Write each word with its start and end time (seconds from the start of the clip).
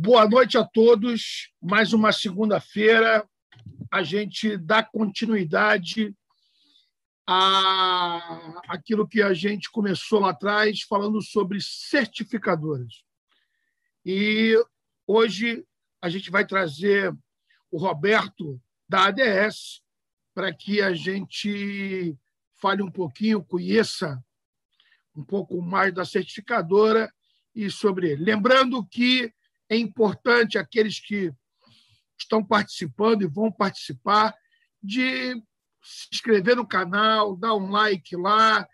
Boa 0.00 0.28
noite 0.28 0.56
a 0.56 0.62
todos. 0.62 1.50
Mais 1.60 1.92
uma 1.92 2.12
segunda-feira. 2.12 3.28
A 3.90 4.04
gente 4.04 4.56
dá 4.56 4.80
continuidade 4.80 6.14
a 7.26 8.60
aquilo 8.68 9.08
que 9.08 9.20
a 9.20 9.34
gente 9.34 9.68
começou 9.68 10.20
lá 10.20 10.30
atrás, 10.30 10.82
falando 10.82 11.20
sobre 11.20 11.58
certificadoras. 11.60 13.02
E 14.06 14.54
hoje 15.04 15.66
a 16.00 16.08
gente 16.08 16.30
vai 16.30 16.46
trazer 16.46 17.12
o 17.68 17.76
Roberto 17.76 18.62
da 18.88 19.06
ADS 19.06 19.82
para 20.32 20.54
que 20.54 20.80
a 20.80 20.94
gente 20.94 22.16
fale 22.54 22.84
um 22.84 22.90
pouquinho, 22.90 23.44
conheça 23.44 24.24
um 25.12 25.24
pouco 25.24 25.60
mais 25.60 25.92
da 25.92 26.04
certificadora 26.04 27.12
e 27.52 27.68
sobre 27.68 28.12
ele. 28.12 28.24
Lembrando 28.24 28.86
que 28.86 29.34
é 29.68 29.76
importante 29.76 30.58
aqueles 30.58 30.98
que 31.00 31.32
estão 32.18 32.44
participando 32.44 33.22
e 33.22 33.28
vão 33.28 33.52
participar 33.52 34.34
de 34.82 35.34
se 35.82 36.08
inscrever 36.12 36.56
no 36.56 36.66
canal, 36.66 37.36
dar 37.36 37.54
um 37.54 37.70
like 37.70 38.16
lá 38.16 38.66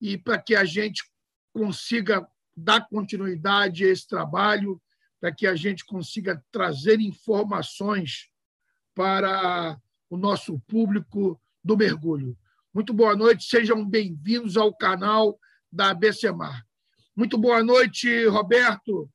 e 0.00 0.16
para 0.16 0.38
que 0.38 0.54
a 0.54 0.64
gente 0.64 1.02
consiga 1.52 2.26
dar 2.56 2.86
continuidade 2.88 3.84
a 3.84 3.88
esse 3.88 4.06
trabalho, 4.06 4.80
para 5.20 5.32
que 5.32 5.46
a 5.46 5.56
gente 5.56 5.84
consiga 5.84 6.42
trazer 6.52 7.00
informações 7.00 8.28
para 8.94 9.78
o 10.08 10.16
nosso 10.16 10.58
público 10.60 11.40
do 11.62 11.76
mergulho. 11.76 12.36
Muito 12.72 12.92
boa 12.92 13.16
noite, 13.16 13.44
sejam 13.44 13.84
bem-vindos 13.88 14.56
ao 14.56 14.74
canal 14.74 15.38
da 15.72 15.90
ABCMar. 15.90 16.64
Muito 17.16 17.38
boa 17.38 17.62
noite, 17.62 18.26
Roberto. 18.26 19.10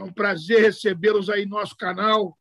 É 0.00 0.02
um 0.02 0.10
prazer 0.10 0.62
recebê-los 0.62 1.28
aí 1.28 1.44
no 1.44 1.58
nosso 1.58 1.76
canal. 1.76 2.34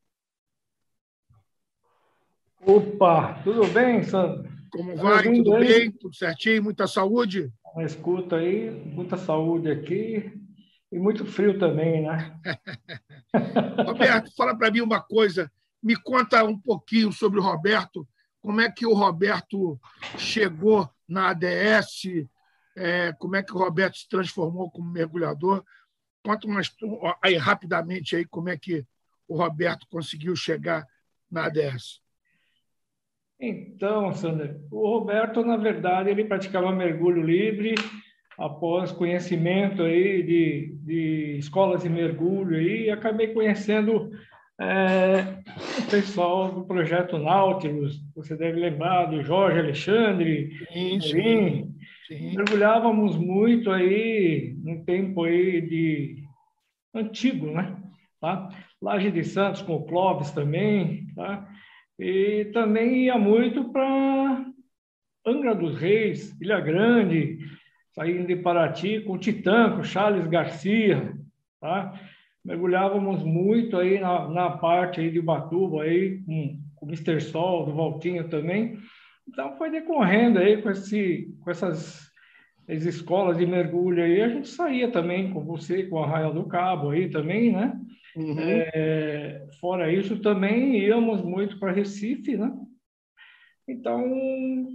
Opa, 2.65 3.41
tudo 3.43 3.67
bem, 3.67 4.01
Sandro? 4.01 4.49
Como 4.71 4.95
vai? 4.95 5.23
Tudo 5.23 5.55
aí? 5.55 5.67
bem? 5.67 5.91
Tudo 5.91 6.15
certinho? 6.15 6.63
Muita 6.63 6.87
saúde? 6.87 7.51
Uma 7.75 7.83
escuta 7.83 8.37
aí, 8.37 8.71
muita 8.71 9.17
saúde 9.17 9.69
aqui 9.69 10.31
e 10.89 10.97
muito 10.97 11.25
frio 11.25 11.59
também, 11.59 12.03
né? 12.03 12.39
Roberto, 13.85 14.33
fala 14.37 14.57
para 14.57 14.71
mim 14.71 14.79
uma 14.79 15.01
coisa. 15.01 15.51
Me 15.83 15.97
conta 15.97 16.45
um 16.45 16.57
pouquinho 16.57 17.11
sobre 17.11 17.41
o 17.41 17.43
Roberto. 17.43 18.07
Como 18.39 18.61
é 18.61 18.71
que 18.71 18.85
o 18.85 18.93
Roberto 18.93 19.77
chegou 20.17 20.89
na 21.05 21.31
ADS? 21.31 22.25
É, 22.77 23.11
como 23.19 23.35
é 23.35 23.43
que 23.43 23.51
o 23.51 23.57
Roberto 23.57 23.97
se 23.97 24.07
transformou 24.07 24.71
como 24.71 24.89
mergulhador? 24.89 25.61
Conta 26.23 26.47
umas, 26.47 26.75
aí 27.21 27.35
rapidamente 27.35 28.15
aí 28.15 28.25
como 28.25 28.49
é 28.49 28.57
que 28.57 28.85
o 29.27 29.37
Roberto 29.37 29.87
conseguiu 29.89 30.35
chegar 30.35 30.85
na 31.31 31.45
ADS. 31.45 32.01
Então, 33.39 34.11
Sandra, 34.13 34.59
o 34.69 34.85
Roberto, 34.87 35.45
na 35.45 35.55
verdade, 35.55 36.09
ele 36.09 36.25
praticava 36.25 36.73
mergulho 36.73 37.21
livre 37.21 37.75
após 38.37 38.91
conhecimento 38.91 39.83
aí 39.83 40.23
de, 40.23 40.77
de 40.81 41.37
escolas 41.37 41.83
de 41.83 41.89
mergulho 41.89 42.57
aí, 42.57 42.85
e 42.85 42.89
acabei 42.89 43.33
conhecendo 43.33 44.11
é, 44.59 45.39
o 45.77 45.89
pessoal 45.89 46.51
do 46.51 46.65
projeto 46.65 47.17
Nautilus, 47.17 48.01
você 48.13 48.35
deve 48.35 48.59
lembrar 48.59 49.05
do 49.05 49.23
Jorge 49.23 49.59
Alexandre, 49.59 50.51
sim, 50.71 50.99
sim. 50.99 51.75
Sim. 52.09 52.35
Mergulhávamos 52.35 53.15
muito 53.17 53.69
aí 53.69 54.57
no 54.63 54.83
tempo 54.83 55.25
aí 55.25 55.61
de 55.61 56.23
antigo, 56.91 57.51
né? 57.51 57.77
Tá? 58.19 58.49
Laje 58.81 59.11
de 59.11 59.23
Santos 59.23 59.61
com 59.61 59.75
o 59.75 59.85
Clóvis 59.85 60.31
também, 60.31 61.05
tá? 61.13 61.47
E 61.99 62.45
também 62.51 63.05
ia 63.05 63.17
muito 63.19 63.71
para 63.71 64.43
Angra 65.23 65.53
dos 65.53 65.77
Reis, 65.77 66.35
Ilha 66.41 66.59
Grande, 66.59 67.37
saindo 67.93 68.25
de 68.25 68.37
Paraty 68.37 69.01
com 69.01 69.13
o 69.13 69.19
Titã, 69.19 69.69
com 69.69 69.81
o 69.81 69.85
Charles 69.85 70.25
Garcia, 70.25 71.15
tá? 71.61 71.93
Mergulhávamos 72.43 73.21
muito 73.21 73.77
aí 73.77 73.99
na, 73.99 74.27
na 74.27 74.49
parte 74.49 74.99
aí 74.99 75.11
de 75.11 75.21
Batuba 75.21 75.83
aí 75.83 76.17
com, 76.25 76.59
com 76.75 76.85
o 76.87 76.89
Mr. 76.89 77.21
Sol, 77.21 77.67
do 77.67 77.75
Valtinho 77.75 78.27
também. 78.27 78.79
Então, 79.31 79.55
foi 79.57 79.69
decorrendo 79.69 80.39
aí 80.39 80.61
com, 80.61 80.69
esse, 80.69 81.33
com 81.43 81.51
essas 81.51 82.09
as 82.69 82.83
escolas 82.83 83.37
de 83.37 83.47
mergulho 83.47 84.03
aí, 84.03 84.21
a 84.21 84.29
gente 84.29 84.47
saía 84.47 84.91
também 84.91 85.31
com 85.31 85.43
você, 85.43 85.83
com 85.83 85.97
a 85.97 86.05
Arraial 86.05 86.31
do 86.31 86.45
Cabo 86.45 86.91
aí 86.91 87.09
também, 87.09 87.51
né? 87.51 87.75
Uhum. 88.15 88.35
É, 88.39 89.47
fora 89.59 89.91
isso, 89.91 90.19
também 90.19 90.77
íamos 90.77 91.23
muito 91.23 91.59
para 91.59 91.71
Recife, 91.71 92.37
né? 92.37 92.51
Então, 93.67 94.67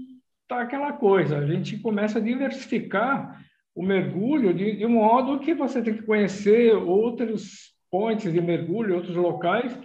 tá 0.48 0.60
aquela 0.60 0.92
coisa, 0.92 1.38
a 1.38 1.46
gente 1.46 1.78
começa 1.78 2.18
a 2.18 2.22
diversificar 2.22 3.40
o 3.74 3.82
mergulho 3.82 4.52
de, 4.52 4.76
de 4.76 4.86
modo 4.86 5.38
que 5.38 5.54
você 5.54 5.80
tem 5.80 5.94
que 5.94 6.02
conhecer 6.02 6.74
outros 6.74 7.74
pontes 7.90 8.32
de 8.32 8.40
mergulho, 8.40 8.96
outros 8.96 9.14
locais. 9.14 9.76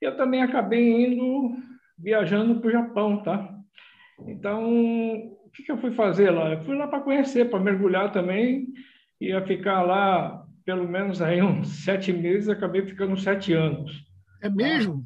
Eu 0.00 0.14
também 0.16 0.42
acabei 0.42 1.06
indo 1.06 1.56
viajando 1.98 2.60
para 2.60 2.68
o 2.68 2.72
Japão, 2.72 3.22
tá? 3.22 3.59
Então, 4.26 4.70
o 5.44 5.50
que, 5.52 5.62
que 5.62 5.72
eu 5.72 5.78
fui 5.78 5.92
fazer 5.92 6.30
lá? 6.30 6.52
Eu 6.52 6.64
fui 6.64 6.76
lá 6.76 6.86
para 6.86 7.00
conhecer, 7.00 7.50
para 7.50 7.58
mergulhar 7.58 8.12
também. 8.12 8.68
Ia 9.20 9.44
ficar 9.44 9.82
lá 9.82 10.46
pelo 10.64 10.86
menos 10.88 11.20
aí 11.20 11.42
uns 11.42 11.84
sete 11.84 12.12
meses, 12.12 12.48
acabei 12.48 12.86
ficando 12.86 13.16
sete 13.16 13.52
anos. 13.52 14.04
É 14.42 14.48
mesmo? 14.48 15.04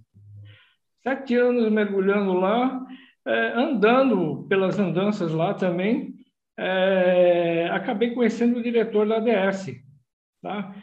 Sete 1.03 1.35
anos 1.35 1.71
mergulhando 1.71 2.35
lá, 2.35 2.85
é, 3.27 3.53
andando 3.55 4.47
pelas 4.49 4.79
andanças 4.79 5.33
lá 5.33 5.55
também. 5.55 6.15
É, 6.59 7.69
acabei 7.73 8.13
conhecendo 8.15 8.59
o 8.59 8.63
diretor 8.63 9.09
da 9.09 9.17
ADS. 9.17 9.73
Tá? 10.43 10.75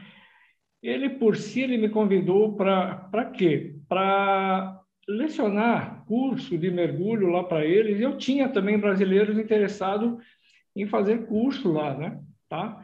Ele, 0.82 1.10
por 1.10 1.36
si, 1.36 1.62
ele 1.62 1.78
me 1.78 1.90
convidou 1.90 2.56
para 2.56 3.32
quê? 3.34 3.76
Para 3.88 4.82
lecionar 5.08 6.01
curso 6.12 6.58
de 6.58 6.70
mergulho 6.70 7.30
lá 7.30 7.42
para 7.42 7.66
eles. 7.66 8.02
Eu 8.02 8.18
tinha 8.18 8.50
também 8.50 8.78
brasileiros 8.78 9.38
interessados 9.38 10.22
em 10.76 10.86
fazer 10.86 11.26
curso 11.26 11.72
lá, 11.72 11.98
né? 11.98 12.20
Tá? 12.50 12.84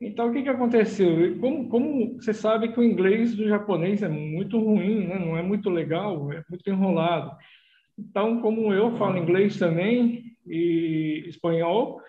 Então, 0.00 0.28
o 0.28 0.32
que, 0.32 0.42
que 0.42 0.48
aconteceu? 0.48 1.38
Como, 1.38 1.68
como 1.68 2.14
você 2.14 2.34
sabe 2.34 2.72
que 2.72 2.80
o 2.80 2.82
inglês 2.82 3.36
do 3.36 3.48
japonês 3.48 4.02
é 4.02 4.08
muito 4.08 4.58
ruim, 4.58 5.06
né? 5.06 5.20
não 5.20 5.36
é 5.36 5.42
muito 5.42 5.70
legal, 5.70 6.32
é 6.32 6.42
muito 6.50 6.68
enrolado. 6.68 7.30
Então, 7.96 8.40
como 8.40 8.72
eu 8.72 8.96
falo 8.96 9.18
inglês 9.18 9.56
também 9.56 10.36
e 10.44 11.26
espanhol, 11.28 12.00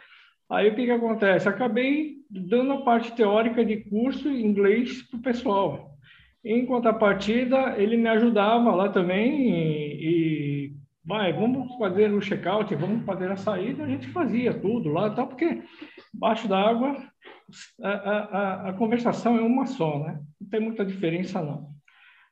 aí 0.50 0.70
o 0.70 0.76
que, 0.76 0.86
que 0.86 0.92
acontece? 0.92 1.48
Acabei 1.48 2.16
dando 2.28 2.74
a 2.74 2.82
parte 2.82 3.16
teórica 3.16 3.64
de 3.64 3.78
curso 3.88 4.28
em 4.28 4.48
inglês 4.48 5.04
para 5.04 5.20
o 5.20 5.22
pessoal. 5.22 5.89
Em 6.44 6.66
contrapartida, 6.66 7.76
ele 7.78 7.98
me 7.98 8.08
ajudava 8.08 8.74
lá 8.74 8.90
também 8.90 9.50
e, 9.50 10.00
e 10.02 10.74
vai, 11.04 11.34
vamos 11.34 11.76
fazer 11.78 12.14
o 12.14 12.22
check-out, 12.22 12.74
vamos 12.76 13.04
fazer 13.06 13.30
a 13.32 13.36
saída, 13.36 13.84
a 13.84 13.88
gente 13.88 14.08
fazia 14.10 14.54
tudo 14.54 14.90
lá, 14.90 15.10
tal, 15.10 15.28
porque 15.28 15.62
baixo 16.14 16.48
d'água 16.48 16.96
a, 17.82 17.90
a, 17.90 18.70
a, 18.70 18.74
conversação 18.74 19.36
é 19.38 19.42
uma 19.42 19.66
só, 19.66 20.00
né? 20.00 20.20
Não 20.40 20.50
tem 20.50 20.60
muita 20.60 20.86
diferença 20.86 21.42
não, 21.42 21.72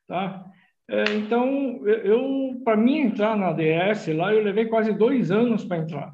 tá? 0.08 0.46
É, 0.90 1.04
então, 1.16 1.86
eu 1.88 2.62
para 2.64 2.78
mim 2.78 3.00
entrar 3.00 3.36
na 3.36 3.50
ADS 3.50 4.08
lá, 4.16 4.34
eu 4.34 4.42
levei 4.42 4.68
quase 4.68 4.94
dois 4.94 5.32
anos 5.32 5.66
para 5.66 5.80
entrar, 5.80 6.14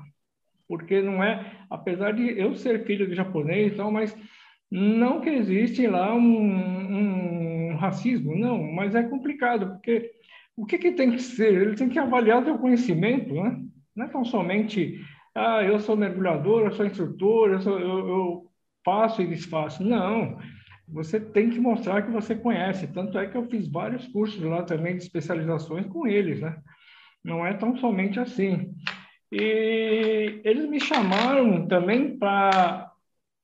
porque 0.68 1.00
não 1.02 1.24
é, 1.24 1.46
apesar 1.70 2.14
de 2.14 2.40
eu 2.40 2.56
ser 2.56 2.86
filho 2.86 3.08
de 3.08 3.14
japonês, 3.14 3.74
então, 3.74 3.92
mas 3.92 4.18
não 4.72 5.22
que 5.22 5.30
existe 5.30 5.86
lá 5.86 6.12
um, 6.16 6.20
um 6.20 7.53
racismo, 7.84 8.36
não, 8.36 8.72
mas 8.72 8.96
é 8.96 9.04
complicado, 9.04 9.72
porque 9.72 10.12
o 10.56 10.66
que, 10.66 10.78
que 10.78 10.92
tem 10.94 11.12
que 11.12 11.22
ser? 11.22 11.54
Ele 11.54 11.76
tem 11.76 11.90
que 11.90 12.00
avaliar 12.00 12.48
o 12.48 12.60
conhecimento, 12.60 13.34
né? 13.34 13.62
Não 13.96 14.06
é 14.06 14.10
tão 14.10 14.24
somente, 14.24 15.02
ah, 15.36 15.62
eu 15.64 15.80
sou 15.80 15.96
mergulhador, 15.96 16.62
eu 16.62 16.72
sou 16.72 16.86
instrutor, 16.86 17.50
eu, 17.50 17.62
sou, 17.62 17.80
eu, 17.80 18.08
eu 18.08 18.46
faço 18.86 19.22
e 19.22 19.28
desfaço. 19.28 19.84
Não, 19.84 20.38
você 20.88 21.20
tem 21.20 21.50
que 21.50 21.60
mostrar 21.60 22.04
que 22.04 22.12
você 22.12 22.36
conhece. 22.36 22.88
Tanto 22.88 23.18
é 23.18 23.28
que 23.28 23.36
eu 23.36 23.48
fiz 23.50 23.68
vários 23.68 24.08
cursos 24.08 24.42
lá 24.42 24.64
também 24.64 24.96
de 24.96 25.04
especializações 25.04 25.86
com 25.88 26.08
eles, 26.08 26.40
né? 26.40 26.56
Não 27.24 27.46
é 27.46 27.54
tão 27.54 27.76
somente 27.78 28.20
assim. 28.20 28.74
E 29.32 30.42
eles 30.44 30.70
me 30.70 30.80
chamaram 30.80 31.68
também 31.68 32.18
para 32.18 32.92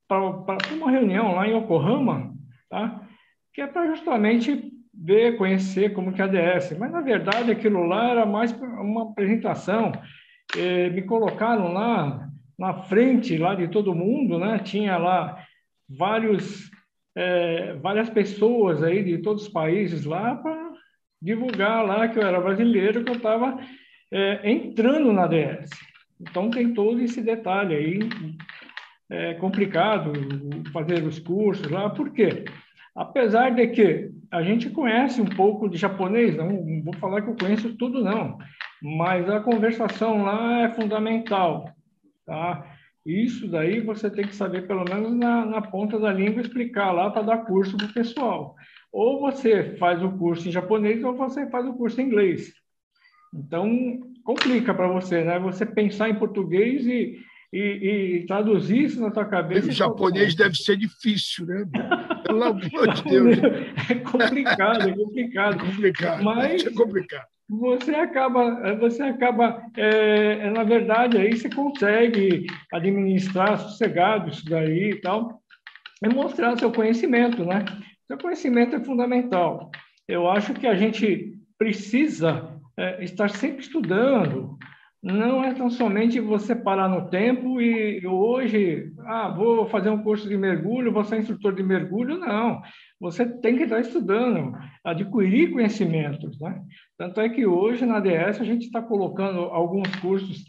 para 0.08 0.74
uma 0.74 0.90
reunião 0.90 1.36
lá 1.36 1.48
em 1.48 1.56
Yokohama, 1.56 2.34
tá? 2.68 2.99
Que 3.60 3.64
é 3.64 3.68
para 3.68 3.88
justamente 3.88 4.72
ver, 4.94 5.36
conhecer 5.36 5.92
como 5.92 6.14
que 6.14 6.22
é 6.22 6.24
a 6.24 6.28
ADS. 6.28 6.78
Mas, 6.78 6.94
na 6.94 7.02
verdade, 7.02 7.52
aquilo 7.52 7.84
lá 7.84 8.10
era 8.10 8.26
mais 8.26 8.54
uma 8.54 9.12
apresentação. 9.12 9.92
É, 10.56 10.90
me 10.90 11.02
colocaram 11.02 11.74
lá 11.74 12.26
na 12.58 12.74
frente 12.84 13.38
lá 13.38 13.56
de 13.56 13.68
todo 13.68 13.94
mundo, 13.94 14.40
né? 14.40 14.60
Tinha 14.60 14.98
lá 14.98 15.44
vários 15.90 16.72
é, 17.18 17.74
várias 17.74 18.10
pessoas 18.10 18.82
aí 18.82 19.04
de 19.04 19.18
todos 19.18 19.44
os 19.44 19.50
países 19.50 20.06
lá 20.06 20.36
para 20.36 20.72
divulgar 21.22 21.86
lá 21.86 22.08
que 22.08 22.18
eu 22.18 22.24
era 22.24 22.40
brasileiro, 22.40 23.04
que 23.04 23.12
eu 23.12 23.18
estava 23.18 23.60
é, 24.10 24.50
entrando 24.50 25.12
na 25.12 25.28
DS. 25.28 25.70
Então 26.22 26.50
tem 26.50 26.74
todo 26.74 27.02
esse 27.02 27.22
detalhe 27.22 27.76
aí, 27.76 28.00
é 29.10 29.34
complicado 29.34 30.14
fazer 30.72 31.04
os 31.04 31.20
cursos 31.20 31.70
lá, 31.70 31.90
por 31.90 32.12
quê? 32.12 32.46
Apesar 32.96 33.52
de 33.52 33.68
que 33.68 34.12
a 34.32 34.42
gente 34.42 34.70
conhece 34.70 35.22
um 35.22 35.26
pouco 35.26 35.70
de 35.70 35.78
japonês, 35.78 36.36
não, 36.36 36.84
vou 36.84 36.94
falar 36.96 37.22
que 37.22 37.30
eu 37.30 37.36
conheço 37.36 37.76
tudo 37.78 38.04
não, 38.04 38.38
mas 38.82 39.30
a 39.30 39.40
conversação 39.40 40.24
lá 40.24 40.62
é 40.62 40.74
fundamental, 40.74 41.70
tá? 42.26 42.66
Isso 43.06 43.48
daí 43.48 43.80
você 43.80 44.10
tem 44.10 44.28
que 44.28 44.36
saber 44.36 44.68
pelo 44.68 44.84
menos 44.84 45.16
na, 45.16 45.46
na 45.46 45.62
ponta 45.62 45.98
da 45.98 46.12
língua 46.12 46.42
explicar 46.42 46.92
lá 46.92 47.10
para 47.10 47.24
dar 47.24 47.46
curso 47.46 47.78
para 47.78 47.88
o 47.88 47.94
pessoal. 47.94 48.56
Ou 48.92 49.20
você 49.20 49.76
faz 49.78 50.04
o 50.04 50.12
curso 50.12 50.48
em 50.48 50.52
japonês 50.52 51.04
ou 51.04 51.16
você 51.16 51.50
faz 51.50 51.66
o 51.66 51.74
curso 51.74 52.00
em 52.02 52.06
inglês. 52.06 52.54
Então, 53.34 54.00
complica 54.24 54.74
para 54.74 54.88
você, 54.88 55.24
né? 55.24 55.40
Você 55.40 55.66
pensar 55.66 56.10
em 56.10 56.16
português 56.16 56.86
e, 56.86 57.18
e, 57.52 58.22
e 58.22 58.26
traduzir 58.26 58.84
isso 58.84 59.02
na 59.02 59.12
sua 59.12 59.26
cabeça. 59.26 59.68
O 59.68 59.72
japonês 59.72 60.36
deve 60.36 60.56
ser 60.56 60.78
difícil, 60.78 61.46
né? 61.46 61.66
Pelo 62.26 62.44
amor 62.44 62.94
de 62.94 63.04
Deus. 63.10 63.38
É 63.90 63.96
complicado, 63.96 64.90
é 64.90 64.94
complicado. 64.94 65.56
É 65.56 65.66
complicado. 65.66 66.24
Mas 66.24 66.66
é 66.66 66.72
complicado. 66.72 67.28
Você 67.50 67.96
acaba, 67.96 68.76
você 68.76 69.02
acaba, 69.02 69.64
é, 69.76 70.38
é, 70.42 70.52
na 70.52 70.64
verdade, 70.64 71.18
aí 71.18 71.36
você 71.36 71.50
consegue 71.50 72.46
administrar 72.72 73.58
sossegado 73.58 74.30
isso 74.30 74.46
daí 74.46 74.92
e 74.92 75.02
tal, 75.02 75.42
e 76.04 76.10
mostrar 76.10 76.60
seu 76.60 76.72
conhecimento, 76.72 77.44
né? 77.44 77.66
Seu 78.06 78.20
conhecimento 78.20 78.76
é 78.76 78.80
fundamental. 78.80 79.72
Eu 80.08 80.30
acho 80.30 80.54
que 80.54 80.68
a 80.68 80.76
gente 80.76 81.34
precisa 81.58 82.56
é, 82.78 83.04
estar 83.04 83.30
sempre 83.30 83.62
estudando. 83.62 84.56
Não 85.02 85.42
é 85.42 85.54
tão 85.54 85.70
somente 85.70 86.20
você 86.20 86.54
parar 86.54 86.90
no 86.90 87.10
tempo 87.10 87.62
e 87.62 88.06
hoje, 88.06 88.92
ah, 89.06 89.30
vou 89.30 89.66
fazer 89.66 89.90
um 89.90 90.04
curso 90.04 90.28
de 90.28 90.38
mergulho, 90.38 90.92
vou 90.92 91.06
ser 91.06 91.20
instrutor 91.20 91.56
de 91.56 91.64
mergulho. 91.64 92.18
Não, 92.18 92.62
você 93.00 93.26
tem 93.26 93.56
que 93.56 93.64
estar 93.64 93.80
estudando, 93.80 94.58
adquirir 94.84 95.52
conhecimentos. 95.52 96.38
Né? 96.42 96.62
Tanto 96.98 97.22
é 97.22 97.30
que 97.30 97.46
hoje 97.46 97.86
na 97.86 98.02
DS 98.02 98.42
a 98.42 98.44
gente 98.44 98.66
está 98.66 98.82
colocando 98.82 99.40
alguns 99.40 99.90
cursos 99.98 100.44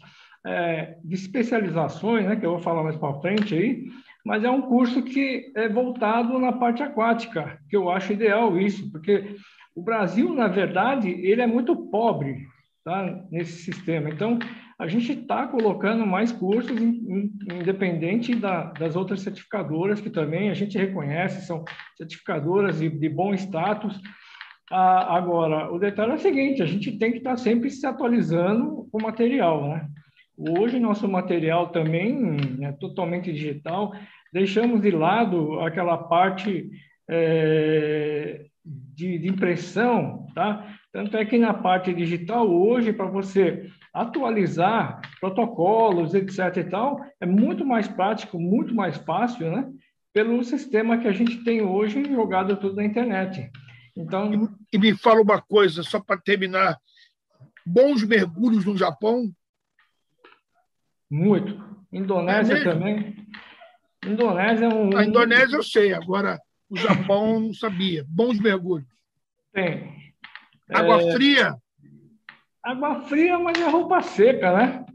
é, 0.45 0.97
de 1.01 1.15
especializações, 1.15 2.25
né, 2.25 2.35
que 2.35 2.45
eu 2.45 2.51
vou 2.51 2.59
falar 2.59 2.83
mais 2.83 2.97
para 2.97 3.21
frente 3.21 3.55
aí, 3.55 3.85
mas 4.25 4.43
é 4.43 4.49
um 4.49 4.63
curso 4.63 5.01
que 5.01 5.51
é 5.55 5.69
voltado 5.69 6.37
na 6.39 6.51
parte 6.51 6.83
aquática, 6.83 7.57
que 7.69 7.75
eu 7.77 7.89
acho 7.89 8.11
ideal 8.11 8.59
isso, 8.59 8.91
porque 8.91 9.35
o 9.73 9.81
Brasil, 9.81 10.33
na 10.33 10.47
verdade, 10.47 11.09
ele 11.09 11.41
é 11.41 11.47
muito 11.47 11.75
pobre 11.89 12.50
tá, 12.83 13.23
nesse 13.29 13.63
sistema. 13.63 14.09
Então, 14.09 14.39
a 14.79 14.87
gente 14.87 15.11
está 15.11 15.47
colocando 15.47 16.05
mais 16.05 16.31
cursos, 16.31 16.79
independente 16.81 18.33
da, 18.35 18.71
das 18.71 18.95
outras 18.95 19.21
certificadoras, 19.21 20.01
que 20.01 20.09
também 20.09 20.49
a 20.49 20.53
gente 20.53 20.77
reconhece, 20.77 21.45
são 21.45 21.63
certificadoras 21.95 22.79
de, 22.79 22.89
de 22.89 23.09
bom 23.09 23.33
status. 23.33 24.01
Ah, 24.71 25.17
agora, 25.17 25.71
o 25.71 25.77
detalhe 25.77 26.13
é 26.13 26.15
o 26.15 26.19
seguinte, 26.19 26.63
a 26.63 26.65
gente 26.65 26.97
tem 26.97 27.11
que 27.11 27.19
estar 27.19 27.31
tá 27.31 27.37
sempre 27.37 27.69
se 27.69 27.85
atualizando 27.85 28.87
com 28.91 28.97
o 28.97 29.03
material, 29.03 29.69
né? 29.69 29.87
Hoje, 30.37 30.79
nosso 30.79 31.07
material 31.07 31.69
também 31.69 32.37
é 32.61 32.71
totalmente 32.71 33.31
digital. 33.31 33.93
Deixamos 34.33 34.81
de 34.81 34.89
lado 34.89 35.59
aquela 35.59 35.97
parte 35.97 36.69
é, 37.07 38.45
de, 38.65 39.19
de, 39.19 39.27
impressão, 39.27 40.25
tá? 40.33 40.65
Tanto 40.91 41.15
é 41.15 41.23
que 41.23 41.37
na 41.37 41.53
parte 41.53 41.93
digital, 41.93 42.49
hoje, 42.49 42.91
para 42.91 43.05
você 43.05 43.71
atualizar 43.93 45.01
protocolos, 45.19 46.13
etc. 46.13 46.57
e 46.57 46.63
tal, 46.65 46.99
é 47.19 47.25
muito 47.25 47.65
mais 47.65 47.87
prático, 47.87 48.39
muito 48.39 48.75
mais 48.75 48.97
fácil, 48.97 49.51
né? 49.51 49.71
Pelo 50.13 50.43
sistema 50.43 50.97
que 50.97 51.07
a 51.07 51.13
gente 51.13 51.43
tem 51.43 51.61
hoje 51.61 52.03
jogado 52.05 52.57
tudo 52.57 52.75
na 52.75 52.83
internet. 52.83 53.49
Então... 53.95 54.49
E, 54.73 54.75
e 54.75 54.79
me 54.79 54.93
fala 54.97 55.21
uma 55.21 55.41
coisa, 55.41 55.81
só 55.81 55.99
para 55.99 56.19
terminar. 56.19 56.77
Bons 57.65 58.03
mergulhos 58.03 58.65
no 58.65 58.75
Japão? 58.75 59.31
Muito. 61.09 61.63
Indonésia 61.91 62.55
é 62.55 62.63
também. 62.63 63.15
Indonésia 64.05 64.65
é 64.65 64.69
um. 64.73 64.97
A 64.97 65.05
Indonésia 65.05 65.57
eu 65.57 65.63
sei, 65.63 65.93
agora 65.93 66.39
o 66.69 66.75
Japão 66.75 67.39
não 67.39 67.53
sabia. 67.53 68.03
Bons 68.07 68.39
mergulhos. 68.39 68.87
Tem. 69.53 70.00
Água 70.73 71.01
é... 71.01 71.11
fria? 71.13 71.55
Água 72.63 73.01
fria, 73.01 73.39
mas 73.39 73.59
é 73.59 73.67
roupa 73.67 74.01
seca, 74.01 74.55
né? 74.55 74.85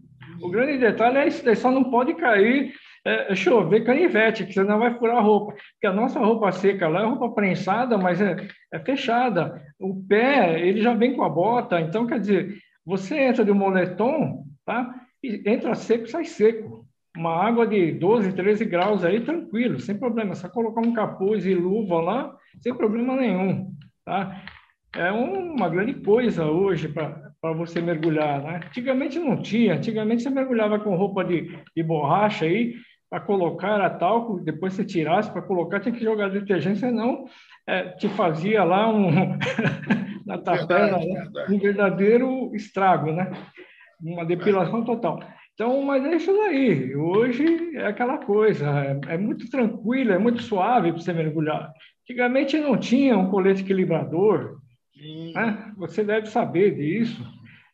O 0.41 0.51
grande 0.51 0.79
detalhe 0.79 1.19
é 1.19 1.29
isso, 1.29 1.57
só 1.57 1.71
não 1.71 1.85
pode 1.85 2.15
cair 2.15 2.73
é, 3.07 3.35
chover 3.37 3.85
canivete, 3.85 4.45
que 4.45 4.53
você 4.53 4.65
não 4.65 4.81
vai 4.81 4.99
furar 4.99 5.19
a 5.19 5.21
roupa. 5.21 5.53
Porque 5.53 5.87
a 5.87 5.93
nossa 5.93 6.19
roupa 6.19 6.51
seca 6.51 6.89
lá 6.89 7.03
é 7.03 7.07
roupa 7.07 7.31
prensada, 7.31 7.97
mas 7.97 8.21
é, 8.21 8.37
é 8.73 8.81
fechada. 8.81 9.63
O 9.79 10.03
pé, 10.09 10.61
ele 10.61 10.83
já 10.83 10.93
vem 10.93 11.15
com 11.15 11.23
a 11.23 11.29
bota. 11.29 11.81
Então, 11.81 12.05
quer 12.05 12.19
dizer, 12.19 12.59
você 12.85 13.17
entra 13.17 13.45
de 13.45 13.53
moletom, 13.53 14.45
tá? 14.65 14.93
E 15.23 15.41
entra 15.49 15.77
seco, 15.77 16.09
sai 16.09 16.25
seco. 16.25 16.85
Uma 17.17 17.31
água 17.31 17.65
de 17.65 17.93
12, 17.93 18.33
13 18.33 18.65
graus 18.65 19.05
aí, 19.05 19.21
tranquilo, 19.21 19.79
sem 19.79 19.97
problema. 19.97 20.35
Só 20.35 20.49
colocar 20.49 20.81
um 20.81 20.93
capuz 20.93 21.47
e 21.47 21.55
luva 21.55 22.01
lá, 22.01 22.37
sem 22.61 22.75
problema 22.75 23.15
nenhum, 23.15 23.71
tá? 24.05 24.43
É 24.97 25.13
uma 25.13 25.69
grande 25.69 25.95
coisa 25.95 26.47
hoje 26.47 26.89
para 26.89 27.53
você 27.53 27.81
mergulhar, 27.81 28.43
né? 28.43 28.61
Antigamente 28.67 29.19
não 29.19 29.41
tinha. 29.41 29.75
Antigamente 29.75 30.23
você 30.23 30.31
mergulhava 30.31 30.79
com 30.79 30.97
roupa 30.97 31.23
de, 31.23 31.55
de 31.75 31.83
borracha 31.83 32.47
aí, 32.47 32.75
para 33.11 33.21
colocar 33.21 33.75
era 33.75 33.91
talco, 33.91 34.41
depois 34.41 34.73
você 34.73 34.85
tirasse 34.85 35.31
para 35.31 35.43
colocar, 35.43 35.81
tinha 35.81 35.95
que 35.95 36.03
jogar 36.03 36.29
detergente, 36.29 36.81
senão 36.81 37.27
é, 37.67 37.91
te 37.91 38.09
fazia 38.09 38.65
lá 38.65 38.89
um 38.89 39.11
na 40.27 40.39
tapela, 40.39 40.99
né? 40.99 41.29
um 41.49 41.59
verdadeiro 41.59 42.55
estrago, 42.55 43.13
né? 43.13 43.31
Uma 44.03 44.25
depilação 44.25 44.85
total. 44.85 45.21
Então, 45.55 45.81
mas 45.83 46.05
é 46.05 46.17
isso 46.17 46.33
daí. 46.33 46.95
Hoje 46.97 47.77
é 47.77 47.87
aquela 47.87 48.19
coisa, 48.19 48.67
é, 48.81 49.15
é 49.15 49.19
muito 49.19 49.49
tranquilo, 49.49 50.13
é 50.13 50.19
muito 50.19 50.43
suave 50.43 50.93
para 50.93 51.01
você 51.01 51.13
mergulhar. 51.13 51.73
Antigamente 52.03 52.59
não 52.59 52.77
tinha 52.77 53.17
um 53.17 53.31
colete 53.31 53.63
equilibrador, 53.63 54.59
né? 55.35 55.73
Você 55.77 56.05
deve 56.05 56.27
saber 56.27 56.75
disso. 56.75 57.23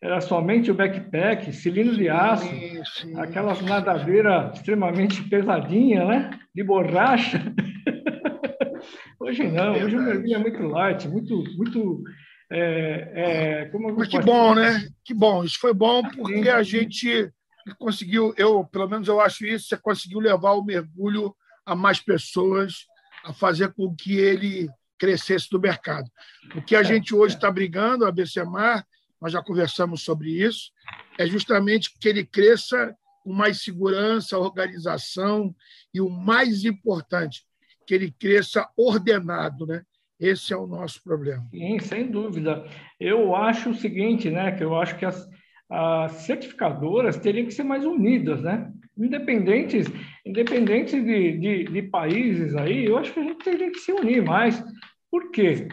Era 0.01 0.21
somente 0.21 0.69
o 0.69 0.75
backpack, 0.75 1.53
cilindro 1.53 1.97
de 1.97 2.09
aço, 2.09 2.45
sim, 2.45 2.83
sim, 2.85 3.21
aquelas 3.21 3.63
nadadeiras 3.63 4.57
extremamente 4.57 5.23
pesadinhas, 5.29 6.09
né? 6.09 6.31
De 6.53 6.65
borracha. 6.65 7.41
hoje 9.21 9.47
não, 9.47 9.75
hoje 9.75 9.97
o 9.97 10.03
mergulho 10.03 10.35
é 10.35 10.39
muito 10.39 10.63
light, 10.67 11.09
muito, 11.09 11.45
muito 11.57 12.03
é, 12.51 13.71
é, 13.71 13.71
Mas 13.97 14.09
que 14.09 14.21
bom, 14.21 14.55
né? 14.55 14.89
Que 15.05 15.15
bom. 15.15 15.45
Isso 15.45 15.59
foi 15.59 15.73
bom 15.73 16.03
porque 16.03 16.49
a 16.51 16.63
gente 16.63 17.33
conseguiu, 17.79 18.35
eu 18.37 18.65
pelo 18.65 18.89
menos 18.89 19.09
eu 19.09 19.21
acho 19.21 19.47
isso, 19.47 19.69
você 19.69 19.77
conseguiu 19.77 20.19
levar 20.19 20.53
o 20.53 20.65
mergulho 20.65 21.35
a 21.65 21.75
mais 21.75 22.01
pessoas, 22.01 22.87
a 23.25 23.33
fazer 23.33 23.73
com 23.73 23.95
que 23.95 24.17
ele 24.17 24.69
crescesse 25.03 25.49
no 25.53 25.59
mercado. 25.59 26.09
O 26.55 26.63
que 26.63 26.77
a 26.77 26.81
é, 26.81 26.85
gente 26.85 27.13
hoje 27.13 27.35
está 27.35 27.51
brigando, 27.51 28.07
a 28.07 28.13
BCMAR, 28.13 28.87
nós 29.21 29.33
já 29.33 29.43
conversamos 29.43 30.05
sobre 30.05 30.31
isso, 30.31 30.71
é 31.19 31.27
justamente 31.27 31.91
que 31.99 32.09
ele 32.09 32.25
cresça 32.25 32.95
com 33.25 33.33
mais 33.33 33.65
segurança, 33.65 34.39
organização 34.39 35.53
e 35.93 36.01
o 36.01 36.09
mais 36.09 36.65
importante, 36.65 37.43
que 37.85 37.95
ele 37.95 38.13
cresça 38.13 38.69
ordenado, 38.77 39.67
né? 39.67 39.83
Esse 40.21 40.53
é 40.53 40.57
o 40.57 40.69
nosso 40.69 41.03
problema. 41.03 41.45
Sim, 41.51 41.81
sem 41.81 42.09
dúvida. 42.09 42.65
Eu 43.01 43.35
acho 43.35 43.71
o 43.71 43.75
seguinte, 43.75 44.31
né? 44.31 44.53
Que 44.53 44.63
eu 44.63 44.77
acho 44.77 44.97
que 44.97 45.05
as, 45.05 45.29
as 45.69 46.13
certificadoras 46.13 47.19
teriam 47.19 47.47
que 47.47 47.55
ser 47.55 47.65
mais 47.65 47.85
unidas, 47.85 48.41
né? 48.41 48.71
Independentes, 48.97 49.89
independentes 50.25 51.05
de, 51.05 51.39
de, 51.39 51.65
de 51.65 51.83
países 51.83 52.55
aí, 52.55 52.85
eu 52.85 52.97
acho 52.97 53.13
que 53.13 53.19
a 53.19 53.25
gente 53.25 53.43
teria 53.45 53.71
que 53.73 53.81
se 53.81 53.91
unir 53.91 54.23
mais. 54.23 54.63
Por 55.13 55.31
quê? 55.31 55.69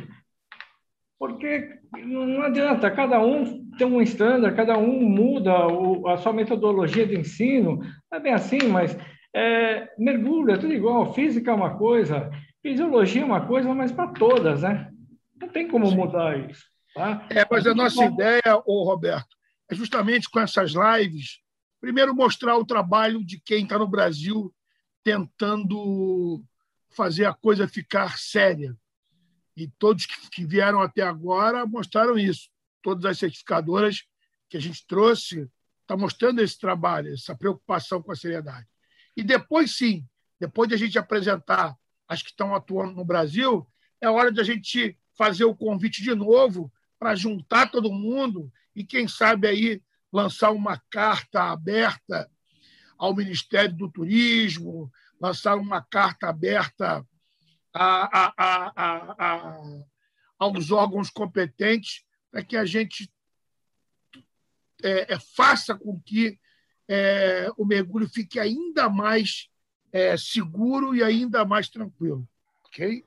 Porque 1.17 1.79
não 2.05 2.41
adianta, 2.41 2.91
cada 2.91 3.21
um 3.21 3.71
tem 3.77 3.87
um 3.87 4.01
standard, 4.01 4.53
cada 4.53 4.77
um 4.77 4.99
muda 4.99 5.53
a 6.11 6.17
sua 6.17 6.33
metodologia 6.33 7.07
de 7.07 7.17
ensino, 7.17 7.77
não 8.11 8.17
é 8.17 8.19
bem 8.19 8.33
assim, 8.33 8.67
mas 8.67 8.97
é, 9.33 9.89
mergulho 9.97 10.51
é 10.51 10.57
tudo 10.57 10.73
igual, 10.73 11.13
física 11.13 11.51
é 11.51 11.53
uma 11.53 11.77
coisa, 11.77 12.29
fisiologia 12.61 13.21
é 13.21 13.25
uma 13.25 13.47
coisa, 13.47 13.73
mas 13.73 13.93
para 13.93 14.11
todas, 14.11 14.61
né? 14.63 14.91
Não 15.39 15.47
tem 15.47 15.69
como 15.69 15.89
mudar 15.89 16.37
isso. 16.37 16.65
Tá? 16.93 17.25
É, 17.29 17.45
mas 17.49 17.65
a 17.65 17.73
nossa 17.73 18.03
ideia, 18.03 18.61
ô 18.65 18.83
Roberto, 18.83 19.37
é 19.71 19.75
justamente 19.75 20.29
com 20.29 20.41
essas 20.41 20.73
lives, 20.73 21.39
primeiro 21.79 22.13
mostrar 22.13 22.57
o 22.57 22.65
trabalho 22.65 23.23
de 23.23 23.39
quem 23.39 23.63
está 23.63 23.79
no 23.79 23.87
Brasil 23.87 24.53
tentando 25.01 26.43
fazer 26.89 27.23
a 27.23 27.33
coisa 27.33 27.69
ficar 27.69 28.17
séria. 28.17 28.75
E 29.59 29.67
todos 29.77 30.05
que 30.05 30.45
vieram 30.45 30.81
até 30.81 31.01
agora 31.01 31.65
mostraram 31.65 32.17
isso. 32.17 32.49
Todas 32.81 33.03
as 33.05 33.19
certificadoras 33.19 34.03
que 34.49 34.55
a 34.55 34.59
gente 34.59 34.85
trouxe 34.87 35.35
estão 35.81 35.97
tá 35.97 35.97
mostrando 35.97 36.39
esse 36.39 36.57
trabalho, 36.57 37.13
essa 37.13 37.35
preocupação 37.35 38.01
com 38.01 38.11
a 38.11 38.15
seriedade. 38.15 38.65
E 39.17 39.23
depois, 39.23 39.75
sim, 39.75 40.05
depois 40.39 40.69
de 40.69 40.75
a 40.75 40.77
gente 40.77 40.97
apresentar 40.97 41.75
as 42.07 42.23
que 42.23 42.29
estão 42.29 42.55
atuando 42.55 42.93
no 42.93 43.03
Brasil, 43.03 43.67
é 43.99 44.09
hora 44.09 44.31
de 44.31 44.39
a 44.39 44.43
gente 44.43 44.97
fazer 45.17 45.43
o 45.43 45.55
convite 45.55 46.01
de 46.01 46.15
novo 46.15 46.71
para 46.97 47.15
juntar 47.15 47.69
todo 47.69 47.91
mundo 47.91 48.51
e, 48.73 48.85
quem 48.85 49.07
sabe, 49.07 49.47
aí 49.47 49.81
lançar 50.11 50.51
uma 50.51 50.81
carta 50.89 51.51
aberta 51.51 52.29
ao 52.97 53.15
Ministério 53.15 53.75
do 53.75 53.91
Turismo, 53.91 54.91
lançar 55.19 55.55
uma 55.57 55.81
carta 55.81 56.29
aberta 56.29 57.05
a, 57.73 58.33
a, 58.37 59.13
a, 59.17 59.53
aos 60.37 60.71
órgãos 60.71 61.09
competentes 61.09 62.03
para 62.31 62.43
que 62.43 62.55
a 62.55 62.65
gente 62.65 63.11
é, 64.83 65.13
é, 65.13 65.19
faça 65.35 65.75
com 65.75 65.99
que 65.99 66.39
é, 66.87 67.49
o 67.57 67.65
mergulho 67.65 68.07
fique 68.09 68.39
ainda 68.39 68.89
mais 68.89 69.49
é, 69.91 70.15
seguro 70.17 70.95
e 70.95 71.03
ainda 71.03 71.45
mais 71.45 71.69
tranquilo. 71.69 72.27
Ok? 72.65 73.03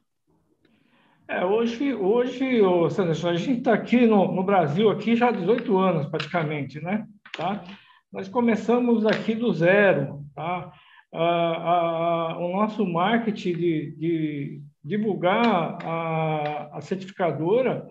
É, 1.29 1.45
hoje, 1.45 1.95
hoje 1.95 2.61
ô, 2.61 2.91
Sandra, 2.91 3.13
a 3.13 3.37
gente 3.37 3.59
está 3.59 3.73
aqui 3.73 4.07
no, 4.07 4.33
no, 4.33 4.43
Brasil 4.43 4.91
aqui 4.91 5.17
já 5.17 5.29
há 5.29 5.33
18 5.33 5.79
anos, 5.79 6.07
praticamente, 6.07 6.81
né? 6.81 7.07
Tá? 7.35 7.65
Nós 8.13 8.29
começamos 8.29 9.07
aqui 9.07 9.35
do 9.35 9.53
zero, 9.53 10.27
tá? 10.35 10.71
A, 11.13 11.19
a, 11.21 12.39
o 12.39 12.53
nosso 12.53 12.87
marketing 12.87 13.53
de, 13.53 13.97
de 13.99 14.61
divulgar 14.83 15.79
a, 15.85 16.71
a, 16.73 16.81
certificadora 16.81 17.87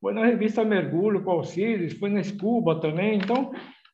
foi 0.00 0.12
na 0.12 0.26
revista 0.26 0.64
Mergulho 0.64 1.22
com 1.22 1.30
Alcides, 1.30 1.98
foi 1.98 2.10
na 2.10 2.22
Scuba 2.22 2.78
também, 2.78 3.16
então 3.16 3.50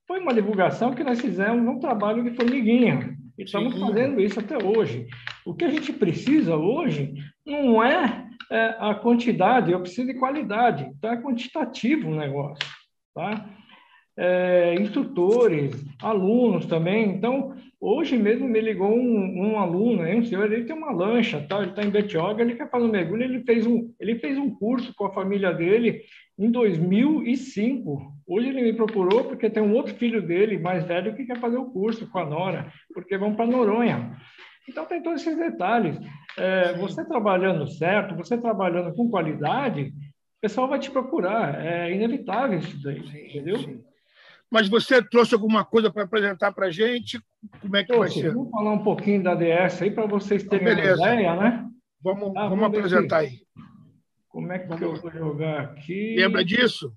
foi 0.06 0.18
uma 0.18 0.34
divulgação 0.34 0.92
que 0.92 1.04
nós 1.04 1.20
fizemos 1.20 1.66
um 1.66 1.78
trabalho 1.78 2.24
de 2.24 2.36
formiguinha, 2.36 3.16
e 3.38 3.44
estamos 3.44 3.78
fazendo 3.78 4.20
isso 4.20 4.40
até 4.40 4.58
hoje. 4.62 5.06
O 5.46 5.54
que 5.54 5.64
a 5.64 5.70
gente 5.70 5.92
precisa 5.92 6.56
hoje 6.56 7.14
não 7.46 7.82
é 7.82 8.26
é, 8.52 8.76
a 8.78 8.94
quantidade, 8.94 9.72
eu 9.72 9.80
preciso 9.80 10.08
de 10.08 10.18
qualidade. 10.18 10.84
Então, 10.84 11.10
é 11.10 11.16
quantitativo 11.16 12.10
o 12.10 12.14
negócio. 12.14 12.68
Tá? 13.14 13.48
É, 14.16 14.74
instrutores, 14.74 15.74
alunos 16.02 16.66
também. 16.66 17.08
Então, 17.08 17.54
hoje 17.80 18.16
mesmo 18.18 18.46
me 18.46 18.60
ligou 18.60 18.94
um, 18.94 19.52
um 19.52 19.58
aluno, 19.58 20.02
um 20.02 20.22
senhor, 20.22 20.52
ele 20.52 20.64
tem 20.64 20.76
uma 20.76 20.92
lancha, 20.92 21.40
tá? 21.48 21.58
ele 21.58 21.70
está 21.70 21.82
em 21.82 21.90
Betioga, 21.90 22.42
ele 22.42 22.54
quer 22.54 22.70
fazer 22.70 22.84
um 22.84 22.90
mergulho, 22.90 23.22
ele 23.22 23.42
fez 23.42 23.66
um, 23.66 23.90
ele 23.98 24.18
fez 24.18 24.36
um 24.36 24.54
curso 24.54 24.94
com 24.94 25.06
a 25.06 25.14
família 25.14 25.52
dele 25.52 26.02
em 26.38 26.50
2005. 26.50 28.12
Hoje 28.26 28.48
ele 28.48 28.62
me 28.62 28.72
procurou 28.74 29.24
porque 29.24 29.48
tem 29.48 29.62
um 29.62 29.74
outro 29.74 29.94
filho 29.94 30.20
dele, 30.20 30.58
mais 30.58 30.84
velho, 30.84 31.14
que 31.16 31.24
quer 31.24 31.38
fazer 31.38 31.56
o 31.56 31.70
curso 31.70 32.06
com 32.10 32.18
a 32.18 32.26
Nora, 32.26 32.72
porque 32.92 33.16
vão 33.16 33.34
para 33.34 33.46
Noronha. 33.46 34.16
Então, 34.68 34.86
tem 34.86 35.02
todos 35.02 35.20
esses 35.20 35.36
detalhes. 35.36 35.98
É, 36.38 36.72
você 36.74 37.04
trabalhando 37.04 37.66
certo, 37.66 38.14
você 38.14 38.38
trabalhando 38.38 38.94
com 38.94 39.10
qualidade, 39.10 39.82
o 39.82 40.40
pessoal 40.40 40.68
vai 40.68 40.78
te 40.78 40.90
procurar. 40.90 41.64
É 41.64 41.92
inevitável 41.92 42.58
isso 42.58 42.80
daí, 42.82 43.00
entendeu? 43.00 43.56
Sim. 43.58 43.82
Mas 44.52 44.68
você 44.68 45.02
trouxe 45.02 45.32
alguma 45.32 45.64
coisa 45.64 45.90
para 45.90 46.02
apresentar 46.02 46.52
para 46.52 46.66
a 46.66 46.70
gente? 46.70 47.18
Como 47.58 47.74
é 47.74 47.82
que 47.82 47.96
vai 47.96 48.10
ser? 48.10 48.34
Vamos 48.34 48.50
falar 48.50 48.72
um 48.72 48.84
pouquinho 48.84 49.22
da 49.22 49.34
DS 49.34 49.80
aí 49.80 49.90
para 49.90 50.04
vocês 50.04 50.44
terem 50.44 50.68
então, 50.70 50.84
uma 50.84 50.94
ideia, 50.94 51.34
né? 51.34 51.70
Vamos, 52.02 52.36
ah, 52.36 52.48
vamos, 52.48 52.60
vamos 52.60 52.64
apresentar 52.66 53.18
aí. 53.20 53.46
Como 54.28 54.52
é 54.52 54.58
que 54.58 54.68
vamos. 54.68 54.82
eu 54.82 54.94
vou 54.94 55.10
jogar 55.10 55.60
aqui? 55.62 56.16
Lembra 56.18 56.44
disso? 56.44 56.94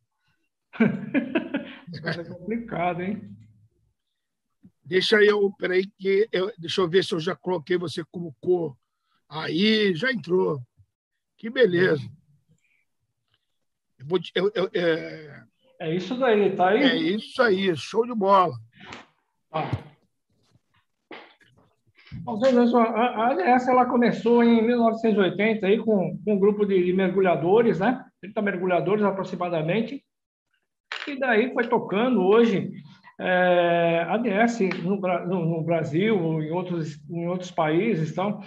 Isso 1.94 2.20
é 2.20 2.24
complicado, 2.26 3.02
hein? 3.02 3.22
Deixa 4.84 5.24
eu, 5.24 5.50
peraí, 5.58 5.88
que 5.98 6.28
eu, 6.34 6.52
deixa 6.58 6.82
eu 6.82 6.90
ver 6.90 7.06
se 7.06 7.14
eu 7.14 7.22
já 7.22 7.38
coloquei 7.38 7.78
você 7.78 8.04
como 8.12 8.36
cor. 8.42 8.76
Aí, 9.30 9.96
já 9.96 10.12
entrou. 10.12 10.62
Que 11.38 11.50
beleza. 11.50 12.04
Eu 13.98 14.06
vou, 14.06 14.20
eu, 14.36 14.52
eu, 14.54 14.70
é... 14.74 15.46
é 15.79 15.94
isso 15.94 16.15
daí, 16.15 16.55
tá 16.55 16.70
aí? 16.70 16.84
É 16.84 16.96
isso 16.96 17.41
aí, 17.41 17.75
show 17.75 18.05
de 18.05 18.13
bola. 18.13 18.53
Ah. 19.51 19.70
A 22.27 23.27
ADS 23.32 23.67
ela 23.67 23.86
começou 23.86 24.44
em 24.44 24.65
1980 24.65 25.67
aí 25.67 25.77
com, 25.77 26.17
com 26.24 26.34
um 26.34 26.39
grupo 26.39 26.65
de, 26.65 26.84
de 26.84 26.91
mergulhadores, 26.91 27.79
né? 27.79 28.03
30 28.22 28.41
mergulhadores 28.41 29.03
aproximadamente. 29.03 30.03
E 31.08 31.20
daí 31.20 31.53
foi 31.53 31.67
tocando 31.67 32.24
hoje 32.24 32.72
é, 33.20 34.05
ADS 34.10 34.60
no, 34.84 34.98
no, 34.98 35.46
no, 35.46 35.63
Brasil, 35.63 36.41
em 36.41 36.51
outros, 36.51 36.98
em 37.10 37.27
outros 37.27 37.51
países, 37.51 38.12
então, 38.12 38.41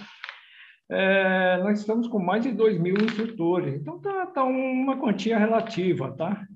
é, 0.91 1.59
nós 1.59 1.79
estamos 1.79 2.09
com 2.09 2.19
mais 2.19 2.43
de 2.43 2.51
2 2.51 2.79
mil 2.81 2.95
instrutores. 2.97 3.75
Então, 3.75 4.01
tá, 4.01 4.27
tá 4.27 4.43
uma 4.43 4.97
quantia 4.97 5.39
relativa, 5.39 6.11
tá? 6.17 6.48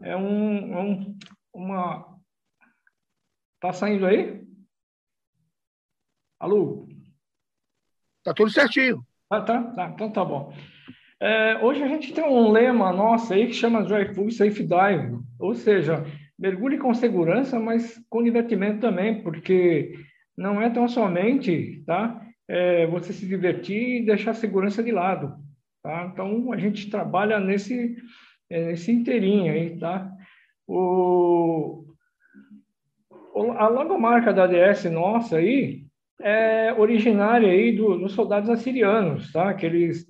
É 0.00 0.16
um, 0.16 0.74
é 0.74 0.82
um 0.82 1.18
uma... 1.52 2.18
Tá 3.60 3.72
saindo 3.72 4.06
aí? 4.06 4.46
Alô? 6.38 6.88
Tá 8.22 8.32
tudo 8.32 8.50
certinho. 8.50 9.04
Ah, 9.30 9.40
tá, 9.40 9.62
tá, 9.72 9.90
então 9.90 10.10
tá 10.10 10.24
bom. 10.24 10.54
É, 11.20 11.56
hoje 11.64 11.82
a 11.82 11.88
gente 11.88 12.12
tem 12.12 12.22
um 12.22 12.50
lema 12.52 12.92
nosso 12.92 13.32
aí 13.32 13.48
que 13.48 13.52
chama 13.52 13.86
Joyful 13.86 14.30
Safe 14.30 14.62
Dive, 14.62 15.18
ou 15.38 15.54
seja, 15.54 16.04
mergulhe 16.38 16.78
com 16.78 16.94
segurança, 16.94 17.58
mas 17.58 18.00
com 18.08 18.22
divertimento 18.22 18.80
também, 18.80 19.20
porque 19.22 19.98
não 20.36 20.62
é 20.62 20.70
tão 20.70 20.86
somente 20.88 21.82
tá, 21.84 22.24
é, 22.46 22.86
você 22.86 23.12
se 23.12 23.26
divertir 23.26 24.02
e 24.02 24.06
deixar 24.06 24.30
a 24.30 24.34
segurança 24.34 24.82
de 24.82 24.92
lado. 24.92 25.34
Tá? 25.82 26.08
Então, 26.12 26.52
a 26.52 26.56
gente 26.56 26.88
trabalha 26.88 27.40
nesse, 27.40 27.96
é, 28.50 28.66
nesse 28.66 28.92
inteirinho 28.92 29.52
aí. 29.52 29.78
Tá? 29.78 30.10
O, 30.66 31.84
a 33.56 33.68
logomarca 33.68 34.32
da 34.32 34.44
ADS 34.44 34.84
nossa 34.84 35.36
aí 35.36 35.84
é 36.20 36.72
originária 36.76 37.50
aí 37.50 37.72
do, 37.72 37.96
dos 37.98 38.12
soldados 38.12 38.50
assirianos, 38.50 39.32
tá? 39.32 39.54
que 39.54 39.66
eles 39.66 40.06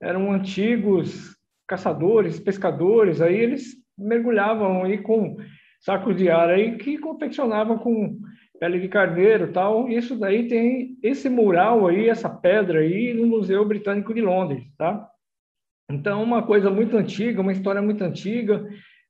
eram 0.00 0.32
antigos 0.32 1.36
caçadores, 1.66 2.40
pescadores, 2.40 3.20
aí 3.20 3.36
eles 3.36 3.76
mergulhavam 3.96 4.84
aí 4.84 4.98
com 4.98 5.36
sacos 5.80 6.16
de 6.16 6.28
ar 6.28 6.50
aí 6.50 6.76
que 6.76 6.98
confeccionavam 6.98 7.78
com 7.78 8.18
pele 8.58 8.80
de 8.80 8.88
carneiro 8.88 9.52
tal. 9.52 9.88
Isso 9.88 10.16
daí 10.16 10.48
tem 10.48 10.96
esse 11.02 11.28
mural 11.28 11.86
aí, 11.86 12.08
essa 12.08 12.28
pedra 12.28 12.80
aí 12.80 13.14
no 13.14 13.26
Museu 13.26 13.64
Britânico 13.64 14.12
de 14.12 14.20
Londres, 14.20 14.64
tá? 14.76 15.08
Então, 15.90 16.22
uma 16.22 16.42
coisa 16.42 16.70
muito 16.70 16.96
antiga, 16.96 17.40
uma 17.40 17.52
história 17.52 17.82
muito 17.82 18.02
antiga, 18.02 18.66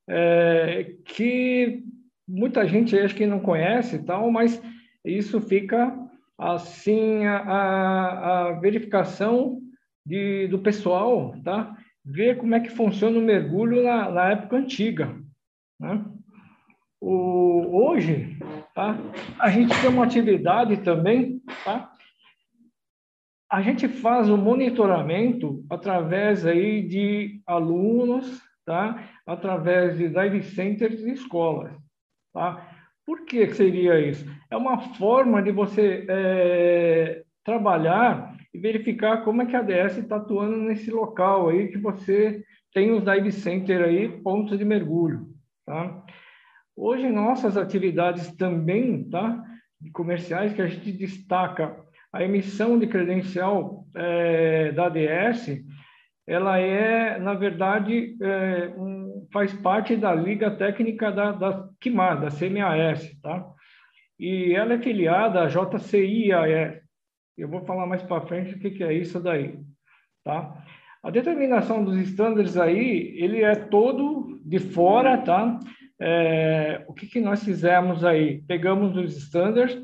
é, 0.08 0.94
que 1.04 1.84
muita 2.26 2.66
gente 2.66 2.98
acho 2.98 3.14
que 3.14 3.26
não 3.26 3.40
conhece 3.40 4.04
tal, 4.04 4.30
mas 4.30 4.60
isso 5.04 5.40
fica 5.40 5.96
assim 6.38 7.24
a, 7.24 8.48
a 8.48 8.52
verificação 8.60 9.60
de, 10.04 10.48
do 10.48 10.58
pessoal, 10.58 11.34
tá? 11.44 11.76
Ver 12.04 12.36
como 12.36 12.54
é 12.54 12.60
que 12.60 12.70
funciona 12.70 13.18
o 13.18 13.22
mergulho 13.22 13.84
na, 13.84 14.10
na 14.10 14.30
época 14.30 14.56
antiga, 14.56 15.14
né? 15.78 16.04
O, 17.00 17.84
hoje, 17.84 18.36
tá? 18.74 18.96
a 19.38 19.50
gente 19.50 19.74
tem 19.80 19.90
uma 19.90 20.04
atividade 20.04 20.78
também, 20.78 21.40
tá? 21.64 21.91
A 23.52 23.60
gente 23.60 23.86
faz 23.86 24.30
o 24.30 24.38
monitoramento 24.38 25.62
através 25.68 26.46
aí 26.46 26.80
de 26.88 27.42
alunos, 27.46 28.40
tá? 28.64 29.10
Através 29.26 29.98
de 29.98 30.08
dive 30.08 30.42
centers 30.42 31.02
e 31.02 31.12
escolas, 31.12 31.70
tá? 32.32 32.66
Por 33.04 33.26
que 33.26 33.52
seria 33.52 34.00
isso? 34.00 34.24
É 34.50 34.56
uma 34.56 34.78
forma 34.94 35.42
de 35.42 35.52
você 35.52 36.06
é, 36.08 37.22
trabalhar 37.44 38.34
e 38.54 38.58
verificar 38.58 39.22
como 39.22 39.42
é 39.42 39.46
que 39.46 39.54
a 39.54 39.58
ADS 39.58 39.98
está 39.98 40.16
atuando 40.16 40.56
nesse 40.56 40.90
local 40.90 41.50
aí 41.50 41.68
que 41.68 41.76
você 41.76 42.42
tem 42.72 42.90
os 42.90 43.04
dive 43.04 43.30
center 43.30 43.82
aí, 43.84 44.08
pontos 44.22 44.56
de 44.56 44.64
mergulho, 44.64 45.26
tá? 45.66 46.02
Hoje, 46.74 47.06
nossas 47.10 47.58
atividades 47.58 48.34
também, 48.34 49.10
tá? 49.10 49.44
comerciais, 49.90 50.54
que 50.54 50.62
a 50.62 50.66
gente 50.66 50.92
destaca 50.92 51.76
a 52.12 52.22
emissão 52.22 52.78
de 52.78 52.86
credencial 52.86 53.86
é, 53.94 54.72
da 54.72 54.86
ADS, 54.86 55.64
ela 56.26 56.58
é, 56.58 57.18
na 57.18 57.34
verdade, 57.34 58.16
é, 58.20 58.68
um, 58.76 59.26
faz 59.32 59.52
parte 59.52 59.96
da 59.96 60.14
Liga 60.14 60.50
Técnica 60.50 61.10
da, 61.10 61.32
da 61.32 61.50
da 61.50 62.28
CMAS, 62.30 63.20
tá? 63.20 63.44
E 64.18 64.54
ela 64.54 64.74
é 64.74 64.78
filiada 64.78 65.42
à 65.42 65.48
JCIAE, 65.48 66.80
Eu 67.36 67.48
vou 67.48 67.64
falar 67.64 67.86
mais 67.86 68.02
para 68.02 68.24
frente 68.26 68.54
o 68.54 68.58
que, 68.58 68.70
que 68.70 68.84
é 68.84 68.92
isso 68.92 69.18
daí, 69.18 69.58
tá? 70.22 70.62
A 71.02 71.10
determinação 71.10 71.82
dos 71.84 71.96
estándares 71.96 72.56
aí, 72.56 73.16
ele 73.18 73.42
é 73.42 73.56
todo 73.56 74.40
de 74.44 74.60
fora, 74.60 75.18
tá? 75.18 75.58
É, 76.00 76.84
o 76.86 76.94
que, 76.94 77.06
que 77.06 77.20
nós 77.20 77.42
fizemos 77.42 78.04
aí? 78.04 78.42
Pegamos 78.42 78.96
os 78.96 79.16
estándares, 79.16 79.76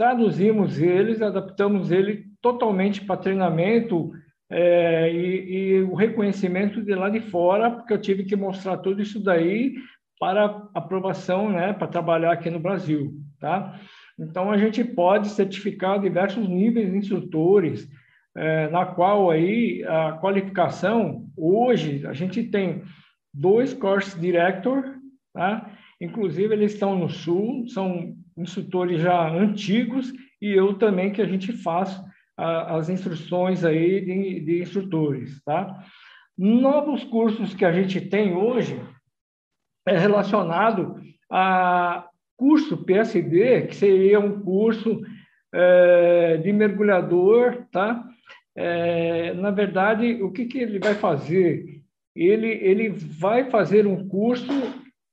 traduzimos 0.00 0.80
eles, 0.80 1.20
adaptamos 1.20 1.90
ele 1.90 2.24
totalmente 2.40 3.04
para 3.04 3.20
treinamento 3.20 4.10
é, 4.50 5.12
e, 5.12 5.52
e, 5.52 5.82
o 5.82 5.94
reconhecimento 5.94 6.80
de 6.80 6.94
lá 6.94 7.10
de 7.10 7.20
fora, 7.20 7.70
porque 7.70 7.92
eu 7.92 8.00
tive 8.00 8.24
que 8.24 8.34
mostrar 8.34 8.78
tudo 8.78 9.02
isso 9.02 9.22
daí 9.22 9.74
para 10.18 10.66
aprovação, 10.74 11.50
né, 11.50 11.74
para 11.74 11.86
trabalhar 11.86 12.32
aqui 12.32 12.48
no 12.48 12.58
Brasil, 12.58 13.12
tá? 13.38 13.78
Então 14.18 14.50
a 14.50 14.56
gente 14.56 14.82
pode 14.82 15.28
certificar 15.28 16.00
diversos 16.00 16.48
níveis 16.48 16.90
de 16.90 16.96
instrutores, 16.96 17.86
é, 18.34 18.68
na 18.68 18.86
qual 18.86 19.30
aí 19.30 19.84
a 19.86 20.12
qualificação 20.12 21.26
hoje 21.36 22.06
a 22.06 22.14
gente 22.14 22.42
tem 22.44 22.82
dois 23.34 23.74
course 23.74 24.18
director, 24.18 24.82
tá? 25.34 25.70
Inclusive 26.00 26.54
eles 26.54 26.72
estão 26.72 26.98
no 26.98 27.10
sul, 27.10 27.68
são 27.68 28.14
instrutores 28.40 29.00
já 29.00 29.28
antigos 29.28 30.12
e 30.40 30.50
eu 30.50 30.74
também 30.74 31.12
que 31.12 31.22
a 31.22 31.26
gente 31.26 31.52
faz 31.52 32.00
as 32.36 32.88
instruções 32.88 33.64
aí 33.64 34.00
de, 34.00 34.40
de 34.40 34.62
instrutores, 34.62 35.42
tá? 35.44 35.84
Novos 36.38 37.04
cursos 37.04 37.52
que 37.52 37.66
a 37.66 37.72
gente 37.72 38.00
tem 38.00 38.34
hoje 38.34 38.80
é 39.86 39.98
relacionado 39.98 40.98
a 41.30 42.08
curso 42.38 42.78
PSD, 42.78 43.66
que 43.66 43.76
seria 43.76 44.18
um 44.18 44.40
curso 44.40 45.02
é, 45.52 46.38
de 46.38 46.50
mergulhador, 46.50 47.66
tá? 47.70 48.02
É, 48.56 49.34
na 49.34 49.50
verdade, 49.50 50.22
o 50.22 50.32
que, 50.32 50.46
que 50.46 50.58
ele 50.58 50.78
vai 50.78 50.94
fazer? 50.94 51.82
Ele, 52.16 52.48
ele 52.48 52.88
vai 52.88 53.50
fazer 53.50 53.86
um 53.86 54.08
curso 54.08 54.50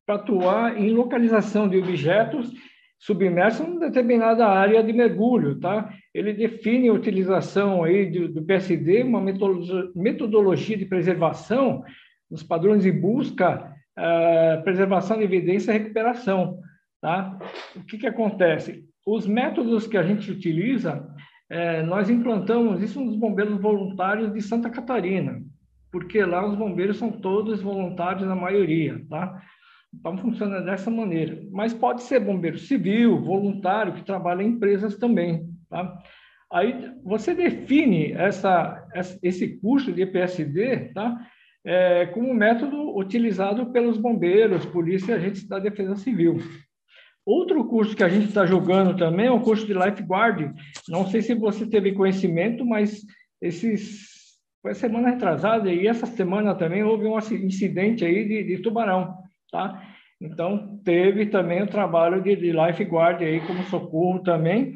para 0.06 0.16
atuar 0.16 0.80
em 0.80 0.92
localização 0.92 1.68
de 1.68 1.78
objetos 1.78 2.54
submersos 3.00 3.68
em 3.68 3.80
determinada 3.80 4.48
área 4.48 4.84
de 4.84 4.92
mergulho, 4.92 5.60
tá? 5.60 5.94
Ele 6.14 6.34
define 6.34 6.90
a 6.90 6.94
utilização 6.94 7.84
aí 7.84 8.10
do, 8.10 8.28
do 8.30 8.44
PSD, 8.44 9.04
uma 9.04 9.22
metodologia 9.22 10.78
de 10.78 10.86
preservação, 10.86 11.84
os 12.30 12.44
padrões 12.44 12.84
de 12.84 12.92
busca 12.92 13.72
uh, 13.98 14.64
preservação 14.64 15.18
de 15.18 15.24
evidência 15.24 15.72
e 15.72 15.78
recuperação. 15.78 16.60
Tá? 17.02 17.38
O 17.76 17.84
que, 17.86 17.98
que 17.98 18.08
acontece? 18.08 18.84
Os 19.06 19.28
métodos 19.28 19.88
que 19.88 19.98
a 19.98 20.04
gente 20.04 20.32
utiliza, 20.32 21.08
é, 21.50 21.82
nós 21.84 22.10
implantamos 22.10 22.82
isso 22.82 23.00
nos 23.00 23.16
bombeiros 23.16 23.62
voluntários 23.62 24.34
de 24.34 24.42
Santa 24.42 24.70
Catarina, 24.70 25.42
porque 25.92 26.24
lá 26.26 26.46
os 26.46 26.56
bombeiros 26.56 26.98
são 26.98 27.12
todos 27.12 27.62
voluntários, 27.62 28.28
na 28.28 28.36
maioria, 28.36 29.02
tá? 29.10 29.42
Então, 30.00 30.18
funciona 30.18 30.62
dessa 30.62 30.90
maneira. 30.90 31.42
Mas 31.52 31.74
pode 31.74 32.04
ser 32.04 32.20
bombeiro 32.20 32.58
civil, 32.58 33.20
voluntário, 33.22 33.94
que 33.94 34.06
trabalha 34.06 34.44
em 34.44 34.50
empresas 34.50 34.98
também, 34.98 35.50
tá? 35.70 36.02
Aí, 36.52 36.92
você 37.04 37.34
define 37.34 38.14
essa, 38.14 38.88
esse 39.22 39.60
curso 39.60 39.92
de 39.92 40.04
EPSD, 40.04 40.94
tá? 40.94 41.28
é, 41.68 42.06
como 42.06 42.34
método 42.34 42.98
utilizado 42.98 43.66
pelos 43.74 43.98
bombeiros, 43.98 44.66
polícia 44.66 45.12
e 45.12 45.16
agentes 45.16 45.46
da 45.46 45.60
Defesa 45.60 45.98
Civil. 45.98 46.40
Outro 47.26 47.66
curso 47.66 47.94
que 47.94 48.06
a 48.06 48.08
gente 48.08 48.28
está 48.28 48.46
jogando 48.46 48.98
também 48.98 49.26
é 49.26 49.32
o 49.32 49.42
curso 49.42 49.68
de 49.68 49.74
Lifeguard. 49.74 50.54
Não 50.88 51.06
sei 51.08 51.22
se 51.22 51.36
você 51.36 51.68
teve 51.68 51.92
conhecimento, 51.92 52.66
mas 52.66 53.02
esses 53.42 54.16
foi 54.62 54.74
semana 54.76 55.10
retrasada 55.10 55.70
e 55.70 55.88
essa 55.88 56.06
semana 56.06 56.56
também 56.56 56.84
houve 56.84 57.06
um 57.06 57.18
incidente 57.18 58.06
aí 58.06 58.26
de, 58.26 58.44
de 58.46 58.62
tubarão, 58.62 59.18
tá? 59.52 59.82
Então 60.22 60.80
teve 60.84 61.28
também 61.28 61.62
o 61.62 61.68
trabalho 61.68 62.22
de, 62.22 62.36
de 62.36 62.52
Lifeguard 62.52 63.24
aí 63.24 63.40
como 63.42 63.64
socorro 63.64 64.20
também. 64.24 64.74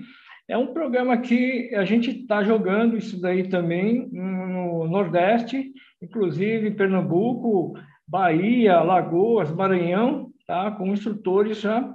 É 0.48 0.58
um 0.58 0.74
programa 0.74 1.18
que 1.18 1.74
a 1.76 1.86
gente 1.86 2.12
está 2.12 2.44
jogando 2.44 2.98
isso 2.98 3.20
daí 3.22 3.48
também 3.48 4.10
no 4.12 4.88
Nordeste 4.88 5.72
inclusive 6.02 6.72
Pernambuco, 6.72 7.74
Bahia, 8.08 8.82
Lagoas, 8.82 9.52
Maranhão, 9.52 10.32
tá? 10.48 10.72
com 10.72 10.88
instrutores 10.88 11.62
já 11.62 11.94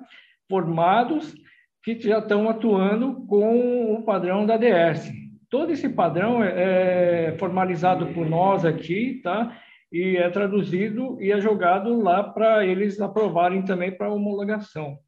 formados 0.49 1.35
que 1.83 1.99
já 2.01 2.19
estão 2.19 2.49
atuando 2.49 3.27
com 3.27 3.95
o 3.95 4.03
padrão 4.03 4.47
da 4.47 4.57
DS. 4.57 5.13
Todo 5.51 5.73
esse 5.73 5.89
padrão 5.89 6.43
é, 6.43 7.29
é 7.29 7.39
formalizado 7.39 8.07
por 8.09 8.29
nós 8.29 8.65
aqui, 8.65 9.21
tá? 9.23 9.57
E 9.97 10.19
é 10.19 10.29
traduzido 10.29 11.17
e 11.23 11.33
é 11.33 11.41
jogado 11.41 11.99
lá 12.03 12.23
para 12.23 12.67
eles 12.67 13.01
aprovarem 13.01 13.63
também 13.63 13.91
para 13.91 14.13
homologação. 14.13 14.99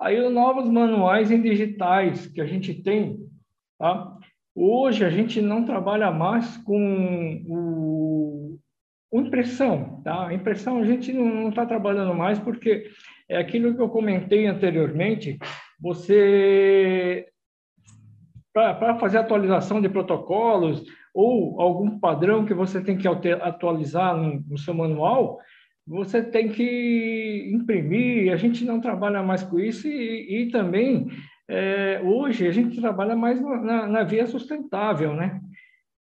Aí, 0.00 0.20
os 0.20 0.32
novos 0.32 0.68
manuais 0.68 1.30
em 1.30 1.40
digitais 1.40 2.26
que 2.26 2.40
a 2.40 2.44
gente 2.44 2.74
tem, 2.82 3.20
tá? 3.78 4.16
Hoje 4.52 5.04
a 5.04 5.10
gente 5.10 5.40
não 5.40 5.64
trabalha 5.64 6.10
mais 6.10 6.56
com 6.56 7.40
o, 7.46 8.58
o 9.12 9.20
impressão, 9.20 10.02
tá? 10.02 10.26
A 10.26 10.34
impressão 10.34 10.78
a 10.78 10.84
gente 10.84 11.12
não 11.12 11.50
está 11.50 11.64
trabalhando 11.64 12.12
mais 12.12 12.36
porque 12.36 12.90
é 13.28 13.36
aquilo 13.36 13.76
que 13.76 13.80
eu 13.80 13.90
comentei 13.90 14.48
anteriormente. 14.48 15.38
Você 15.80 17.28
para 18.52 18.98
fazer 18.98 19.18
atualização 19.18 19.80
de 19.80 19.88
protocolos 19.88 20.84
ou 21.14 21.60
algum 21.60 21.98
padrão 21.98 22.44
que 22.44 22.54
você 22.54 22.82
tem 22.82 22.96
que 22.96 23.08
atualizar 23.08 24.16
no, 24.16 24.40
no 24.48 24.58
seu 24.58 24.74
manual, 24.74 25.38
você 25.86 26.22
tem 26.22 26.48
que 26.48 27.50
imprimir. 27.52 28.32
A 28.32 28.36
gente 28.36 28.64
não 28.64 28.80
trabalha 28.80 29.22
mais 29.22 29.42
com 29.42 29.58
isso 29.58 29.88
e, 29.88 30.42
e 30.42 30.50
também 30.50 31.08
é, 31.48 32.00
hoje 32.04 32.46
a 32.46 32.52
gente 32.52 32.80
trabalha 32.80 33.16
mais 33.16 33.40
na, 33.40 33.88
na, 33.88 34.04
via 34.04 34.24
sustentável, 34.26 35.14
né? 35.14 35.40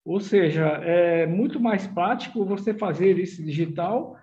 Ou 0.03 0.19
seja, 0.19 0.67
é 0.83 1.27
muito 1.27 1.61
mais 1.61 1.87
prático 1.87 2.47
você 2.47 2.73
fazer 2.73 3.19
isso 3.19 3.45
digital, 3.45 4.17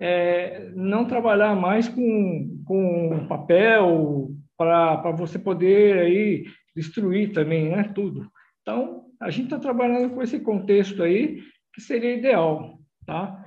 é, 0.00 0.72
não 0.74 1.04
trabalhar 1.04 1.54
mais 1.54 1.88
com, 1.88 2.60
com 2.64 3.26
papel 3.28 4.30
para 4.56 5.12
você 5.12 5.38
poder 5.38 5.98
aí 5.98 6.44
destruir 6.74 7.32
também, 7.32 7.68
né? 7.70 7.84
Tudo. 7.94 8.28
Então, 8.62 9.03
a 9.24 9.30
gente 9.30 9.44
está 9.44 9.58
trabalhando 9.58 10.14
com 10.14 10.22
esse 10.22 10.38
contexto 10.38 11.02
aí, 11.02 11.42
que 11.72 11.80
seria 11.80 12.14
ideal, 12.14 12.78
tá? 13.06 13.42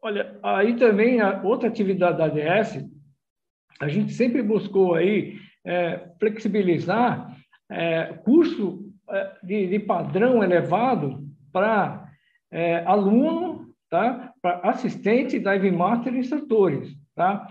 Olha, 0.00 0.38
aí 0.42 0.74
também 0.76 1.20
a 1.20 1.42
outra 1.42 1.68
atividade 1.68 2.16
da 2.16 2.24
ADS, 2.24 2.82
a 3.78 3.86
gente 3.88 4.12
sempre 4.12 4.42
buscou 4.42 4.94
aí 4.94 5.36
é, 5.64 6.08
flexibilizar 6.18 7.36
é, 7.70 8.14
curso 8.24 8.90
é, 9.10 9.32
de, 9.42 9.66
de, 9.66 9.78
padrão 9.78 10.42
elevado 10.42 11.22
para 11.52 12.08
é, 12.50 12.78
aluno, 12.84 13.74
tá? 13.90 14.32
para 14.40 14.70
assistente, 14.70 15.38
dive 15.38 15.70
master 15.70 16.14
e 16.14 16.18
instrutores. 16.18 16.96
Tá? 17.14 17.46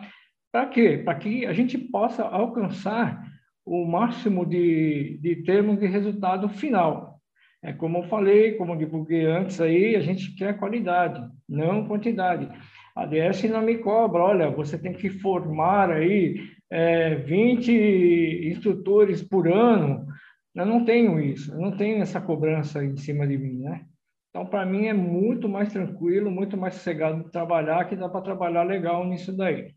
Para 0.51 0.65
quê? 0.65 0.97
Para 0.97 1.15
que 1.15 1.45
a 1.45 1.53
gente 1.53 1.77
possa 1.77 2.23
alcançar 2.23 3.23
o 3.63 3.86
máximo 3.86 4.43
de, 4.43 5.19
de 5.21 5.43
termos 5.43 5.79
de 5.79 5.86
resultado 5.86 6.49
final. 6.49 7.11
É 7.63 7.71
como 7.71 8.00
eu 8.00 8.04
falei, 8.04 8.54
como 8.54 8.74
eu 8.74 8.78
divulguei 8.78 9.26
antes 9.26 9.62
aí, 9.62 9.95
a 9.95 10.02
gente 10.02 10.34
quer 10.36 10.58
qualidade, 10.58 11.21
não 11.47 11.86
quantidade. 11.86 12.50
A 12.95 13.06
DS 13.06 13.43
não 13.43 13.62
me 13.62 13.78
cobra, 13.78 14.21
olha, 14.21 14.50
você 14.50 14.78
tem 14.78 14.93
que 14.93 15.10
formar 15.10 15.91
aí 15.91 16.41
é, 16.69 17.15
20 17.15 18.50
instrutores 18.52 19.21
por 19.21 19.47
ano. 19.47 20.08
Eu 20.56 20.65
não 20.65 20.84
tenho 20.84 21.19
isso, 21.19 21.54
eu 21.54 21.60
não 21.60 21.78
tenho 21.78 22.02
essa 22.02 22.19
cobrança 22.19 22.84
em 22.84 22.97
cima 22.97 23.28
de 23.28 23.38
mim, 23.38 23.60
né? 23.60 23.86
Então, 24.30 24.45
para 24.45 24.65
mim, 24.65 24.88
é 24.88 24.93
muito 24.93 25.47
mais 25.47 25.71
tranquilo, 25.71 26.32
muito 26.32 26.58
mais 26.58 26.76
sossegado 26.76 27.24
de 27.24 27.32
trabalhar, 27.32 27.86
que 27.86 27.97
dá 27.97 28.08
para 28.08 28.21
trabalhar 28.21 28.63
legal 28.63 29.06
nisso 29.06 29.36
daí. 29.36 29.74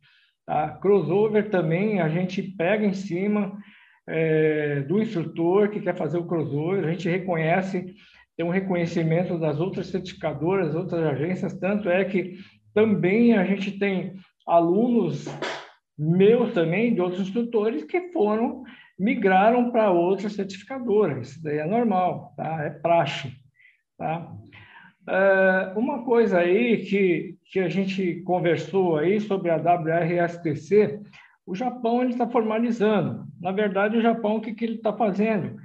Tá? 0.47 0.69
Crossover 0.81 1.51
também, 1.51 2.01
a 2.01 2.09
gente 2.09 2.41
pega 2.41 2.87
em 2.87 2.93
cima 2.93 3.59
é, 4.07 4.81
do 4.83 5.01
instrutor 5.01 5.71
que 5.71 5.81
quer 5.81 5.97
fazer 5.97 6.19
o 6.19 6.27
crossover, 6.27 6.85
a 6.85 6.91
gente 6.91 7.09
reconhece, 7.09 7.95
tem 8.37 8.45
um 8.45 8.51
reconhecimento 8.51 9.39
das 9.39 9.61
outras 9.61 9.87
certificadoras, 9.87 10.75
outras 10.75 11.03
agências, 11.05 11.59
tanto 11.59 11.89
é 11.89 12.05
que 12.05 12.39
também 12.75 13.37
a 13.37 13.45
gente 13.45 13.79
tem 13.79 14.15
alunos 14.47 15.27
meus 15.97 16.53
também, 16.53 16.95
de 16.95 17.01
outros 17.01 17.23
instrutores, 17.23 17.85
que 17.85 18.13
foram, 18.13 18.65
migraram 18.99 19.71
para 19.71 19.91
outras 19.91 20.33
certificadoras. 20.33 21.31
Isso 21.31 21.43
daí 21.43 21.59
é 21.59 21.67
normal, 21.67 22.35
tá? 22.37 22.65
É 22.65 22.71
praxe, 22.71 23.33
tá? 23.97 24.33
Uh, 25.07 25.79
uma 25.79 26.05
coisa 26.05 26.39
aí 26.39 26.79
que, 26.79 27.37
que 27.53 27.61
a 27.61 27.69
gente 27.69 28.23
conversou 28.23 28.97
aí 28.97 29.21
sobre 29.21 29.51
a 29.51 29.57
WRSTC, 29.57 31.01
o 31.47 31.55
Japão 31.55 32.03
ele 32.03 32.13
está 32.13 32.27
formalizando. 32.29 33.27
Na 33.41 33.53
verdade, 33.53 33.97
o 33.97 34.03
Japão, 34.03 34.37
o 34.37 34.41
que, 34.41 34.55
que 34.55 34.65
ele 34.65 34.77
está 34.77 34.93
fazendo? 34.93 35.57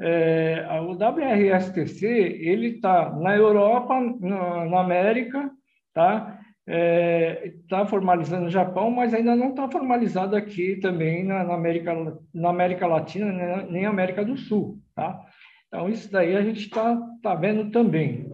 é, 0.00 0.66
o 0.80 0.92
WRSTC 0.92 2.06
ele 2.06 2.68
está 2.68 3.10
na 3.14 3.34
Europa, 3.34 3.98
na, 4.20 4.80
América, 4.80 5.50
tá? 5.94 6.38
Está 6.66 6.74
é, 6.74 7.54
tá 7.68 7.86
formalizando 7.86 8.44
no 8.44 8.50
Japão, 8.50 8.90
mas 8.90 9.14
ainda 9.14 9.36
não 9.36 9.50
está 9.50 9.70
formalizado 9.70 10.34
aqui 10.34 10.76
também 10.76 11.24
na, 11.24 11.44
na, 11.44 11.54
América, 11.54 11.94
na 12.34 12.48
América 12.48 12.86
Latina, 12.88 13.32
nem, 13.32 13.72
nem 13.72 13.86
América 13.86 14.24
do 14.24 14.36
Sul. 14.36 14.78
Tá? 14.94 15.20
Então, 15.68 15.88
isso 15.88 16.10
daí 16.10 16.36
a 16.36 16.42
gente 16.42 16.62
está 16.62 17.00
tá 17.22 17.36
vendo 17.36 17.70
também. 17.70 18.28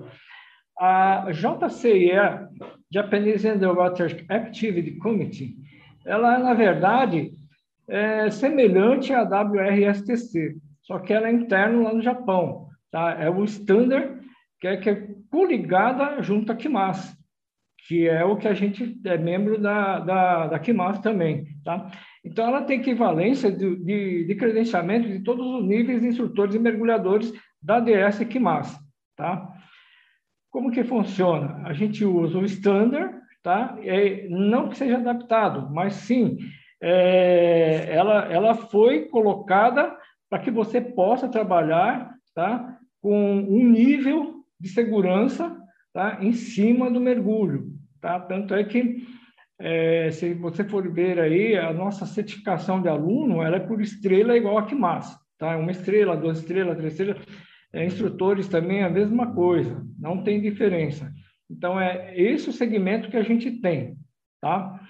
A 0.80 1.26
JCE, 1.30 2.10
Japanese 2.90 3.48
Underwater 3.48 4.24
Activity 4.30 4.92
Committee, 4.96 5.56
ela, 6.04 6.38
na 6.38 6.54
verdade, 6.54 7.32
é 7.88 8.30
semelhante 8.30 9.12
à 9.12 9.22
WRSTC, 9.22 10.56
só 10.82 10.98
que 10.98 11.12
ela 11.12 11.28
é 11.28 11.32
interna 11.32 11.82
lá 11.82 11.94
no 11.94 12.02
Japão. 12.02 12.68
Tá? 12.90 13.12
É 13.18 13.30
o 13.30 13.44
standard 13.44 14.20
que 14.60 14.68
é, 14.68 14.76
que 14.76 14.90
é 14.90 15.08
coligada 15.30 16.22
junto 16.22 16.52
à 16.52 16.54
KIMAS 16.54 17.16
que 17.86 18.08
é 18.08 18.24
o 18.24 18.36
que 18.36 18.46
a 18.46 18.54
gente 18.54 19.00
é 19.04 19.18
membro 19.18 19.60
da, 19.60 19.98
da, 19.98 20.46
da 20.46 20.58
KIMAS 20.58 21.00
também, 21.00 21.46
tá? 21.64 21.90
Então, 22.24 22.46
ela 22.46 22.62
tem 22.62 22.78
equivalência 22.78 23.50
de, 23.50 23.76
de, 23.76 24.24
de, 24.24 24.34
credenciamento 24.36 25.08
de 25.08 25.20
todos 25.20 25.44
os 25.44 25.66
níveis 25.66 26.00
de 26.00 26.08
instrutores 26.08 26.54
e 26.54 26.58
mergulhadores 26.58 27.32
da 27.60 27.80
DS 27.80 28.24
KIMAS, 28.28 28.78
tá? 29.16 29.48
Como 30.50 30.70
que 30.70 30.84
funciona? 30.84 31.66
A 31.66 31.72
gente 31.72 32.04
usa 32.04 32.38
o 32.38 32.44
standard, 32.44 33.14
tá? 33.42 33.76
É, 33.82 34.26
não 34.28 34.68
que 34.68 34.76
seja 34.76 34.96
adaptado, 34.96 35.68
mas 35.70 35.94
sim, 35.94 36.38
é, 36.80 37.88
ela, 37.90 38.24
ela 38.32 38.54
foi 38.54 39.06
colocada 39.06 39.96
para 40.28 40.38
que 40.38 40.50
você 40.50 40.80
possa 40.80 41.28
trabalhar, 41.28 42.14
tá? 42.34 42.78
Com 43.00 43.34
um 43.40 43.68
nível 43.68 44.44
de 44.58 44.68
segurança 44.68 45.56
tá? 45.92 46.18
em 46.20 46.32
cima 46.32 46.90
do 46.90 47.00
mergulho. 47.00 47.72
Tá? 48.00 48.18
Tanto 48.18 48.54
é 48.54 48.64
que, 48.64 49.06
é, 49.58 50.10
se 50.10 50.34
você 50.34 50.64
for 50.64 50.90
ver 50.90 51.20
aí, 51.20 51.56
a 51.56 51.72
nossa 51.72 52.06
certificação 52.06 52.80
de 52.80 52.88
aluno 52.88 53.42
ela 53.42 53.56
é 53.56 53.60
por 53.60 53.80
estrela 53.80 54.36
igual 54.36 54.58
a 54.58 54.66
KIMAS. 54.66 55.16
Tá? 55.38 55.56
Uma 55.56 55.70
estrela, 55.70 56.16
duas 56.16 56.38
estrelas, 56.38 56.76
três 56.76 56.92
estrelas. 56.92 57.22
É, 57.72 57.84
instrutores 57.84 58.48
também 58.48 58.80
é 58.80 58.84
a 58.84 58.90
mesma 58.90 59.32
coisa, 59.32 59.84
não 59.98 60.22
tem 60.22 60.40
diferença. 60.40 61.12
Então, 61.52 61.78
é 61.78 62.18
esse 62.18 62.48
o 62.48 62.52
segmento 62.52 63.10
que 63.10 63.16
a 63.16 63.22
gente 63.22 63.60
tem. 63.60 63.96
Tá? 64.40 64.80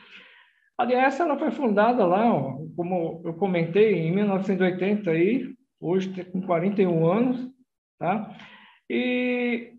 Aliás, 0.79 1.19
ela 1.21 1.39
foi 1.39 1.51
fundada 1.51 2.07
lá, 2.07 2.33
ó, 2.33 2.59
como 2.77 3.21
eu 3.25 3.35
comentei, 3.35 3.95
em 3.95 4.13
1980, 4.13 5.11
aí, 5.11 5.53
hoje 5.81 6.13
tem 6.13 6.25
com 6.25 6.41
41 6.41 7.07
anos, 7.07 7.51
tá? 7.99 8.35
E 8.89 9.73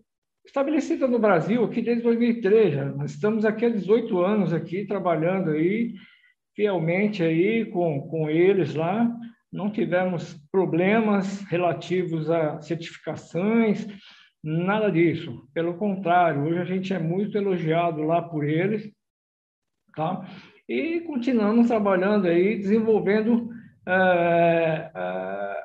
estabelecida 0.46 1.08
no 1.08 1.18
Brasil 1.18 1.64
aqui 1.64 1.80
desde 1.80 2.02
2003. 2.02 2.74
Já. 2.74 2.84
Nós 2.86 3.12
estamos 3.12 3.44
aqui 3.44 3.64
há 3.64 3.70
18 3.70 4.18
anos 4.20 4.52
aqui 4.52 4.86
trabalhando 4.86 5.50
aí 5.50 5.94
fielmente 6.54 7.22
aí 7.22 7.64
com, 7.66 8.02
com 8.08 8.28
eles 8.28 8.74
lá. 8.74 9.10
Não 9.52 9.70
tivemos 9.70 10.34
problemas 10.50 11.42
relativos 11.42 12.30
a 12.30 12.60
certificações, 12.60 13.86
nada 14.44 14.92
disso. 14.92 15.48
Pelo 15.54 15.74
contrário, 15.78 16.42
hoje 16.42 16.58
a 16.58 16.64
gente 16.64 16.92
é 16.92 16.98
muito 16.98 17.36
elogiado 17.38 18.02
lá 18.02 18.20
por 18.20 18.44
eles, 18.44 18.92
tá? 19.96 20.28
E 20.68 21.00
continuamos 21.00 21.68
trabalhando 21.68 22.26
aí, 22.26 22.58
desenvolvendo 22.58 23.48
é, 23.86 24.90
é, 24.94 25.64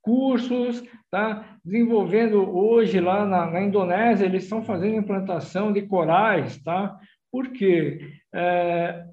cursos, 0.00 0.82
tá? 1.10 1.58
desenvolvendo 1.64 2.56
hoje 2.56 3.00
lá 3.00 3.26
na, 3.26 3.50
na, 3.50 3.62
Indonésia, 3.62 4.26
eles 4.26 4.44
estão 4.44 4.62
fazendo 4.62 4.96
implantação 4.96 5.72
de 5.72 5.82
corais, 5.82 6.62
tá? 6.62 6.96
porque 7.30 8.00
é, 8.34 9.04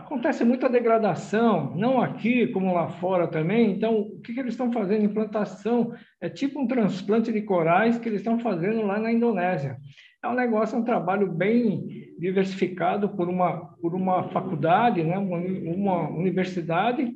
acontece 0.00 0.44
muita 0.44 0.68
degradação, 0.68 1.74
não 1.76 2.00
aqui 2.00 2.48
como 2.48 2.74
lá 2.74 2.88
fora 2.88 3.28
também, 3.28 3.70
então 3.70 4.00
o 4.00 4.20
que, 4.20 4.32
que 4.32 4.40
eles 4.40 4.54
estão 4.54 4.72
fazendo? 4.72 5.04
Implantação, 5.04 5.94
é 6.20 6.28
tipo 6.28 6.60
um 6.60 6.66
transplante 6.66 7.32
de 7.32 7.42
corais 7.42 7.98
que 7.98 8.08
eles 8.08 8.20
estão 8.20 8.38
fazendo 8.38 8.82
lá 8.82 8.98
na 8.98 9.12
Indonésia. 9.12 9.76
É 10.22 10.28
um 10.28 10.34
negócio, 10.34 10.76
é 10.76 10.78
um 10.78 10.84
trabalho 10.84 11.30
bem 11.30 11.86
diversificado 12.18 13.08
por 13.10 13.28
uma, 13.28 13.74
por 13.80 13.94
uma 13.94 14.28
faculdade, 14.30 15.02
né? 15.02 15.16
uma, 15.16 15.38
uma 15.38 16.08
universidade, 16.10 17.14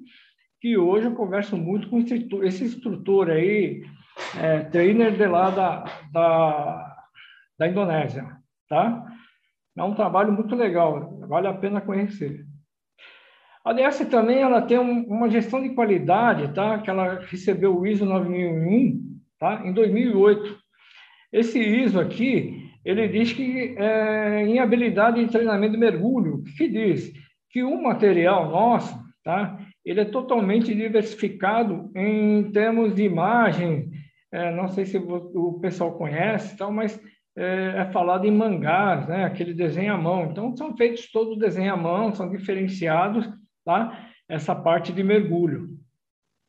que 0.61 0.79
hoje 0.79 1.07
eu 1.07 1.15
converso 1.15 1.57
muito 1.57 1.89
com 1.89 1.99
esse 1.99 2.65
instrutor 2.65 3.31
aí, 3.31 3.83
é, 4.41 4.61
trainer 4.61 5.13
de 5.13 5.27
lá 5.27 5.51
da, 5.51 5.85
da, 6.13 6.97
da 7.59 7.69
Indonésia, 7.69 8.27
tá? 8.69 9.05
É 9.77 9.83
um 9.83 9.95
trabalho 9.95 10.33
muito 10.33 10.55
legal, 10.55 11.19
vale 11.29 11.49
a 11.49 11.53
pena 11.53 11.81
conhecer. 11.81 12.47
A 13.65 13.73
DS 13.73 14.07
também 14.11 14.39
ela 14.39 14.61
tem 14.61 14.79
um, 14.79 15.05
uma 15.05 15.31
gestão 15.31 15.63
de 15.63 15.71
qualidade, 15.71 16.53
tá? 16.53 16.79
Que 16.79 16.91
ela 16.91 17.21
recebeu 17.21 17.79
o 17.79 17.87
ISO 17.87 18.05
9001, 18.05 19.01
tá? 19.39 19.63
Em 19.65 19.73
2008. 19.73 20.59
Esse 21.33 21.59
ISO 21.59 21.99
aqui, 21.99 22.71
ele 22.85 23.09
diz 23.09 23.33
que 23.33 23.75
é, 23.79 24.43
em 24.47 24.59
habilidade 24.59 25.25
de 25.25 25.31
treinamento 25.31 25.73
de 25.73 25.79
mergulho, 25.79 26.37
o 26.37 26.45
que, 26.45 26.53
que 26.53 26.69
diz? 26.69 27.13
Que 27.51 27.63
o 27.63 27.83
material 27.83 28.51
nosso, 28.51 28.97
tá? 29.25 29.59
ele 29.85 30.01
é 30.01 30.05
totalmente 30.05 30.75
diversificado 30.75 31.91
em 31.95 32.51
termos 32.51 32.95
de 32.95 33.03
imagem. 33.03 33.91
É, 34.33 34.51
não 34.51 34.69
sei 34.69 34.87
se 34.87 34.97
o 34.97 35.59
pessoal 35.61 35.93
conhece, 35.93 36.57
tal, 36.57 36.73
mas 36.73 36.99
é, 37.37 37.75
é, 37.77 37.85
falado 37.93 38.25
em 38.27 38.31
mangás, 38.31 39.07
né? 39.07 39.25
aquele 39.25 39.53
desenho 39.53 39.93
à 39.93 39.99
mão. 39.99 40.31
Então, 40.31 40.57
são 40.57 40.77
feitos 40.77 41.11
todos 41.13 41.39
desenho 41.39 41.75
à 41.75 41.77
mão, 41.77 42.15
são 42.15 42.31
diferenciados, 42.31 43.29
tá? 43.65 44.09
essa 44.29 44.55
parte 44.55 44.93
de 44.93 45.03
mergulho. 45.03 45.71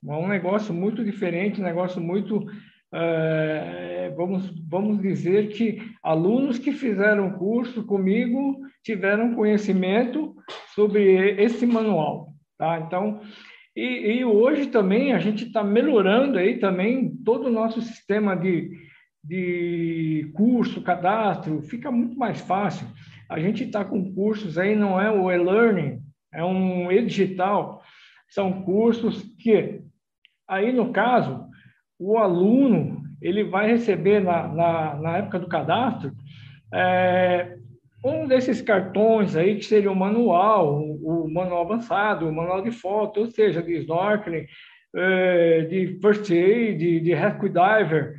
É 0.07 0.13
um 0.13 0.27
negócio 0.27 0.73
muito 0.73 1.03
diferente, 1.03 1.59
um 1.59 1.63
negócio 1.63 2.01
muito, 2.01 2.45
é, 2.93 4.13
vamos, 4.15 4.53
vamos 4.69 5.01
dizer 5.01 5.49
que 5.49 5.81
alunos 6.03 6.59
que 6.59 6.71
fizeram 6.71 7.37
curso 7.37 7.83
comigo 7.85 8.59
tiveram 8.83 9.33
conhecimento 9.33 10.35
sobre 10.75 11.41
esse 11.41 11.65
manual. 11.65 12.33
Tá? 12.57 12.79
Então, 12.79 13.19
e, 13.75 14.19
e 14.19 14.25
hoje 14.25 14.67
também 14.67 15.13
a 15.13 15.19
gente 15.19 15.45
está 15.45 15.63
melhorando 15.63 16.37
aí 16.37 16.59
também 16.59 17.09
todo 17.25 17.47
o 17.47 17.51
nosso 17.51 17.81
sistema 17.81 18.35
de, 18.35 18.71
de 19.23 20.31
curso, 20.35 20.81
cadastro, 20.81 21.61
fica 21.63 21.91
muito 21.91 22.17
mais 22.17 22.39
fácil. 22.39 22.87
A 23.27 23.39
gente 23.39 23.63
está 23.63 23.83
com 23.83 24.13
cursos 24.13 24.57
aí, 24.57 24.75
não 24.75 25.01
é 25.01 25.09
o 25.11 25.31
e-learning, 25.31 26.04
é 26.35 26.43
um 26.43 26.91
e-digital, 26.91 27.81
são 28.29 28.61
cursos 28.63 29.23
que, 29.39 29.81
aí 30.47 30.71
no 30.71 30.91
caso, 30.91 31.45
o 31.97 32.17
aluno 32.17 33.03
ele 33.21 33.43
vai 33.43 33.67
receber 33.67 34.19
na, 34.19 34.47
na, 34.47 34.95
na 34.95 35.17
época 35.17 35.39
do 35.39 35.47
cadastro 35.47 36.11
é, 36.73 37.57
um 38.03 38.27
desses 38.27 38.61
cartões 38.61 39.35
aí, 39.35 39.55
que 39.55 39.65
seria 39.65 39.91
o 39.91 39.95
manual, 39.95 40.79
o, 40.79 41.27
manual 41.31 41.61
avançado, 41.61 42.27
o 42.27 42.33
manual 42.33 42.61
de 42.61 42.71
foto, 42.71 43.21
ou 43.21 43.27
seja, 43.27 43.63
de 43.63 43.77
snorkeling, 43.77 44.45
é, 44.95 45.61
de 45.61 45.99
first 46.01 46.29
aid, 46.29 46.99
de 46.99 47.13
rescue 47.13 47.49
diver. 47.49 48.15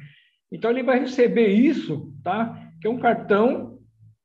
Então, 0.51 0.71
ele 0.71 0.83
vai 0.83 0.99
receber 0.99 1.49
isso, 1.49 2.13
tá? 2.25 2.59
Que 2.81 2.89
é 2.89 2.91
um 2.91 2.99
cartão 2.99 3.79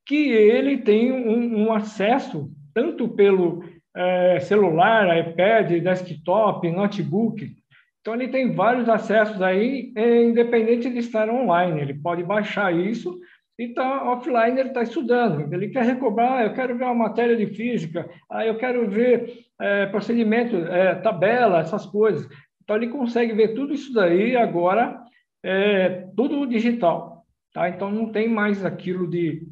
que 0.05 0.31
ele 0.31 0.79
tem 0.79 1.11
um, 1.11 1.65
um 1.65 1.73
acesso 1.73 2.51
tanto 2.73 3.07
pelo 3.09 3.63
é, 3.95 4.39
celular, 4.39 5.17
iPad, 5.17 5.71
desktop, 5.81 6.69
notebook. 6.71 7.55
Então, 7.99 8.15
ele 8.15 8.29
tem 8.29 8.53
vários 8.53 8.89
acessos 8.89 9.41
aí, 9.41 9.91
é, 9.95 10.23
independente 10.23 10.89
de 10.89 10.99
estar 10.99 11.29
online. 11.29 11.81
Ele 11.81 11.93
pode 11.93 12.23
baixar 12.23 12.73
isso 12.73 13.19
e 13.59 13.65
está 13.65 14.11
offline, 14.11 14.59
ele 14.59 14.69
está 14.69 14.81
estudando. 14.81 15.53
Ele 15.53 15.69
quer 15.69 15.83
recobrar, 15.83 16.33
ah, 16.33 16.43
eu 16.45 16.53
quero 16.53 16.75
ver 16.77 16.85
uma 16.85 16.95
matéria 16.95 17.35
de 17.35 17.45
física, 17.45 18.09
ah, 18.29 18.45
eu 18.45 18.57
quero 18.57 18.89
ver 18.89 19.45
é, 19.59 19.85
procedimento, 19.85 20.55
é, 20.55 20.95
tabela, 20.95 21.59
essas 21.59 21.85
coisas. 21.85 22.27
Então, 22.63 22.75
ele 22.75 22.87
consegue 22.87 23.33
ver 23.33 23.53
tudo 23.53 23.73
isso 23.73 23.93
daí 23.93 24.35
agora, 24.35 24.99
é, 25.43 26.07
tudo 26.15 26.47
digital. 26.47 27.23
Tá? 27.53 27.69
Então, 27.69 27.91
não 27.91 28.11
tem 28.11 28.27
mais 28.27 28.65
aquilo 28.65 29.07
de, 29.07 29.43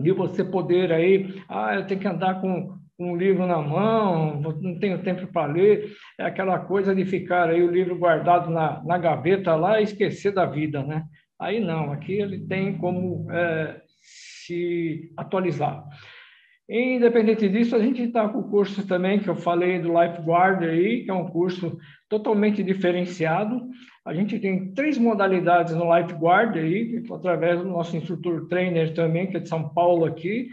de 0.00 0.12
você 0.12 0.42
poder 0.42 0.90
aí, 0.90 1.42
ah, 1.48 1.74
eu 1.74 1.86
tenho 1.86 2.00
que 2.00 2.08
andar 2.08 2.40
com 2.40 2.77
um 2.98 3.16
livro 3.16 3.46
na 3.46 3.62
mão, 3.62 4.40
não 4.40 4.78
tenho 4.78 5.02
tempo 5.02 5.26
para 5.28 5.52
ler, 5.52 5.92
é 6.18 6.24
aquela 6.24 6.58
coisa 6.58 6.94
de 6.94 7.04
ficar 7.04 7.48
aí 7.48 7.62
o 7.62 7.70
livro 7.70 7.96
guardado 7.96 8.50
na, 8.50 8.82
na 8.84 8.98
gaveta 8.98 9.54
lá 9.54 9.80
e 9.80 9.84
esquecer 9.84 10.32
da 10.32 10.44
vida, 10.44 10.82
né? 10.82 11.04
Aí 11.38 11.60
não, 11.60 11.92
aqui 11.92 12.14
ele 12.14 12.40
tem 12.40 12.76
como 12.76 13.30
é, 13.30 13.80
se 14.02 15.12
atualizar. 15.16 15.84
Independente 16.68 17.48
disso, 17.48 17.74
a 17.74 17.78
gente 17.78 18.02
está 18.02 18.28
com 18.28 18.40
o 18.40 18.50
curso 18.50 18.86
também 18.86 19.18
que 19.18 19.28
eu 19.28 19.36
falei 19.36 19.78
do 19.78 19.88
Lifeguard 19.88 20.62
aí, 20.64 21.04
que 21.04 21.10
é 21.10 21.14
um 21.14 21.28
curso 21.28 21.78
totalmente 22.10 22.62
diferenciado. 22.62 23.68
A 24.04 24.12
gente 24.12 24.38
tem 24.38 24.74
três 24.74 24.98
modalidades 24.98 25.74
no 25.74 25.96
Lifeguard 25.96 26.58
aí, 26.58 27.02
através 27.10 27.60
do 27.60 27.68
nosso 27.68 27.96
instrutor 27.96 28.48
trainer 28.48 28.92
também, 28.92 29.28
que 29.28 29.38
é 29.38 29.40
de 29.40 29.48
São 29.48 29.68
Paulo 29.70 30.04
aqui. 30.04 30.48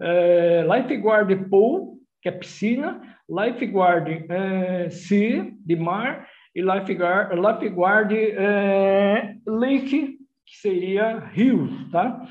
É, 0.00 0.64
Lifeguard 0.64 1.48
Pool, 1.48 1.98
que 2.22 2.28
é 2.28 2.32
piscina, 2.32 3.00
Lifeguard 3.28 4.26
é, 4.28 4.90
Sea, 4.90 5.52
de 5.64 5.76
mar, 5.76 6.28
e 6.54 6.62
Lifeguard, 6.62 7.34
Lifeguard 7.34 8.12
é, 8.12 9.36
Lake, 9.46 10.18
que 10.46 10.56
seria 10.56 11.18
rio, 11.18 11.68
tá? 11.90 12.22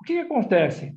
O 0.00 0.04
que, 0.04 0.14
que 0.14 0.20
acontece? 0.20 0.94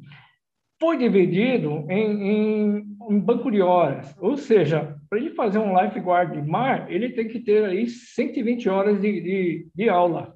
Foi 0.79 0.97
dividido 0.97 1.85
em, 1.89 2.79
em, 3.09 3.19
banco 3.19 3.49
de 3.49 3.61
horas, 3.61 4.15
ou 4.19 4.37
seja, 4.37 4.95
para 5.09 5.17
ele 5.17 5.31
fazer 5.31 5.57
um 5.57 5.75
lifeguard 5.81 6.31
de 6.31 6.47
mar, 6.47 6.91
ele 6.91 7.09
tem 7.09 7.27
que 7.27 7.39
ter 7.39 7.65
aí 7.65 7.87
120 7.87 8.69
horas 8.69 9.01
de, 9.01 9.21
de, 9.21 9.67
de 9.73 9.89
aula. 9.89 10.35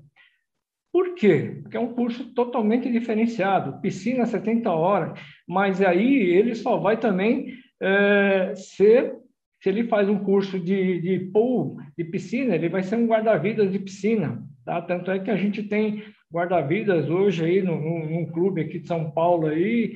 Por 0.91 1.15
quê? 1.15 1.59
Porque 1.61 1.77
é 1.77 1.79
um 1.79 1.93
curso 1.93 2.33
totalmente 2.33 2.91
diferenciado, 2.91 3.79
piscina 3.81 4.25
70 4.25 4.69
horas, 4.71 5.19
mas 5.51 5.81
aí 5.81 6.29
ele 6.29 6.55
só 6.55 6.77
vai 6.77 6.95
também 6.95 7.55
é, 7.81 8.53
ser 8.55 9.13
se 9.61 9.67
ele 9.67 9.83
faz 9.83 10.07
um 10.07 10.17
curso 10.17 10.57
de, 10.57 11.01
de 11.01 11.19
pool, 11.25 11.77
de 11.95 12.05
piscina, 12.05 12.55
ele 12.55 12.69
vai 12.69 12.81
ser 12.81 12.95
um 12.95 13.05
guarda-vidas 13.05 13.69
de 13.69 13.77
piscina, 13.77 14.41
tá? 14.65 14.81
Tanto 14.81 15.11
é 15.11 15.19
que 15.19 15.29
a 15.29 15.35
gente 15.35 15.61
tem 15.61 16.03
guarda-vidas 16.33 17.09
hoje 17.09 17.43
aí 17.43 17.61
no, 17.61 17.75
no, 17.75 18.09
num 18.09 18.25
clube 18.27 18.61
aqui 18.61 18.79
de 18.79 18.87
São 18.87 19.11
Paulo 19.11 19.47
aí, 19.47 19.93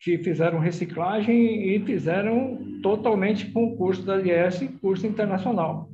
que 0.00 0.18
fizeram 0.18 0.58
reciclagem 0.58 1.74
e 1.74 1.80
fizeram 1.86 2.58
totalmente 2.82 3.50
com 3.52 3.66
o 3.66 3.76
curso 3.76 4.04
da 4.04 4.18
IES, 4.18 4.68
curso 4.80 5.06
internacional. 5.06 5.88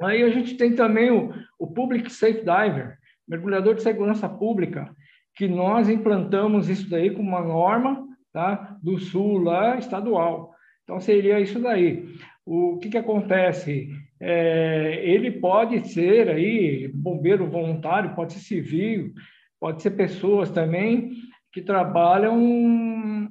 Aí 0.00 0.22
a 0.22 0.30
gente 0.30 0.56
tem 0.56 0.76
também 0.76 1.10
o, 1.10 1.34
o 1.58 1.66
Public 1.66 2.10
Safe 2.10 2.38
Diver, 2.38 2.98
mergulhador 3.28 3.74
de 3.74 3.82
segurança 3.82 4.28
pública, 4.28 4.94
que 5.36 5.46
nós 5.46 5.88
implantamos 5.88 6.68
isso 6.68 6.88
daí 6.88 7.10
com 7.10 7.22
uma 7.22 7.42
norma 7.42 8.06
tá, 8.32 8.76
do 8.82 8.98
Sul 8.98 9.38
lá, 9.38 9.76
estadual. 9.76 10.54
Então, 10.82 10.98
seria 10.98 11.38
isso 11.38 11.60
daí. 11.60 12.06
O 12.44 12.78
que, 12.78 12.88
que 12.88 12.98
acontece? 12.98 13.88
É, 14.20 15.00
ele 15.04 15.30
pode 15.32 15.88
ser 15.88 16.30
aí 16.30 16.88
bombeiro 16.88 17.50
voluntário, 17.50 18.14
pode 18.14 18.32
ser 18.32 18.40
civil, 18.40 19.12
pode 19.60 19.82
ser 19.82 19.90
pessoas 19.90 20.50
também 20.50 21.10
que 21.52 21.60
trabalham 21.60 22.38
um, 22.38 23.28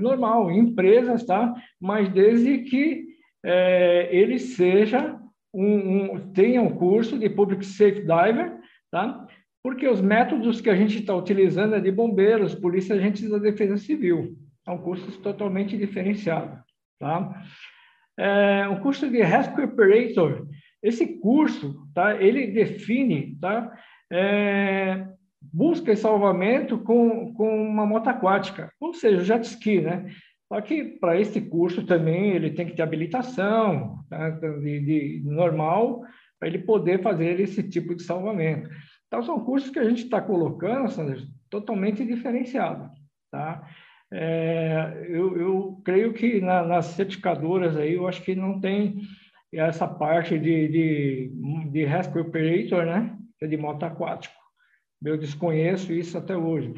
normal, 0.00 0.50
em 0.50 0.60
empresas, 0.60 1.24
tá? 1.24 1.54
Mas 1.80 2.08
desde 2.08 2.58
que 2.58 3.04
é, 3.44 4.08
ele 4.10 4.38
seja 4.38 5.18
um, 5.52 6.14
um, 6.14 6.32
tenha 6.32 6.62
um 6.62 6.70
curso 6.70 7.18
de 7.18 7.28
Public 7.28 7.64
Safe 7.64 8.00
Diver, 8.00 8.58
tá? 8.90 9.26
Porque 9.66 9.88
os 9.88 10.00
métodos 10.00 10.60
que 10.60 10.70
a 10.70 10.76
gente 10.76 11.00
está 11.00 11.12
utilizando 11.12 11.74
é 11.74 11.80
de 11.80 11.90
bombeiros, 11.90 12.54
polícia, 12.54 12.94
agentes 12.94 13.28
da 13.28 13.36
defesa 13.36 13.76
civil. 13.76 14.38
São 14.64 14.78
cursos 14.78 15.16
totalmente 15.16 15.76
diferenciados. 15.76 16.60
Tá? 17.00 17.42
É, 18.16 18.68
o 18.68 18.78
curso 18.78 19.10
de 19.10 19.20
Rescue 19.20 19.64
Operator, 19.64 20.46
esse 20.80 21.18
curso, 21.18 21.84
tá, 21.92 22.14
ele 22.22 22.46
define 22.46 23.36
tá, 23.40 23.76
é, 24.08 25.04
busca 25.40 25.90
e 25.90 25.96
salvamento 25.96 26.78
com, 26.78 27.34
com 27.34 27.68
uma 27.68 27.84
moto 27.84 28.06
aquática, 28.06 28.70
ou 28.78 28.94
seja, 28.94 29.24
jet 29.24 29.42
ski, 29.42 29.80
né? 29.80 30.06
Só 30.46 30.60
que 30.60 30.84
para 31.00 31.20
esse 31.20 31.40
curso 31.40 31.84
também 31.84 32.30
ele 32.30 32.52
tem 32.52 32.66
que 32.66 32.76
ter 32.76 32.82
habilitação 32.82 33.98
tá, 34.08 34.30
de, 34.30 34.78
de 34.78 35.22
normal 35.24 36.02
para 36.38 36.46
ele 36.46 36.58
poder 36.58 37.02
fazer 37.02 37.40
esse 37.40 37.68
tipo 37.68 37.96
de 37.96 38.04
salvamento. 38.04 38.70
Então, 39.06 39.22
são 39.22 39.44
cursos 39.44 39.70
que 39.70 39.78
a 39.78 39.88
gente 39.88 40.04
está 40.04 40.20
colocando, 40.20 40.90
Sandra, 40.90 41.18
totalmente 41.48 42.04
diferenciados, 42.04 42.90
tá? 43.30 43.66
É, 44.12 45.06
eu, 45.08 45.36
eu, 45.36 45.80
creio 45.84 46.12
que 46.12 46.40
na, 46.40 46.62
nas 46.64 46.86
certificadoras 46.86 47.76
aí, 47.76 47.94
eu 47.94 48.06
acho 48.06 48.22
que 48.22 48.34
não 48.34 48.60
tem 48.60 49.00
essa 49.52 49.86
parte 49.86 50.38
de, 50.38 50.68
de, 50.68 51.32
de 51.70 51.84
rescue 51.84 52.20
operator, 52.20 52.84
né? 52.84 53.16
É 53.40 53.46
de 53.46 53.56
moto 53.56 53.82
aquático. 53.82 54.34
Eu 55.04 55.16
desconheço 55.16 55.92
isso 55.92 56.16
até 56.16 56.36
hoje. 56.36 56.72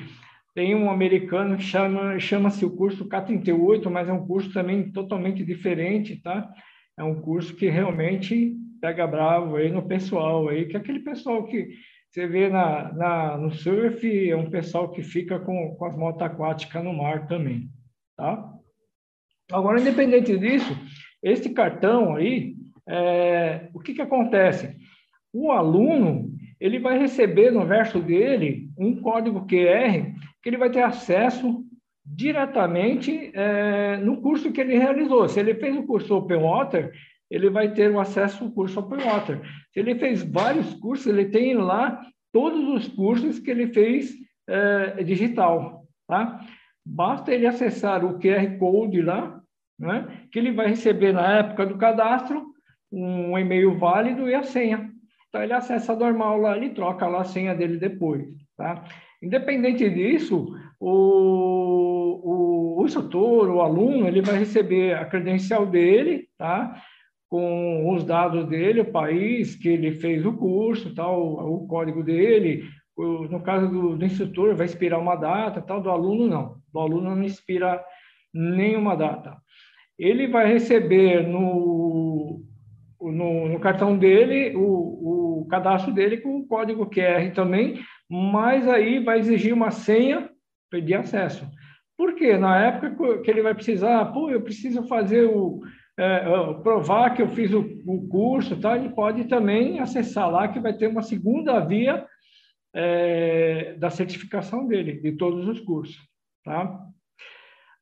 Tem 0.55 0.75
um 0.75 0.91
americano 0.91 1.57
que 1.57 1.63
chama 1.63 2.19
chama-se 2.19 2.65
o 2.65 2.75
curso 2.75 3.09
K38, 3.09 3.89
mas 3.91 4.09
é 4.09 4.13
um 4.13 4.27
curso 4.27 4.53
também 4.53 4.91
totalmente 4.91 5.45
diferente, 5.45 6.21
tá? 6.21 6.53
É 6.99 7.05
um 7.05 7.21
curso 7.21 7.55
que 7.55 7.69
realmente 7.69 8.57
pega 8.81 9.07
bravo 9.07 9.57
aí 9.57 9.71
no 9.71 9.87
pessoal 9.87 10.49
aí, 10.49 10.67
que 10.67 10.77
é 10.77 10.81
aquele 10.81 11.01
pessoal 11.01 11.45
que 11.45 11.69
você 12.11 12.27
vê 12.27 12.49
na, 12.49 12.93
na, 12.95 13.37
no 13.37 13.51
surf, 13.51 14.31
é 14.31 14.37
um 14.37 14.51
pessoal 14.51 14.91
que 14.91 15.03
fica 15.03 15.39
com, 15.39 15.75
com 15.77 15.85
as 15.85 15.97
motos 15.97 16.23
aquáticas 16.23 16.83
no 16.83 16.93
mar 16.93 17.27
também, 17.27 17.69
tá? 18.17 18.51
Agora, 19.53 19.81
independente 19.81 20.37
disso, 20.39 20.77
esse 21.23 21.51
cartão 21.51 22.17
aí, 22.17 22.55
é, 22.87 23.69
o 23.75 23.81
que, 23.81 23.95
que 23.95 24.03
acontece? 24.03 24.77
O 25.33 25.53
aluno, 25.53 26.33
ele 26.59 26.79
vai 26.79 26.99
receber 26.99 27.51
no 27.51 27.67
verso 27.67 28.01
dele 28.01 28.71
um 28.79 29.01
código 29.01 29.47
QR 29.47 30.13
que 30.43 30.49
ele 30.49 30.57
vai 30.57 30.71
ter 30.71 30.83
acesso 30.83 31.65
diretamente 32.05 33.31
é, 33.35 33.99
no 33.99 34.21
curso 34.23 34.51
que 34.51 34.61
ele 34.61 34.79
realizou. 34.79 35.29
Se 35.29 35.39
ele 35.39 35.55
fez 35.55 35.77
o 35.77 35.87
curso 35.87 36.15
Open 36.17 36.39
Water, 36.39 36.93
ele 37.31 37.51
vai 37.51 37.73
ter 37.73 37.91
o 37.91 38.01
acesso 38.01 38.45
ao 38.45 38.51
curso 38.51 38.81
Open 38.81 39.01
Water. 39.05 39.41
Se 39.73 39.81
ele 39.81 39.95
fez 39.95 40.23
vários 40.23 40.75
cursos, 40.75 41.07
ele 41.07 41.27
tem 41.27 41.55
lá 41.55 42.01
todos 42.33 42.69
os 42.69 42.89
cursos 42.89 43.39
que 43.39 43.51
ele 43.51 43.69
fez 43.69 44.15
é, 44.49 45.03
digital, 45.03 45.87
tá? 46.07 46.41
Basta 46.85 47.35
ele 47.35 47.47
acessar 47.47 48.05
o 48.05 48.19
QR 48.19 48.59
Code 48.59 49.03
lá, 49.03 49.41
né? 49.79 50.27
que 50.33 50.39
ele 50.39 50.53
vai 50.53 50.69
receber 50.69 51.13
na 51.13 51.39
época 51.39 51.67
do 51.67 51.77
cadastro 51.77 52.47
um 52.91 53.39
e-mail 53.39 53.79
válido 53.79 54.29
e 54.29 54.35
a 54.35 54.43
senha. 54.43 54.91
Então, 55.29 55.43
ele 55.43 55.53
acessa 55.53 55.95
normal 55.95 56.39
lá, 56.39 56.57
ele 56.57 56.71
troca 56.71 57.07
lá 57.07 57.21
a 57.21 57.25
senha 57.25 57.55
dele 57.55 57.77
depois, 57.77 58.27
tá? 58.57 58.83
Independente 59.23 59.89
disso, 59.91 60.55
o, 60.81 60.91
o, 62.25 62.81
o 62.81 62.87
instrutor, 62.87 63.51
o 63.51 63.61
aluno, 63.61 64.09
ele 64.09 64.23
vai 64.23 64.39
receber 64.39 64.95
a 64.95 65.05
credencial 65.05 65.67
dele, 65.67 66.29
tá? 66.39 66.83
Com 67.29 67.93
os 67.93 68.05
dados 68.05 68.47
dele, 68.47 68.81
o 68.81 68.91
país 68.91 69.55
que 69.55 69.69
ele 69.69 69.93
fez 69.93 70.25
o 70.25 70.33
curso, 70.33 70.95
tal, 70.95 71.23
o 71.53 71.67
código 71.67 72.03
dele. 72.03 72.65
No 72.97 73.41
caso 73.43 73.69
do, 73.69 73.97
do 73.97 74.05
instrutor, 74.05 74.57
vai 74.57 74.67
expirar 74.67 74.99
uma 74.99 75.15
data, 75.15 75.61
tal, 75.61 75.81
do 75.81 75.91
aluno 75.91 76.27
não. 76.27 76.57
Do 76.73 76.81
aluno 76.81 77.15
não 77.15 77.23
expira 77.23 77.85
nenhuma 78.33 78.97
data. 78.97 79.37
Ele 79.99 80.27
vai 80.27 80.51
receber 80.51 81.27
no, 81.27 82.43
no, 83.01 83.49
no 83.49 83.61
cartão 83.61 83.97
dele 83.97 84.57
o, 84.57 85.43
o, 85.43 85.47
cadastro 85.49 85.93
dele 85.93 86.19
com 86.19 86.39
o 86.39 86.47
código 86.47 86.89
QR 86.91 87.31
também, 87.35 87.81
mas 88.09 88.67
aí 88.69 88.99
vai 89.03 89.19
exigir 89.19 89.53
uma 89.53 89.71
senha 89.71 90.31
de 90.73 90.95
acesso. 90.95 91.47
Por 91.97 92.15
quê? 92.15 92.37
Na 92.37 92.59
época 92.59 93.19
que 93.23 93.31
ele 93.31 93.43
vai 93.43 93.55
precisar, 93.55 94.05
pô, 94.07 94.31
eu 94.31 94.43
preciso 94.43 94.87
fazer 94.87 95.25
o, 95.25 95.61
é, 95.99 96.55
provar 96.63 97.11
que 97.11 97.21
eu 97.21 97.29
fiz 97.29 97.53
o, 97.53 97.61
o 97.85 98.09
curso, 98.09 98.59
tá? 98.61 98.77
ele 98.77 98.91
pode 98.91 99.25
também 99.25 99.81
acessar 99.81 100.31
lá, 100.31 100.47
que 100.47 100.61
vai 100.61 100.73
ter 100.73 100.87
uma 100.87 101.03
segunda 101.03 101.59
via 101.59 102.07
é, 102.73 103.75
da 103.75 103.91
certificação 103.91 104.69
dele, 104.69 105.01
de 105.01 105.13
todos 105.13 105.49
os 105.49 105.59
cursos. 105.59 105.99
Tá? 106.45 106.87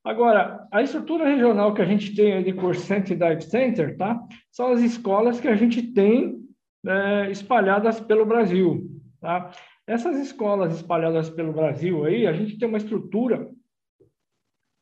Agora, 0.02 0.66
a 0.72 0.80
estrutura 0.80 1.28
regional 1.28 1.74
que 1.74 1.82
a 1.82 1.84
gente 1.84 2.14
tem 2.14 2.42
de 2.42 2.54
Cursante 2.54 3.12
e 3.12 3.16
Dive 3.16 3.42
Center 3.42 3.98
tá? 3.98 4.18
são 4.50 4.72
as 4.72 4.80
escolas 4.80 5.38
que 5.38 5.48
a 5.48 5.54
gente 5.54 5.82
tem 5.82 6.38
é, 6.86 7.30
espalhadas 7.30 8.00
pelo 8.00 8.24
Brasil. 8.24 8.88
Tá? 9.20 9.50
Essas 9.86 10.16
escolas 10.18 10.74
espalhadas 10.74 11.28
pelo 11.28 11.52
Brasil, 11.52 12.04
aí, 12.06 12.26
a 12.26 12.32
gente 12.32 12.58
tem 12.58 12.66
uma 12.66 12.78
estrutura 12.78 13.46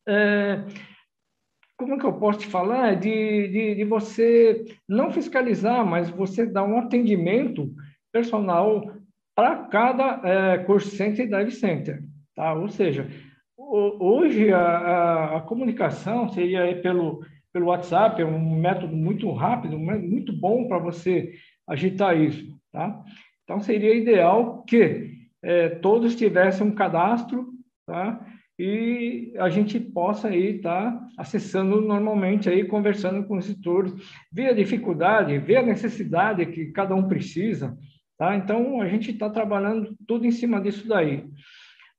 é, 0.07 0.63
como 1.77 1.99
que 1.99 2.05
eu 2.05 2.13
posso 2.13 2.39
te 2.39 2.47
falar? 2.47 2.93
É 2.93 2.95
de, 2.95 3.47
de, 3.47 3.75
de 3.75 3.83
você 3.83 4.65
não 4.87 5.11
fiscalizar, 5.11 5.85
mas 5.85 6.09
você 6.09 6.45
dar 6.45 6.63
um 6.63 6.77
atendimento 6.77 7.73
personal 8.11 8.91
para 9.35 9.65
cada 9.65 10.21
é, 10.23 10.57
curso 10.59 10.95
center 10.95 11.25
e 11.25 11.29
dive 11.29 11.51
center. 11.51 12.01
Tá? 12.35 12.53
Ou 12.53 12.69
seja, 12.69 13.07
hoje 13.57 14.51
a, 14.53 14.59
a, 14.59 15.37
a, 15.37 15.41
comunicação 15.41 16.29
seria 16.29 16.79
pelo, 16.81 17.25
pelo 17.51 17.67
WhatsApp, 17.67 18.21
é 18.21 18.25
um 18.25 18.55
método 18.55 18.95
muito 18.95 19.29
rápido, 19.31 19.77
muito 19.77 20.31
bom 20.33 20.67
para 20.67 20.77
você 20.77 21.33
agitar 21.67 22.17
isso. 22.19 22.45
Tá? 22.71 23.03
Então, 23.43 23.59
seria 23.59 23.93
ideal 23.93 24.63
que 24.63 25.13
é, 25.43 25.69
todos 25.69 26.15
tivessem 26.15 26.65
um 26.65 26.71
cadastro 26.71 27.53
tá? 27.85 28.25
E 28.57 29.33
a 29.37 29.49
gente 29.49 29.79
possa 29.79 30.29
aí 30.29 30.57
estar 30.57 30.91
tá 30.91 31.07
acessando 31.17 31.81
normalmente 31.81 32.49
aí 32.49 32.63
conversando 32.65 33.25
com 33.27 33.37
os 33.37 33.49
instrutores, 33.49 33.93
ver 34.31 34.47
a 34.47 34.53
dificuldade, 34.53 35.37
ver 35.39 35.57
a 35.57 35.63
necessidade 35.63 36.45
que 36.45 36.71
cada 36.71 36.95
um 36.95 37.07
precisa, 37.07 37.77
tá? 38.17 38.35
Então 38.35 38.81
a 38.81 38.87
gente 38.87 39.11
está 39.11 39.29
trabalhando 39.29 39.95
tudo 40.07 40.25
em 40.25 40.31
cima 40.31 40.61
disso 40.61 40.87
daí. 40.87 41.25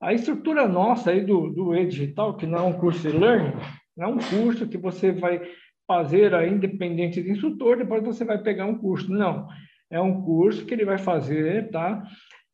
A 0.00 0.12
estrutura 0.12 0.66
nossa 0.66 1.10
aí 1.10 1.24
do 1.24 1.50
do 1.50 1.74
e-digital, 1.74 2.36
que 2.36 2.46
não 2.46 2.58
é 2.58 2.62
um 2.62 2.72
curso 2.72 3.00
de 3.00 3.16
learning, 3.16 3.52
é 3.98 4.06
um 4.06 4.18
curso 4.18 4.66
que 4.66 4.78
você 4.78 5.12
vai 5.12 5.40
fazer 5.86 6.34
aí 6.34 6.50
independente 6.50 7.22
do 7.22 7.30
instrutor, 7.30 7.76
depois 7.76 8.02
você 8.02 8.24
vai 8.24 8.38
pegar 8.38 8.66
um 8.66 8.78
curso. 8.78 9.10
Não, 9.10 9.46
é 9.90 10.00
um 10.00 10.22
curso 10.22 10.64
que 10.64 10.74
ele 10.74 10.84
vai 10.84 10.98
fazer, 10.98 11.70
tá? 11.70 12.02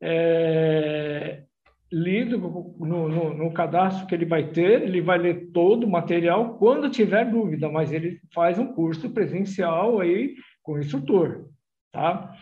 É, 0.00 1.44
lido 1.92 2.38
no, 2.38 3.08
no, 3.08 3.34
no, 3.34 3.52
cadastro 3.52 4.06
que 4.06 4.14
ele 4.14 4.24
vai 4.24 4.48
ter, 4.48 4.82
ele 4.82 5.02
vai 5.02 5.18
ler 5.18 5.50
todo 5.52 5.84
o 5.84 5.90
material 5.90 6.54
quando 6.54 6.88
tiver 6.88 7.30
dúvida, 7.30 7.68
mas 7.68 7.92
ele 7.92 8.18
faz 8.34 8.58
um 8.58 8.72
curso 8.72 9.10
presencial 9.10 10.00
aí 10.00 10.34
com 10.62 10.72
o 10.72 10.78
instrutor, 10.78 11.50
tá? 11.92 12.32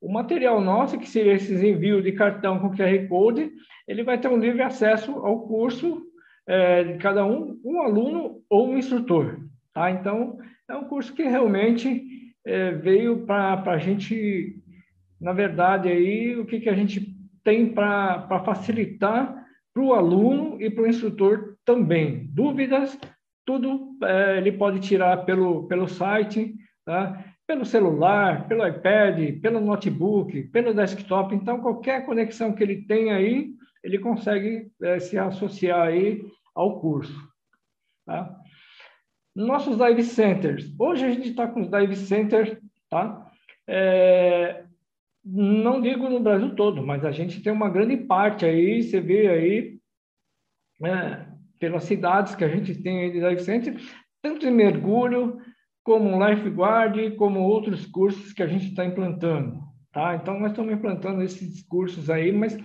O 0.00 0.10
material 0.10 0.60
nosso, 0.60 0.98
que 0.98 1.08
seria 1.08 1.34
esses 1.34 1.62
envios 1.62 2.02
de 2.02 2.12
cartão 2.12 2.58
com 2.58 2.74
QR 2.74 3.06
Code, 3.08 3.50
ele 3.86 4.02
vai 4.02 4.18
ter 4.18 4.28
um 4.28 4.38
livre 4.38 4.62
acesso 4.62 5.12
ao 5.12 5.46
curso 5.46 6.02
é, 6.46 6.84
de 6.84 6.98
cada 6.98 7.24
um, 7.26 7.60
um 7.62 7.82
aluno 7.82 8.40
ou 8.48 8.68
um 8.68 8.78
instrutor, 8.78 9.40
tá? 9.74 9.90
Então, 9.90 10.38
é 10.68 10.74
um 10.74 10.84
curso 10.84 11.12
que 11.12 11.22
realmente 11.22 12.02
é, 12.46 12.72
veio 12.72 13.26
para 13.26 13.62
a 13.72 13.78
gente, 13.78 14.56
na 15.20 15.32
verdade, 15.32 15.88
aí, 15.88 16.36
o 16.36 16.46
que, 16.46 16.60
que 16.60 16.68
a 16.68 16.74
gente 16.74 17.15
tem 17.46 17.72
para 17.72 18.42
facilitar 18.44 19.46
para 19.72 19.82
o 19.82 19.94
aluno 19.94 20.60
e 20.60 20.68
para 20.68 20.82
o 20.82 20.86
instrutor 20.88 21.56
também. 21.64 22.26
Dúvidas, 22.32 22.98
tudo 23.44 23.96
é, 24.02 24.38
ele 24.38 24.50
pode 24.50 24.80
tirar 24.80 25.24
pelo, 25.24 25.68
pelo 25.68 25.86
site, 25.86 26.56
tá? 26.84 27.24
pelo 27.46 27.64
celular, 27.64 28.48
pelo 28.48 28.66
iPad, 28.66 29.40
pelo 29.40 29.60
notebook, 29.60 30.42
pelo 30.48 30.74
desktop. 30.74 31.32
Então, 31.36 31.60
qualquer 31.60 32.04
conexão 32.04 32.52
que 32.52 32.64
ele 32.64 32.82
tem 32.82 33.12
aí, 33.12 33.52
ele 33.84 34.00
consegue 34.00 34.68
é, 34.82 34.98
se 34.98 35.16
associar 35.16 35.86
aí 35.86 36.26
ao 36.52 36.80
curso. 36.80 37.16
Tá? 38.04 38.34
Nossos 39.36 39.78
dive 39.78 40.02
centers. 40.02 40.74
Hoje 40.76 41.04
a 41.04 41.10
gente 41.10 41.28
está 41.28 41.46
com 41.46 41.60
os 41.60 41.70
dive 41.70 41.94
centers, 41.94 42.56
tá? 42.90 43.30
É, 43.68 44.64
não 45.26 45.80
digo 45.80 46.08
no 46.08 46.20
Brasil 46.20 46.54
todo, 46.54 46.86
mas 46.86 47.04
a 47.04 47.10
gente 47.10 47.42
tem 47.42 47.52
uma 47.52 47.68
grande 47.68 47.96
parte 47.96 48.44
aí, 48.44 48.82
você 48.82 49.00
vê 49.00 49.28
aí, 49.28 49.78
né, 50.80 51.32
pelas 51.58 51.82
cidades 51.84 52.36
que 52.36 52.44
a 52.44 52.48
gente 52.48 52.80
tem 52.80 53.00
aí 53.00 53.10
de 53.10 53.18
dive 53.18 53.40
center, 53.40 53.76
tanto 54.22 54.46
em 54.46 54.52
mergulho, 54.52 55.40
como 55.82 56.24
lifeguard, 56.24 57.16
como 57.16 57.40
outros 57.40 57.86
cursos 57.86 58.32
que 58.32 58.42
a 58.42 58.46
gente 58.46 58.66
está 58.66 58.84
implantando, 58.84 59.60
tá? 59.92 60.14
Então, 60.14 60.38
nós 60.38 60.50
estamos 60.50 60.72
implantando 60.72 61.22
esses 61.22 61.62
cursos 61.62 62.10
aí, 62.10 62.32
mas 62.32 62.56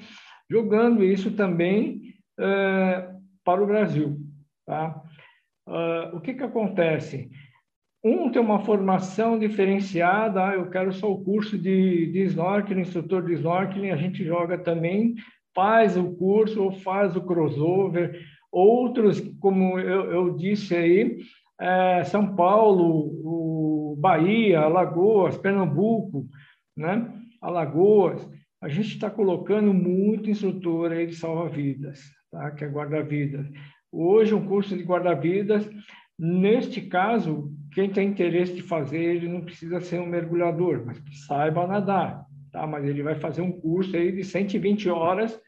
jogando 0.50 1.04
isso 1.04 1.32
também 1.32 2.16
uh, 2.40 3.22
para 3.44 3.64
o 3.64 3.68
Brasil, 3.68 4.20
tá? 4.66 5.02
Uh, 5.68 6.18
o 6.18 6.22
que 6.22 6.34
que 6.34 6.44
acontece? 6.44 7.30
Um 8.04 8.32
tem 8.32 8.42
uma 8.42 8.60
formação 8.60 9.38
diferenciada, 9.38 10.44
ah, 10.44 10.56
eu 10.56 10.70
quero 10.70 10.92
só 10.92 11.12
o 11.12 11.24
curso 11.24 11.56
de, 11.56 12.08
de 12.08 12.24
snorkeling, 12.24 12.82
instrutor 12.82 13.24
de 13.24 13.34
snorkeling, 13.34 13.92
a 13.92 13.96
gente 13.96 14.24
joga 14.24 14.58
também, 14.58 15.16
faz 15.54 15.96
o 15.96 16.12
curso 16.16 16.64
ou 16.64 16.72
faz 16.72 17.16
o 17.16 17.22
crossover. 17.22 18.20
Outros, 18.52 19.22
como 19.40 19.78
eu, 19.80 20.12
eu 20.12 20.36
disse 20.36 20.76
aí, 20.76 21.20
é, 21.60 22.04
São 22.06 22.36
Paulo, 22.36 23.12
o 23.24 23.96
Bahia, 24.00 24.62
Alagoas, 24.62 25.38
Pernambuco, 25.38 26.26
né? 26.76 27.08
Alagoas, 27.40 28.28
a 28.60 28.68
gente 28.68 28.90
está 28.90 29.10
colocando 29.10 29.74
muito 29.74 30.30
instrutor 30.30 30.92
aí 30.92 31.06
de 31.06 31.16
salva-vidas, 31.16 32.00
tá? 32.32 32.50
que 32.52 32.64
é 32.64 32.68
guarda-vidas. 32.68 33.48
Hoje, 33.92 34.34
um 34.34 34.48
curso 34.48 34.76
de 34.76 34.84
guarda-vidas, 34.84 35.70
neste 36.18 36.82
caso, 36.82 37.51
quem 37.74 37.90
tem 37.90 38.10
interesse 38.10 38.54
de 38.54 38.62
fazer, 38.62 39.02
ele 39.02 39.28
não 39.28 39.42
precisa 39.42 39.80
ser 39.80 40.00
um 40.00 40.06
mergulhador, 40.06 40.84
mas 40.86 41.00
que 41.00 41.16
saiba 41.18 41.68
nadar, 41.68 42.26
tá? 42.52 42.68
Mas 42.68 42.86
ele 42.86 43.02
vai 43.02 43.16
fazer 43.16 43.42
um 43.42 43.52
curso 43.52 43.96
aí 43.96 44.12
de 44.12 44.24
120 44.24 44.90
horas 44.90 45.40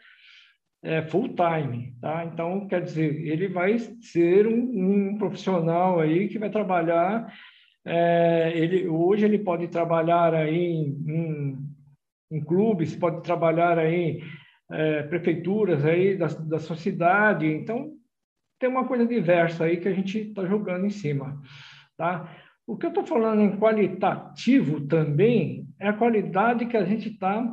é, 0.84 1.02
full 1.02 1.30
time, 1.30 1.96
tá? 2.02 2.26
Então, 2.26 2.68
quer 2.68 2.82
dizer, 2.82 3.26
ele 3.26 3.48
vai 3.48 3.78
ser 3.78 4.48
um, 4.48 5.12
um 5.12 5.18
profissional 5.18 6.00
aí 6.00 6.28
que 6.28 6.40
vai 6.40 6.50
trabalhar, 6.50 7.34
é, 7.86 8.54
ele, 8.56 8.88
hoje 8.88 9.26
ele 9.26 9.40
pode 9.40 9.68
trabalhar 9.68 10.34
aí 10.34 10.56
em, 10.56 11.04
em, 11.08 11.58
em 12.32 12.44
clubes, 12.44 12.96
pode 12.96 13.22
trabalhar 13.24 13.78
aí 13.78 14.22
é, 14.72 15.04
prefeituras 15.04 15.86
aí 15.86 16.18
da, 16.18 16.28
da 16.28 16.60
sociedade, 16.60 17.46
então 17.46 17.92
tem 18.60 18.70
uma 18.70 18.88
coisa 18.88 19.06
diversa 19.06 19.66
aí 19.66 19.78
que 19.78 19.88
a 19.90 19.94
gente 19.94 20.20
está 20.20 20.46
jogando 20.46 20.86
em 20.86 20.90
cima. 20.90 21.42
Tá? 21.97 22.29
O 22.65 22.77
que 22.77 22.86
eu 22.86 22.89
estou 22.89 23.06
falando 23.06 23.41
em 23.41 23.58
qualitativo 23.58 24.82
também 24.88 25.67
é 25.79 25.89
a 25.89 25.93
qualidade 25.93 26.65
que 26.65 26.77
a 26.77 26.86
gente 26.86 27.10
está 27.10 27.45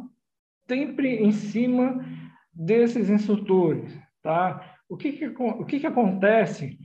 sempre 0.69 1.17
em 1.17 1.33
cima 1.33 2.05
desses 2.53 3.11
instrutores. 3.11 3.99
Tá? 4.23 4.75
O, 4.89 4.97
que, 4.97 5.13
que, 5.13 5.27
o 5.27 5.65
que, 5.65 5.81
que 5.81 5.87
acontece? 5.87 6.79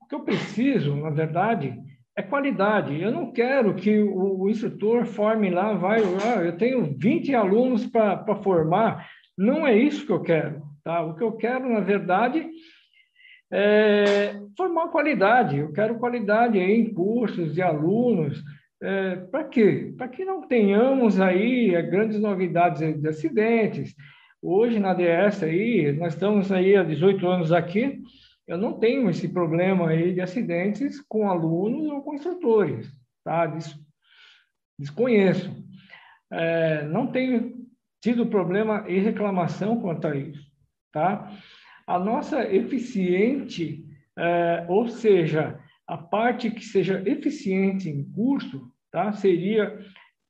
O 0.00 0.06
que 0.06 0.14
eu 0.14 0.20
preciso, 0.20 0.96
na 0.96 1.10
verdade, 1.10 1.78
é 2.16 2.22
qualidade. 2.22 3.00
Eu 3.00 3.12
não 3.12 3.30
quero 3.30 3.74
que 3.74 4.00
o, 4.00 4.40
o 4.40 4.50
instrutor 4.50 5.06
forme 5.06 5.50
lá, 5.50 5.74
vai, 5.74 6.02
ah, 6.02 6.42
eu 6.42 6.56
tenho 6.56 6.96
20 6.98 7.32
alunos 7.34 7.86
para 7.86 8.34
formar. 8.42 9.08
Não 9.36 9.64
é 9.64 9.76
isso 9.76 10.04
que 10.04 10.12
eu 10.12 10.20
quero. 10.20 10.62
Tá? 10.82 11.00
O 11.02 11.14
que 11.14 11.22
eu 11.22 11.32
quero, 11.32 11.68
na 11.68 11.80
verdade, 11.80 12.40
é, 12.40 12.48
formar 14.56 14.88
qualidade. 14.88 15.58
Eu 15.58 15.72
quero 15.72 15.98
qualidade 15.98 16.58
em 16.58 16.92
cursos 16.92 17.56
e 17.56 17.62
alunos. 17.62 18.42
É, 18.80 19.16
para 19.16 19.44
quê? 19.44 19.92
Para 19.96 20.08
que 20.08 20.24
não 20.24 20.46
tenhamos 20.46 21.20
aí 21.20 21.74
é, 21.74 21.82
grandes 21.82 22.20
novidades 22.20 23.00
de 23.00 23.08
acidentes. 23.08 23.94
Hoje, 24.40 24.78
na 24.78 24.94
DS, 24.94 25.42
aí, 25.42 25.92
nós 25.92 26.14
estamos 26.14 26.52
aí 26.52 26.76
há 26.76 26.84
18 26.84 27.26
anos 27.26 27.50
aqui, 27.50 28.00
eu 28.46 28.56
não 28.56 28.78
tenho 28.78 29.10
esse 29.10 29.28
problema 29.28 29.88
aí 29.88 30.14
de 30.14 30.20
acidentes 30.20 31.00
com 31.08 31.28
alunos 31.28 31.90
ou 31.90 32.02
com 32.02 32.14
instrutores, 32.14 32.88
tá? 33.24 33.46
Des, 33.46 33.76
desconheço. 34.78 35.52
É, 36.30 36.84
não 36.84 37.08
tenho 37.08 37.66
tido 38.00 38.26
problema 38.26 38.84
e 38.88 39.00
reclamação 39.00 39.80
quanto 39.80 40.06
a 40.06 40.16
isso, 40.16 40.46
tá? 40.92 41.30
A 41.88 41.98
nossa 41.98 42.44
eficiente, 42.54 43.82
é, 44.14 44.66
ou 44.68 44.88
seja, 44.88 45.58
a 45.86 45.96
parte 45.96 46.50
que 46.50 46.62
seja 46.62 47.02
eficiente 47.06 47.88
em 47.88 48.04
curso, 48.12 48.70
tá? 48.92 49.10
seria 49.12 49.78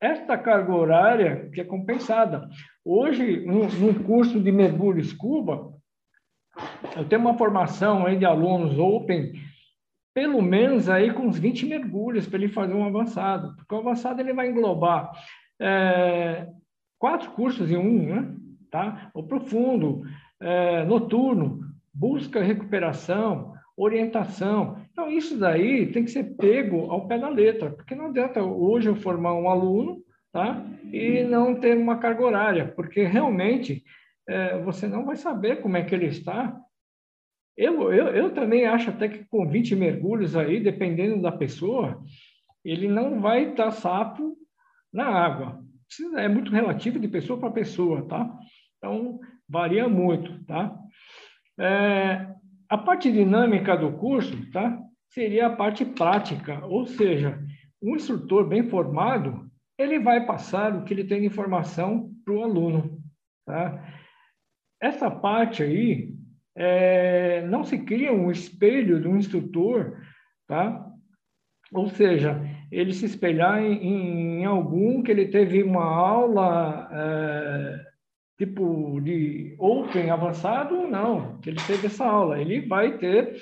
esta 0.00 0.38
carga 0.38 0.72
horária 0.72 1.50
que 1.52 1.60
é 1.60 1.64
compensada. 1.64 2.48
Hoje, 2.84 3.44
num 3.44 3.92
curso 4.04 4.40
de 4.40 4.52
mergulho 4.52 5.02
scuba, 5.02 5.74
eu 6.96 7.04
tenho 7.08 7.22
uma 7.22 7.36
formação 7.36 8.06
aí 8.06 8.16
de 8.16 8.24
alunos 8.24 8.78
open, 8.78 9.32
pelo 10.14 10.40
menos 10.40 10.88
aí 10.88 11.12
com 11.12 11.26
uns 11.26 11.40
20 11.40 11.66
mergulhos 11.66 12.28
para 12.28 12.38
ele 12.38 12.52
fazer 12.52 12.74
um 12.74 12.84
avançado, 12.84 13.56
porque 13.56 13.74
o 13.74 13.78
avançado 13.78 14.20
ele 14.20 14.32
vai 14.32 14.48
englobar 14.48 15.10
é, 15.60 16.46
quatro 17.00 17.32
cursos 17.32 17.68
em 17.68 17.76
um, 17.76 18.14
né? 18.14 18.36
tá? 18.70 19.10
O 19.12 19.24
profundo, 19.24 20.02
é, 20.40 20.84
noturno, 20.84 21.60
busca 21.92 22.42
recuperação, 22.42 23.54
orientação. 23.76 24.78
Então, 24.90 25.10
isso 25.10 25.38
daí 25.38 25.90
tem 25.92 26.04
que 26.04 26.10
ser 26.10 26.36
pego 26.36 26.90
ao 26.90 27.06
pé 27.06 27.18
da 27.18 27.28
letra, 27.28 27.70
porque 27.70 27.94
não 27.94 28.06
adianta 28.06 28.42
hoje 28.42 28.88
eu 28.88 28.96
formar 28.96 29.34
um 29.34 29.48
aluno 29.48 30.02
tá? 30.32 30.64
e 30.92 31.22
não 31.24 31.54
ter 31.54 31.76
uma 31.76 31.98
carga 31.98 32.24
horária, 32.24 32.72
porque 32.74 33.04
realmente 33.04 33.84
é, 34.28 34.58
você 34.58 34.86
não 34.86 35.04
vai 35.04 35.16
saber 35.16 35.60
como 35.62 35.76
é 35.76 35.84
que 35.84 35.94
ele 35.94 36.06
está. 36.06 36.60
Eu, 37.56 37.92
eu, 37.92 38.08
eu 38.08 38.34
também 38.34 38.66
acho 38.66 38.90
até 38.90 39.08
que 39.08 39.24
com 39.24 39.48
20 39.48 39.74
mergulhos 39.74 40.36
aí, 40.36 40.60
dependendo 40.60 41.22
da 41.22 41.32
pessoa, 41.32 42.02
ele 42.64 42.88
não 42.88 43.20
vai 43.20 43.50
estar 43.50 43.70
sapo 43.70 44.36
na 44.92 45.06
água. 45.06 45.60
É 46.16 46.28
muito 46.28 46.52
relativo 46.52 46.98
de 46.98 47.08
pessoa 47.08 47.38
para 47.38 47.50
pessoa, 47.50 48.06
tá? 48.06 48.30
Então, 48.76 49.18
varia 49.48 49.88
muito, 49.88 50.44
tá? 50.44 50.76
É, 51.58 52.28
a 52.68 52.78
parte 52.78 53.10
dinâmica 53.10 53.76
do 53.76 53.92
curso, 53.92 54.50
tá? 54.50 54.78
Seria 55.08 55.46
a 55.46 55.56
parte 55.56 55.84
prática, 55.84 56.64
ou 56.66 56.86
seja, 56.86 57.42
um 57.82 57.96
instrutor 57.96 58.46
bem 58.46 58.68
formado, 58.68 59.48
ele 59.78 59.98
vai 59.98 60.26
passar 60.26 60.74
o 60.74 60.84
que 60.84 60.92
ele 60.92 61.04
tem 61.04 61.20
de 61.20 61.26
informação 61.26 62.12
para 62.24 62.34
o 62.34 62.42
aluno, 62.42 63.00
tá? 63.46 63.82
Essa 64.80 65.10
parte 65.10 65.62
aí, 65.62 66.14
é, 66.56 67.46
não 67.46 67.64
se 67.64 67.78
cria 67.78 68.12
um 68.12 68.30
espelho 68.30 69.08
um 69.08 69.16
instrutor, 69.16 69.96
tá? 70.46 70.84
Ou 71.72 71.88
seja, 71.88 72.40
ele 72.70 72.92
se 72.92 73.06
espelhar 73.06 73.62
em, 73.62 74.40
em 74.40 74.44
algum 74.44 75.02
que 75.02 75.10
ele 75.10 75.28
teve 75.28 75.62
uma 75.62 75.84
aula 75.84 76.88
é, 76.92 77.87
tipo 78.38 79.00
de 79.00 79.56
Open 79.58 80.10
avançado, 80.10 80.86
não, 80.86 81.38
que 81.38 81.50
ele 81.50 81.60
teve 81.66 81.88
essa 81.88 82.06
aula. 82.06 82.40
Ele 82.40 82.60
vai 82.60 82.96
ter 82.96 83.36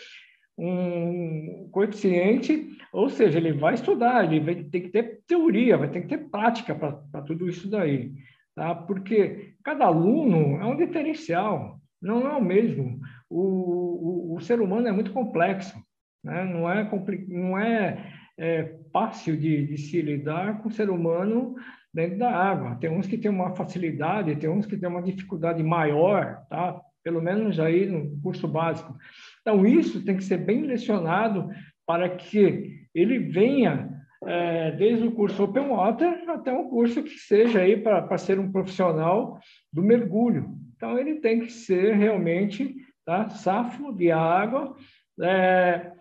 um 0.59 1.69
coeficiente, 1.71 2.67
ou 2.91 3.11
seja, 3.11 3.39
ele 3.39 3.53
vai 3.53 3.75
estudar, 3.75 4.25
ele 4.25 4.41
vai 4.41 4.55
ter 4.65 4.81
que 4.81 4.89
ter 4.89 5.21
teoria, 5.27 5.77
vai 5.77 5.91
ter 5.91 6.01
que 6.01 6.09
ter 6.09 6.31
prática 6.31 6.75
para 6.75 7.23
tudo 7.23 7.47
isso 7.47 7.69
daí, 7.69 8.15
tá? 8.55 8.75
Porque 8.75 9.55
cada 9.63 9.85
aluno 9.85 10.59
é 10.59 10.65
um 10.65 10.77
diferencial, 10.77 11.79
não 12.01 12.27
é 12.27 12.33
o 12.33 12.43
mesmo. 12.43 12.99
O, 13.29 14.33
o, 14.33 14.35
o 14.37 14.41
ser 14.41 14.63
humano 14.63 14.89
é 14.89 14.93
muito 14.93 15.13
complexo, 15.13 15.79
né? 16.25 16.43
não 16.45 16.71
é, 16.71 16.89
não 17.29 17.59
é, 17.59 18.13
é 18.39 18.79
fácil 18.91 19.37
de, 19.37 19.67
de 19.67 19.77
se 19.77 20.01
lidar 20.01 20.63
com 20.63 20.69
o 20.69 20.73
ser 20.73 20.89
humano 20.89 21.55
dentro 21.97 22.19
da 22.19 22.31
água. 22.31 22.77
Tem 22.77 22.91
uns 22.91 23.07
que 23.07 23.17
têm 23.17 23.31
uma 23.31 23.57
facilidade, 23.57 24.37
tem 24.37 24.51
uns 24.51 24.67
que 24.67 24.77
têm 24.77 24.89
uma 24.89 25.03
dificuldade 25.03 25.63
maior, 25.63 26.45
tá? 26.51 26.79
Pelo 27.03 27.23
menos 27.23 27.59
aí 27.59 27.87
no 27.87 28.21
curso 28.21 28.47
básico. 28.47 28.95
Então, 29.41 29.67
isso 29.67 30.05
tem 30.05 30.15
que 30.15 30.23
ser 30.25 30.37
bem 30.37 30.63
lecionado 30.63 31.49
para 31.87 32.07
que 32.11 32.83
ele 32.95 33.19
venha 33.19 33.89
é, 34.27 34.73
desde 34.73 35.07
o 35.07 35.13
curso 35.13 35.43
Open 35.43 35.69
Water 35.69 36.29
até 36.29 36.53
um 36.53 36.69
curso 36.69 37.03
que 37.03 37.17
seja 37.17 37.61
aí 37.61 37.79
para 37.79 38.19
ser 38.19 38.39
um 38.39 38.53
profissional 38.53 39.39
do 39.73 39.83
mergulho. 39.83 40.51
Então, 40.77 40.99
ele 40.99 41.15
tem 41.21 41.41
que 41.41 41.51
ser 41.51 41.95
realmente 41.95 42.75
tá, 43.07 43.31
safo 43.31 43.91
de 43.95 44.13
água, 44.13 44.77
é, 45.23 45.93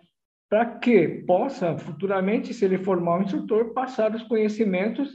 para 0.50 0.66
que 0.78 1.24
possa 1.26 1.78
futuramente, 1.78 2.52
se 2.52 2.66
ele 2.66 2.76
formar 2.76 3.18
um 3.18 3.22
instrutor, 3.22 3.72
passar 3.72 4.14
os 4.14 4.22
conhecimentos 4.24 5.10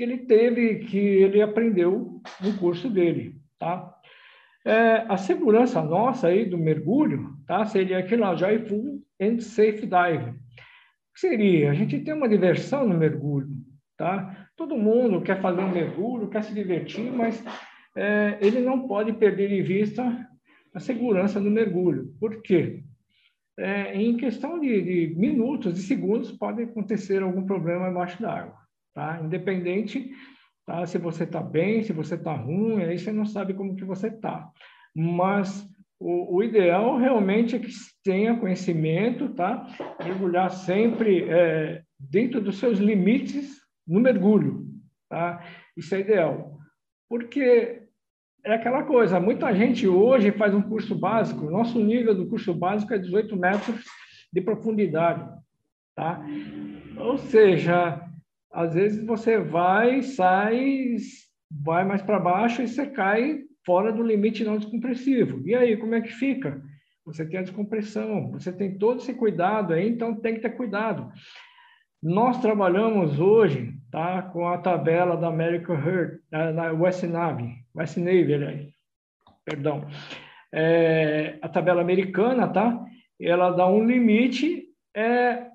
que 0.00 0.04
ele 0.04 0.16
teve, 0.16 0.76
que 0.86 0.96
ele 0.96 1.42
aprendeu 1.42 2.22
no 2.40 2.56
curso 2.56 2.88
dele, 2.88 3.36
tá? 3.58 3.94
É, 4.64 5.04
a 5.06 5.18
segurança 5.18 5.82
nossa 5.82 6.28
aí 6.28 6.46
do 6.46 6.56
mergulho, 6.56 7.36
tá? 7.46 7.66
Seria 7.66 7.98
aquele 7.98 8.22
lá, 8.22 8.34
Joyful 8.34 9.02
and 9.20 9.40
Safe 9.40 9.82
Dive. 9.86 10.38
Seria? 11.14 11.70
A 11.70 11.74
gente 11.74 12.00
tem 12.00 12.14
uma 12.14 12.30
diversão 12.30 12.88
no 12.88 12.96
mergulho, 12.96 13.50
tá? 13.98 14.48
Todo 14.56 14.74
mundo 14.74 15.20
quer 15.20 15.38
fazer 15.42 15.60
um 15.60 15.70
mergulho, 15.70 16.30
quer 16.30 16.44
se 16.44 16.54
divertir, 16.54 17.12
mas 17.12 17.44
é, 17.94 18.38
ele 18.40 18.60
não 18.60 18.88
pode 18.88 19.12
perder 19.12 19.50
de 19.50 19.60
vista 19.60 20.26
a 20.74 20.80
segurança 20.80 21.38
do 21.38 21.50
mergulho. 21.50 22.14
Por 22.18 22.40
quê? 22.40 22.82
É, 23.58 23.94
em 23.94 24.16
questão 24.16 24.58
de, 24.58 24.80
de 24.80 25.14
minutos, 25.14 25.74
de 25.74 25.82
segundos, 25.82 26.32
pode 26.32 26.62
acontecer 26.62 27.22
algum 27.22 27.44
problema 27.44 27.90
embaixo 27.90 28.22
d'água 28.22 28.59
tá? 28.94 29.20
Independente 29.22 30.10
tá? 30.66 30.86
se 30.86 30.98
você 30.98 31.24
está 31.24 31.42
bem, 31.42 31.82
se 31.82 31.92
você 31.92 32.14
está 32.14 32.32
ruim, 32.32 32.82
aí 32.82 32.98
você 32.98 33.12
não 33.12 33.24
sabe 33.24 33.54
como 33.54 33.76
que 33.76 33.84
você 33.84 34.08
está. 34.08 34.48
Mas 34.94 35.68
o, 35.98 36.36
o, 36.36 36.42
ideal 36.42 36.96
realmente 36.96 37.56
é 37.56 37.58
que 37.58 37.70
tenha 38.02 38.38
conhecimento, 38.38 39.28
tá? 39.30 39.66
Mergulhar 40.02 40.50
sempre 40.50 41.24
é, 41.28 41.82
dentro 41.98 42.40
dos 42.40 42.58
seus 42.58 42.78
limites 42.78 43.60
no 43.86 44.00
mergulho, 44.00 44.66
tá? 45.08 45.44
Isso 45.76 45.94
é 45.94 46.00
ideal. 46.00 46.58
Porque 47.08 47.82
é 48.44 48.54
aquela 48.54 48.84
coisa, 48.84 49.20
muita 49.20 49.52
gente 49.52 49.86
hoje 49.86 50.32
faz 50.32 50.54
um 50.54 50.62
curso 50.62 50.94
básico, 50.94 51.50
nosso 51.50 51.78
nível 51.78 52.14
do 52.14 52.26
curso 52.26 52.54
básico 52.54 52.94
é 52.94 52.98
18 52.98 53.36
metros 53.36 53.84
de 54.32 54.40
profundidade, 54.40 55.28
tá? 55.94 56.24
Ou 56.96 57.18
seja, 57.18 58.00
às 58.52 58.74
vezes 58.74 59.04
você 59.04 59.38
vai, 59.38 60.02
sai, 60.02 60.96
vai 61.50 61.84
mais 61.84 62.02
para 62.02 62.18
baixo 62.18 62.62
e 62.62 62.68
você 62.68 62.86
cai 62.86 63.42
fora 63.64 63.92
do 63.92 64.02
limite 64.02 64.44
não 64.44 64.58
descompressivo. 64.58 65.46
E 65.46 65.54
aí, 65.54 65.76
como 65.76 65.94
é 65.94 66.00
que 66.00 66.12
fica? 66.12 66.60
Você 67.04 67.24
tem 67.24 67.40
a 67.40 67.42
descompressão, 67.42 68.30
você 68.30 68.52
tem 68.52 68.76
todo 68.76 69.00
esse 69.00 69.14
cuidado 69.14 69.72
aí, 69.72 69.88
então 69.88 70.14
tem 70.14 70.34
que 70.34 70.40
ter 70.40 70.50
cuidado. 70.50 71.10
Nós 72.02 72.40
trabalhamos 72.40 73.20
hoje 73.20 73.74
tá, 73.90 74.22
com 74.22 74.48
a 74.48 74.58
tabela 74.58 75.16
da 75.16 75.28
American 75.28 75.76
Heart, 75.76 76.20
da 76.30 76.72
West 76.72 77.02
Navy, 77.04 77.54
West 77.74 77.96
Navy, 77.96 78.34
aí, 78.34 78.74
perdão. 79.44 79.86
É, 80.52 81.38
a 81.42 81.48
tabela 81.48 81.80
americana, 81.80 82.48
tá? 82.48 82.82
Ela 83.20 83.50
dá 83.50 83.66
um 83.66 83.84
limite 83.84 84.64
é, 84.94 85.49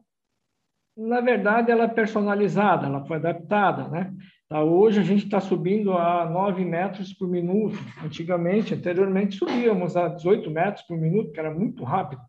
na 0.97 1.19
verdade, 1.19 1.71
ela 1.71 1.85
é 1.85 1.87
personalizada, 1.87 2.87
ela 2.87 3.05
foi 3.05 3.17
adaptada, 3.17 3.87
né? 3.89 4.13
Tá, 4.47 4.63
hoje 4.63 4.99
a 4.99 5.03
gente 5.03 5.25
está 5.25 5.39
subindo 5.39 5.93
a 5.93 6.29
9 6.29 6.63
metros 6.63 7.11
por 7.11 7.27
minuto. 7.27 7.77
Antigamente, 8.03 8.73
anteriormente, 8.73 9.35
subíamos 9.35 9.97
a 9.97 10.07
18 10.07 10.49
metros 10.51 10.85
por 10.85 10.97
minuto, 10.97 11.31
que 11.31 11.39
era 11.39 11.53
muito 11.53 11.83
rápido. 11.83 12.21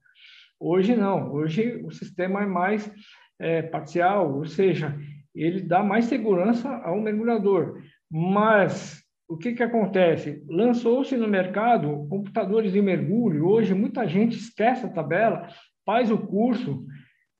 Hoje 0.59 0.97
não, 0.97 1.33
hoje 1.33 1.81
o 1.85 1.91
sistema 1.91 2.43
é 2.43 2.47
mais 2.47 2.91
é, 3.39 3.61
parcial, 3.63 4.35
ou 4.35 4.47
seja, 4.47 4.97
ele 5.35 5.61
dá 5.61 5.83
mais 5.83 6.07
segurança 6.07 6.69
ao 6.69 6.99
mergulhador. 7.01 7.83
Mas 8.11 9.03
o 9.29 9.37
que, 9.37 9.53
que 9.53 9.63
acontece? 9.63 10.43
Lançou-se 10.49 11.15
no 11.17 11.29
mercado 11.29 12.07
computadores 12.09 12.73
de 12.73 12.81
mergulho. 12.81 13.47
Hoje 13.47 13.75
muita 13.75 14.09
gente 14.09 14.37
esquece 14.37 14.87
a 14.87 14.91
tabela, 14.91 15.49
faz 15.85 16.11
o 16.11 16.19
curso, 16.19 16.87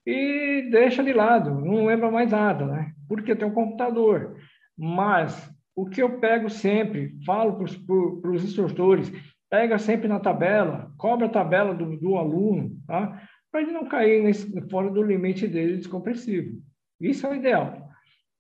e 0.07 0.69
deixa 0.71 1.03
de 1.03 1.13
lado, 1.13 1.51
não 1.61 1.87
lembra 1.87 2.11
mais 2.11 2.31
nada, 2.31 2.65
né? 2.65 2.93
Porque 3.09 3.35
tem 3.35 3.49
um 3.49 3.53
computador. 3.53 4.37
Mas 4.79 5.51
o 5.75 5.87
que 5.87 6.01
eu 6.01 6.21
pego 6.21 6.49
sempre, 6.49 7.17
falo 7.25 7.55
para 7.57 8.31
os 8.31 8.45
instrutores, 8.45 9.13
pega 9.51 9.79
sempre 9.79 10.07
na 10.07 10.21
tabela, 10.21 10.93
cobra 10.97 11.27
a 11.27 11.31
tabela 11.31 11.75
do, 11.75 11.97
do 11.97 12.17
aluno, 12.17 12.71
tá? 12.87 13.21
Para 13.51 13.63
ele 13.63 13.73
não 13.73 13.87
cair 13.87 14.23
nesse, 14.23 14.61
fora 14.71 14.91
do 14.91 15.03
limite 15.03 15.49
dele 15.49 15.77
descompressivo. 15.77 16.61
Isso 17.01 17.27
é 17.27 17.31
o 17.31 17.35
ideal, 17.35 17.89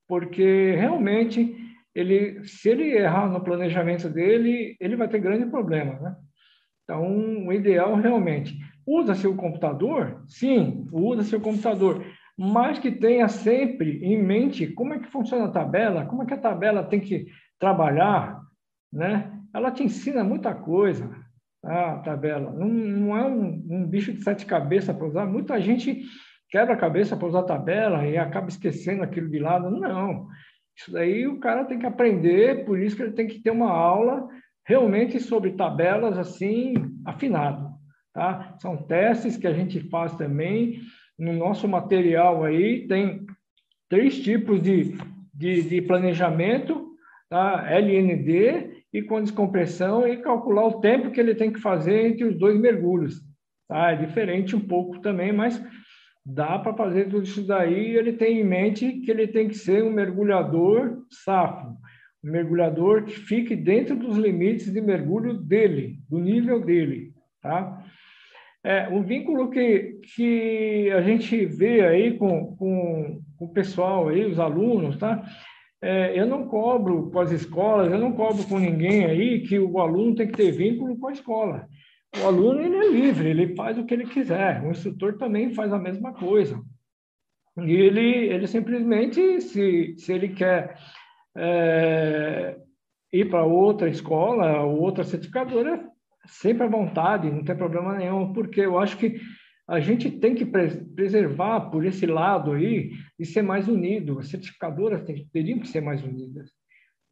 porque 0.06 0.72
realmente 0.72 1.56
ele, 1.94 2.44
se 2.44 2.68
ele 2.68 2.96
errar 2.96 3.28
no 3.28 3.42
planejamento 3.42 4.08
dele, 4.08 4.76
ele 4.78 4.96
vai 4.96 5.08
ter 5.08 5.18
grande 5.18 5.46
problema, 5.46 5.98
né? 5.98 6.16
Então, 6.84 7.46
o 7.46 7.52
ideal 7.52 7.96
realmente 7.96 8.56
Usa-se 8.86 9.26
o 9.26 9.34
computador? 9.34 10.22
Sim, 10.28 10.86
usa-se 10.92 11.34
o 11.34 11.40
computador, 11.40 12.04
mas 12.38 12.78
que 12.78 12.92
tenha 12.92 13.28
sempre 13.28 13.98
em 14.04 14.22
mente 14.22 14.66
como 14.68 14.94
é 14.94 14.98
que 14.98 15.10
funciona 15.10 15.46
a 15.46 15.50
tabela, 15.50 16.06
como 16.06 16.22
é 16.22 16.26
que 16.26 16.34
a 16.34 16.40
tabela 16.40 16.84
tem 16.84 17.00
que 17.00 17.26
trabalhar, 17.58 18.40
né? 18.92 19.32
Ela 19.52 19.70
te 19.70 19.82
ensina 19.82 20.22
muita 20.22 20.54
coisa, 20.54 21.10
a 21.64 21.96
tabela. 21.98 22.52
Não, 22.52 22.68
não 22.68 23.16
é 23.16 23.26
um, 23.26 23.66
um 23.68 23.86
bicho 23.86 24.12
de 24.12 24.22
sete 24.22 24.46
cabeças 24.46 24.94
para 24.94 25.06
usar. 25.06 25.26
Muita 25.26 25.60
gente 25.60 26.02
quebra 26.48 26.74
a 26.74 26.78
cabeça 26.78 27.16
para 27.16 27.26
usar 27.26 27.40
a 27.40 27.44
tabela 27.44 28.06
e 28.06 28.16
acaba 28.16 28.48
esquecendo 28.48 29.02
aquilo 29.02 29.28
de 29.28 29.38
lado. 29.38 29.70
Não. 29.70 30.28
Isso 30.76 30.92
daí 30.92 31.26
o 31.26 31.40
cara 31.40 31.64
tem 31.64 31.78
que 31.78 31.86
aprender, 31.86 32.64
por 32.66 32.78
isso 32.78 32.94
que 32.94 33.02
ele 33.02 33.12
tem 33.12 33.26
que 33.26 33.40
ter 33.40 33.50
uma 33.50 33.70
aula 33.70 34.28
realmente 34.64 35.18
sobre 35.18 35.52
tabelas 35.52 36.18
assim, 36.18 36.74
afinado. 37.04 37.65
Tá? 38.16 38.56
São 38.58 38.78
testes 38.78 39.36
que 39.36 39.46
a 39.46 39.52
gente 39.52 39.78
faz 39.90 40.14
também. 40.14 40.80
No 41.18 41.34
nosso 41.34 41.68
material 41.68 42.44
aí 42.44 42.88
tem 42.88 43.26
três 43.90 44.18
tipos 44.22 44.62
de, 44.62 44.96
de, 45.34 45.60
de 45.60 45.82
planejamento, 45.82 46.94
tá? 47.28 47.70
LND 47.70 48.84
e 48.90 49.02
com 49.02 49.20
descompressão 49.20 50.08
e 50.08 50.16
calcular 50.16 50.66
o 50.66 50.80
tempo 50.80 51.10
que 51.10 51.20
ele 51.20 51.34
tem 51.34 51.52
que 51.52 51.60
fazer 51.60 52.06
entre 52.06 52.24
os 52.24 52.38
dois 52.38 52.58
mergulhos. 52.58 53.20
Tá? 53.68 53.90
É 53.92 53.96
diferente 53.96 54.56
um 54.56 54.60
pouco 54.60 54.98
também, 55.00 55.30
mas 55.30 55.62
dá 56.24 56.58
para 56.58 56.72
fazer 56.72 57.10
tudo 57.10 57.24
isso 57.24 57.46
daí. 57.46 57.98
Ele 57.98 58.14
tem 58.14 58.40
em 58.40 58.44
mente 58.44 58.92
que 59.00 59.10
ele 59.10 59.26
tem 59.26 59.46
que 59.46 59.58
ser 59.58 59.84
um 59.84 59.92
mergulhador 59.92 61.02
safo, 61.10 61.68
um 62.24 62.30
mergulhador 62.30 63.04
que 63.04 63.12
fique 63.12 63.54
dentro 63.54 63.94
dos 63.94 64.16
limites 64.16 64.72
de 64.72 64.80
mergulho 64.80 65.34
dele, 65.34 65.98
do 66.08 66.18
nível 66.18 66.64
dele, 66.64 67.12
tá? 67.42 67.84
É, 68.66 68.88
um 68.88 69.00
vínculo 69.00 69.48
que, 69.48 70.00
que 70.16 70.90
a 70.90 71.00
gente 71.00 71.46
vê 71.46 71.82
aí 71.82 72.18
com, 72.18 72.56
com, 72.56 73.22
com 73.38 73.44
o 73.44 73.52
pessoal 73.52 74.08
aí, 74.08 74.24
os 74.24 74.40
alunos, 74.40 74.96
tá? 74.96 75.22
É, 75.80 76.18
eu 76.18 76.26
não 76.26 76.48
cobro 76.48 77.08
com 77.12 77.20
as 77.20 77.30
escolas, 77.30 77.92
eu 77.92 77.98
não 77.98 78.10
cobro 78.10 78.44
com 78.48 78.58
ninguém 78.58 79.04
aí 79.04 79.40
que 79.46 79.56
o 79.56 79.78
aluno 79.78 80.16
tem 80.16 80.26
que 80.26 80.36
ter 80.36 80.50
vínculo 80.50 80.98
com 80.98 81.06
a 81.06 81.12
escola. 81.12 81.68
O 82.20 82.26
aluno 82.26 82.60
ele 82.60 82.76
é 82.76 82.90
livre, 82.90 83.28
ele 83.28 83.54
faz 83.54 83.78
o 83.78 83.84
que 83.84 83.94
ele 83.94 84.06
quiser. 84.06 84.60
O 84.64 84.72
instrutor 84.72 85.16
também 85.16 85.54
faz 85.54 85.72
a 85.72 85.78
mesma 85.78 86.12
coisa. 86.12 86.60
E 87.58 87.70
ele, 87.72 88.26
ele 88.26 88.48
simplesmente, 88.48 89.40
se, 89.42 89.94
se 89.96 90.12
ele 90.12 90.30
quer 90.30 90.76
é, 91.36 92.56
ir 93.12 93.30
para 93.30 93.44
outra 93.44 93.88
escola, 93.88 94.64
outra 94.64 95.04
certificadora, 95.04 95.88
sempre 96.26 96.64
à 96.64 96.68
vontade, 96.68 97.30
não 97.30 97.44
tem 97.44 97.56
problema 97.56 97.96
nenhum, 97.96 98.32
porque 98.32 98.60
eu 98.60 98.78
acho 98.78 98.96
que 98.96 99.20
a 99.68 99.80
gente 99.80 100.10
tem 100.10 100.34
que 100.34 100.46
preservar 100.46 101.70
por 101.70 101.84
esse 101.84 102.06
lado 102.06 102.52
aí 102.52 102.92
e 103.18 103.26
ser 103.26 103.42
mais 103.42 103.66
unido. 103.66 104.18
As 104.18 104.28
certificadoras 104.28 105.04
teriam 105.32 105.58
que 105.58 105.68
ser 105.68 105.80
mais 105.80 106.02
unidas, 106.04 106.50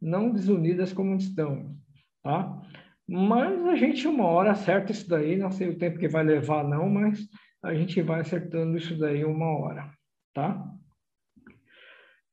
não 0.01 0.31
desunidas 0.31 0.93
como 0.93 1.15
estão, 1.15 1.75
tá? 2.23 2.61
Mas 3.07 3.65
a 3.65 3.75
gente 3.75 4.07
uma 4.07 4.25
hora 4.25 4.51
acerta 4.51 4.91
isso 4.91 5.07
daí, 5.07 5.35
não 5.35 5.51
sei 5.51 5.69
o 5.69 5.77
tempo 5.77 5.99
que 5.99 6.07
vai 6.07 6.23
levar 6.23 6.63
não, 6.63 6.89
mas 6.89 7.19
a 7.63 7.73
gente 7.73 8.01
vai 8.01 8.21
acertando 8.21 8.77
isso 8.77 8.97
daí 8.97 9.23
uma 9.25 9.47
hora, 9.47 9.91
tá? 10.33 10.65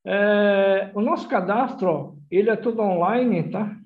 É, 0.05 0.91
o 0.95 1.01
nosso 1.01 1.29
cadastro, 1.29 2.19
ele 2.31 2.51
é 2.51 2.57
todo 2.57 2.81
online, 2.81 3.51
tá? 3.51 3.77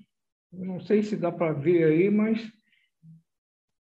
Não 0.53 0.81
sei 0.81 1.03
se 1.03 1.17
dá 1.17 1.31
para 1.31 1.53
ver 1.53 1.85
aí, 1.85 2.11
mas 2.11 2.51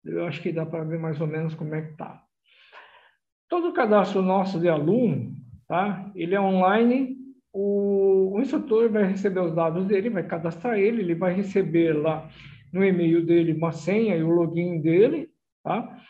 eu 0.05 0.27
acho 0.27 0.41
que 0.43 0.53
dá 0.53 0.65
para 0.65 0.85
ver 0.85 0.99
mais 0.99 1.21
ou 1.21 1.27
menos 1.27 1.55
como 1.55 1.75
é 1.75 1.83
que 1.83 1.97
tá. 1.97 2.23
Todo 3.49 3.69
o 3.69 3.73
cadastro 3.73 4.23
nosso 4.23 4.59
de 4.59 4.69
aluno, 4.69 5.35
tá? 5.67 6.11
Ele 6.15 6.35
é 6.35 6.41
online. 6.41 7.17
O, 7.53 8.37
o 8.37 8.41
instrutor 8.41 8.91
vai 8.91 9.05
receber 9.05 9.41
os 9.41 9.55
dados 9.55 9.85
dele, 9.87 10.09
vai 10.09 10.23
cadastrar 10.23 10.79
ele, 10.79 11.03
ele 11.03 11.15
vai 11.15 11.35
receber 11.35 11.93
lá 11.93 12.29
no 12.73 12.85
e-mail 12.85 13.25
dele 13.27 13.53
uma 13.53 13.73
senha 13.73 14.17
e 14.17 14.23
o 14.23 14.31
login 14.31 14.81
dele, 14.81 15.29
tá? 15.65 16.01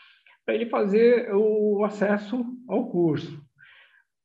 Para 0.45 0.55
ele 0.55 0.67
fazer 0.67 1.33
o 1.33 1.83
acesso 1.83 2.45
ao 2.67 2.89
curso. 2.89 3.41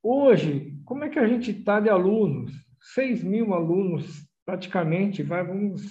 Hoje, 0.03 0.75
como 0.85 1.05
é 1.05 1.09
que 1.09 1.19
a 1.19 1.27
gente 1.27 1.51
está 1.51 1.81
de 1.81 1.89
alunos? 1.89 2.53
6 2.95 3.25
mil 3.25 3.53
alunos, 3.55 4.25
praticamente, 4.45 5.23
vai, 5.23 5.45
vamos, 5.45 5.83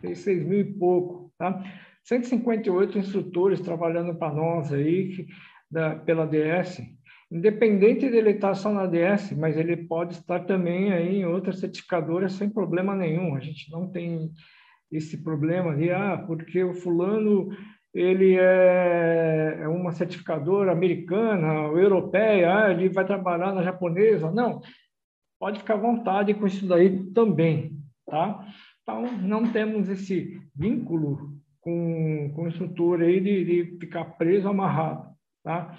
6 0.00 0.46
mil 0.46 0.60
e 0.60 0.64
pouco, 0.64 1.32
tá? 1.36 1.62
158 2.04 2.98
instrutores 2.98 3.60
trabalhando 3.60 4.14
para 4.14 4.32
nós 4.32 4.72
aí, 4.72 5.08
que, 5.08 5.26
da, 5.70 5.96
pela 5.96 6.26
DS, 6.26 6.80
independente 7.32 8.08
dele 8.08 8.30
estar 8.30 8.54
só 8.54 8.72
na 8.72 8.86
DS, 8.86 9.32
mas 9.32 9.56
ele 9.56 9.76
pode 9.76 10.14
estar 10.14 10.40
também 10.40 10.92
aí 10.92 11.16
em 11.16 11.26
outras 11.26 11.58
certificadoras 11.58 12.32
sem 12.34 12.48
problema 12.48 12.94
nenhum. 12.94 13.34
A 13.34 13.40
gente 13.40 13.70
não 13.70 13.90
tem 13.90 14.30
esse 14.92 15.22
problema 15.22 15.74
de, 15.74 15.90
ah, 15.90 16.22
porque 16.26 16.62
o 16.62 16.74
fulano 16.74 17.48
ele 17.92 18.36
é, 18.36 19.60
é 19.62 19.68
uma 19.68 19.92
certificadora 19.92 20.72
americana, 20.72 21.68
ou 21.68 21.78
europeia, 21.78 22.64
ah, 22.64 22.70
ele 22.70 22.88
vai 22.88 23.06
trabalhar 23.06 23.54
na 23.54 23.62
japonesa. 23.62 24.30
Não, 24.30 24.60
pode 25.38 25.60
ficar 25.60 25.74
à 25.74 25.78
vontade 25.78 26.34
com 26.34 26.46
isso 26.46 26.66
daí 26.66 27.04
também, 27.12 27.78
tá? 28.04 28.46
Então, 28.82 29.02
não 29.22 29.50
temos 29.50 29.88
esse 29.88 30.40
vínculo 30.54 31.33
com, 31.64 32.30
com 32.34 32.42
o 32.42 32.48
instrutor 32.48 33.00
aí 33.00 33.18
de, 33.18 33.44
de 33.44 33.78
ficar 33.78 34.04
preso, 34.04 34.48
amarrado, 34.48 35.08
tá? 35.42 35.74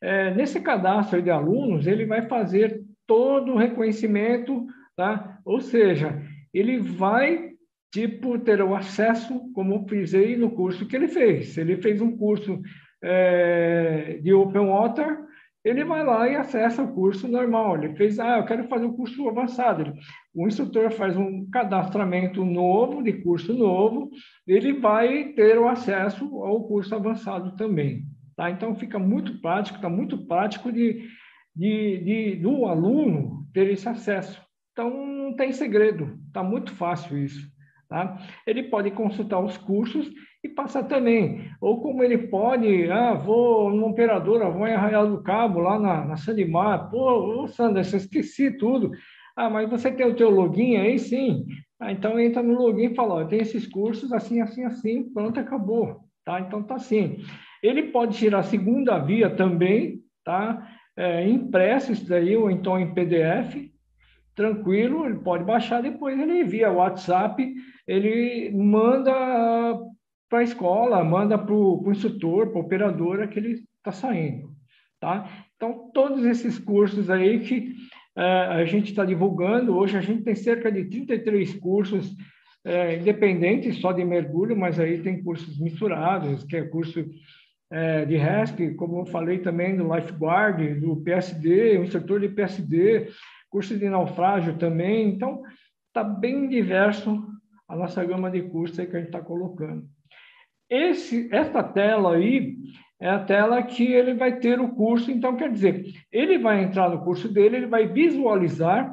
É, 0.00 0.34
nesse 0.34 0.60
cadastro 0.60 1.22
de 1.22 1.30
alunos, 1.30 1.86
ele 1.86 2.06
vai 2.06 2.22
fazer 2.22 2.82
todo 3.06 3.52
o 3.52 3.58
reconhecimento, 3.58 4.66
tá? 4.96 5.38
Ou 5.44 5.60
seja, 5.60 6.20
ele 6.52 6.78
vai 6.78 7.52
tipo 7.92 8.38
ter 8.38 8.62
o 8.62 8.74
acesso, 8.74 9.52
como 9.52 9.74
eu 9.74 9.86
frisei 9.86 10.34
no 10.34 10.50
curso 10.50 10.86
que 10.86 10.96
ele 10.96 11.08
fez. 11.08 11.58
Ele 11.58 11.76
fez 11.76 12.00
um 12.00 12.16
curso 12.16 12.60
é, 13.02 14.18
de 14.22 14.32
Open 14.32 14.66
Water, 14.66 15.18
ele 15.64 15.84
vai 15.84 16.04
lá 16.04 16.28
e 16.28 16.34
acessa 16.34 16.82
o 16.82 16.92
curso 16.92 17.28
normal. 17.28 17.76
Ele 17.76 17.94
fez, 17.94 18.18
ah, 18.18 18.38
eu 18.38 18.44
quero 18.44 18.66
fazer 18.68 18.84
o 18.84 18.88
um 18.88 18.96
curso 18.96 19.28
avançado. 19.28 19.82
Ele, 19.82 19.92
o 20.34 20.46
instrutor 20.46 20.90
faz 20.90 21.16
um 21.16 21.48
cadastramento 21.50 22.44
novo, 22.44 23.02
de 23.02 23.12
curso 23.12 23.54
novo, 23.54 24.10
ele 24.46 24.72
vai 24.72 25.32
ter 25.34 25.58
o 25.58 25.68
acesso 25.68 26.24
ao 26.42 26.64
curso 26.66 26.94
avançado 26.94 27.54
também. 27.56 28.02
Tá? 28.36 28.50
Então, 28.50 28.74
fica 28.74 28.98
muito 28.98 29.40
prático, 29.40 29.76
está 29.76 29.88
muito 29.88 30.26
prático 30.26 30.72
de, 30.72 31.08
de, 31.54 31.98
de, 31.98 32.36
do 32.36 32.66
aluno 32.66 33.46
ter 33.52 33.70
esse 33.70 33.88
acesso. 33.88 34.42
Então, 34.72 34.90
não 35.06 35.36
tem 35.36 35.52
segredo, 35.52 36.18
está 36.26 36.42
muito 36.42 36.74
fácil 36.74 37.18
isso. 37.18 37.46
Tá? 37.88 38.18
Ele 38.46 38.64
pode 38.64 38.90
consultar 38.90 39.38
os 39.38 39.56
cursos 39.58 40.10
e 40.42 40.48
passar 40.48 40.84
também. 40.84 41.50
Ou 41.60 41.80
como 41.80 42.02
ele 42.02 42.18
pode, 42.18 42.90
ah, 42.90 43.14
vou 43.14 43.70
numa 43.70 43.88
operadora, 43.88 44.50
vou 44.50 44.66
em 44.66 44.74
Arraial 44.74 45.08
do 45.08 45.22
Cabo, 45.22 45.60
lá 45.60 45.78
na, 45.78 46.04
na 46.04 46.16
Sandimar. 46.16 46.90
Pô, 46.90 47.42
ô 47.42 47.48
Sandra, 47.48 47.82
eu 47.82 47.96
esqueci 47.96 48.50
tudo. 48.58 48.90
Ah, 49.36 49.48
mas 49.48 49.70
você 49.70 49.90
tem 49.90 50.06
o 50.06 50.16
teu 50.16 50.30
login 50.30 50.76
aí? 50.76 50.98
Sim. 50.98 51.46
Ah, 51.78 51.92
então 51.92 52.18
entra 52.18 52.42
no 52.42 52.54
login 52.54 52.86
e 52.86 52.94
fala, 52.94 53.14
ó, 53.14 53.24
tem 53.24 53.40
esses 53.40 53.66
cursos 53.66 54.12
assim, 54.12 54.40
assim, 54.40 54.64
assim, 54.64 55.04
pronto, 55.12 55.38
acabou. 55.38 56.00
Tá? 56.24 56.40
Então 56.40 56.62
tá 56.62 56.74
assim. 56.74 57.18
Ele 57.62 57.84
pode 57.84 58.18
tirar 58.18 58.40
a 58.40 58.44
segunda 58.44 58.98
via 58.98 59.30
também, 59.30 60.00
tá? 60.24 60.68
É, 60.96 61.26
impresso 61.26 61.92
isso 61.92 62.08
daí, 62.08 62.36
ou 62.36 62.50
então 62.50 62.78
em 62.78 62.92
PDF, 62.92 63.70
tranquilo, 64.34 65.06
ele 65.06 65.18
pode 65.18 65.44
baixar, 65.44 65.82
depois 65.82 66.18
ele 66.18 66.40
envia 66.40 66.70
WhatsApp, 66.70 67.54
ele 67.86 68.50
manda 68.54 69.78
para 70.32 70.38
a 70.38 70.44
escola, 70.44 71.04
manda 71.04 71.36
para 71.36 71.54
o 71.54 71.84
instrutor, 71.90 72.48
para 72.48 72.58
a 72.58 72.64
operadora 72.64 73.28
que 73.28 73.38
ele 73.38 73.64
está 73.76 73.92
saindo, 73.92 74.48
tá? 74.98 75.28
Então, 75.54 75.90
todos 75.92 76.24
esses 76.24 76.58
cursos 76.58 77.10
aí 77.10 77.40
que 77.40 77.74
é, 78.16 78.22
a 78.22 78.64
gente 78.64 78.92
está 78.92 79.04
divulgando, 79.04 79.76
hoje 79.76 79.94
a 79.94 80.00
gente 80.00 80.22
tem 80.22 80.34
cerca 80.34 80.72
de 80.72 80.86
33 80.86 81.52
cursos 81.56 82.16
é, 82.64 82.96
independentes, 82.96 83.78
só 83.78 83.92
de 83.92 84.02
mergulho, 84.06 84.56
mas 84.56 84.80
aí 84.80 85.02
tem 85.02 85.22
cursos 85.22 85.60
misturados, 85.60 86.44
que 86.44 86.56
é 86.56 86.62
curso 86.62 87.04
é, 87.70 88.06
de 88.06 88.16
RESC, 88.16 88.72
como 88.76 89.00
eu 89.00 89.04
falei 89.04 89.40
também 89.40 89.76
do 89.76 89.94
Lifeguard, 89.94 90.80
do 90.80 90.96
PSD, 91.02 91.76
o 91.76 91.84
instrutor 91.84 92.20
de 92.20 92.30
PSD, 92.30 93.10
curso 93.50 93.76
de 93.76 93.86
naufrágio 93.86 94.56
também. 94.56 95.10
Então, 95.10 95.42
está 95.88 96.02
bem 96.02 96.48
diverso 96.48 97.22
a 97.68 97.76
nossa 97.76 98.02
gama 98.02 98.30
de 98.30 98.40
cursos 98.40 98.78
que 98.78 98.96
a 98.96 98.98
gente 98.98 99.08
está 99.08 99.20
colocando. 99.20 99.86
Esse, 100.72 101.28
esta 101.30 101.62
tela 101.62 102.14
aí 102.16 102.56
é 102.98 103.10
a 103.10 103.18
tela 103.18 103.62
que 103.62 103.92
ele 103.92 104.14
vai 104.14 104.38
ter 104.38 104.58
o 104.58 104.74
curso. 104.74 105.10
Então, 105.10 105.36
quer 105.36 105.52
dizer, 105.52 105.84
ele 106.10 106.38
vai 106.38 106.64
entrar 106.64 106.88
no 106.88 107.04
curso 107.04 107.28
dele, 107.28 107.56
ele 107.56 107.66
vai 107.66 107.86
visualizar 107.86 108.90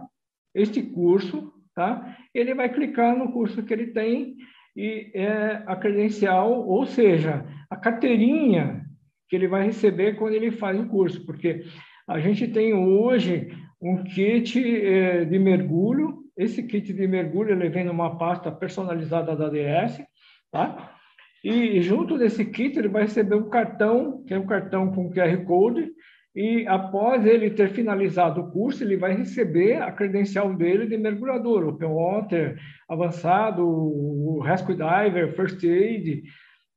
este 0.54 0.82
curso, 0.82 1.54
tá? 1.74 2.18
Ele 2.34 2.54
vai 2.54 2.68
clicar 2.68 3.18
no 3.18 3.32
curso 3.32 3.64
que 3.64 3.72
ele 3.72 3.88
tem 3.88 4.36
e 4.76 5.10
é 5.14 5.64
a 5.66 5.74
credencial, 5.78 6.68
ou 6.68 6.86
seja, 6.86 7.46
a 7.70 7.78
carteirinha 7.78 8.86
que 9.30 9.38
ele 9.38 9.48
vai 9.48 9.64
receber 9.64 10.18
quando 10.18 10.34
ele 10.34 10.52
faz 10.52 10.78
o 10.78 10.88
curso, 10.88 11.26
porque 11.26 11.64
a 12.06 12.20
gente 12.20 12.46
tem 12.50 12.74
hoje 12.74 13.56
um 13.82 14.04
kit 14.04 14.60
eh, 14.60 15.24
de 15.24 15.40
mergulho. 15.40 16.26
Esse 16.36 16.62
kit 16.64 16.92
de 16.92 17.08
mergulho 17.08 17.52
ele 17.52 17.70
vem 17.70 17.86
numa 17.86 18.18
pasta 18.18 18.52
personalizada 18.52 19.34
da 19.34 19.48
DS, 19.48 20.04
tá? 20.52 20.99
E 21.44 21.82
junto 21.82 22.18
desse 22.18 22.46
kit 22.46 22.78
ele 22.78 22.88
vai 22.88 23.04
receber 23.04 23.36
um 23.36 23.50
cartão, 23.50 24.24
que 24.26 24.34
é 24.34 24.40
um 24.40 24.46
cartão 24.46 24.92
com 24.92 25.10
QR 25.10 25.46
Code, 25.46 25.90
e 26.36 26.66
após 26.68 27.26
ele 27.26 27.50
ter 27.50 27.70
finalizado 27.72 28.42
o 28.42 28.52
curso, 28.52 28.84
ele 28.84 28.96
vai 28.96 29.16
receber 29.16 29.82
a 29.82 29.92
credencial 29.92 30.54
dele 30.54 30.86
de 30.86 30.98
mergulhador, 30.98 31.68
Open 31.68 31.90
Water, 31.90 32.58
avançado, 32.88 33.68
o 33.68 34.40
Rescue 34.42 34.76
Diver, 34.76 35.36
First 35.36 35.64
Aid. 35.64 36.24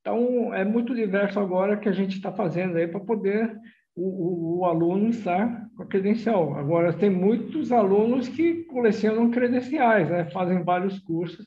Então, 0.00 0.52
é 0.52 0.64
muito 0.64 0.94
diverso 0.94 1.38
agora 1.38 1.76
que 1.76 1.88
a 1.88 1.92
gente 1.92 2.16
está 2.16 2.32
fazendo 2.32 2.76
aí 2.76 2.88
para 2.88 3.00
poder 3.00 3.54
o, 3.94 4.02
o, 4.02 4.58
o, 4.60 4.64
aluno 4.64 5.10
estar 5.10 5.68
com 5.76 5.82
a 5.82 5.86
credencial. 5.86 6.54
Agora, 6.56 6.92
tem 6.92 7.10
muitos 7.10 7.70
alunos 7.70 8.28
que 8.28 8.64
colecionam 8.64 9.30
credenciais, 9.30 10.08
né? 10.08 10.24
fazem 10.30 10.64
vários 10.64 10.98
cursos, 10.98 11.46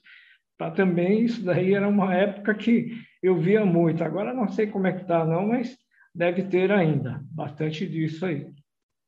para 0.58 0.72
também, 0.72 1.24
isso 1.24 1.44
daí 1.44 1.74
era 1.74 1.88
uma 1.88 2.14
época 2.14 2.54
que 2.54 2.92
eu 3.22 3.38
via 3.38 3.66
muito. 3.66 4.04
Agora, 4.04 4.34
não 4.34 4.48
sei 4.48 4.68
como 4.68 4.88
é 4.88 4.94
que 4.94 5.02
está, 5.02 5.26
não, 5.26 5.48
mas 5.48 5.78
deve 6.14 6.44
ter 6.44 6.72
ainda 6.72 7.22
bastante 7.32 7.88
disso 7.88 8.26
aí. 8.26 8.48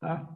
Tá? 0.02 0.28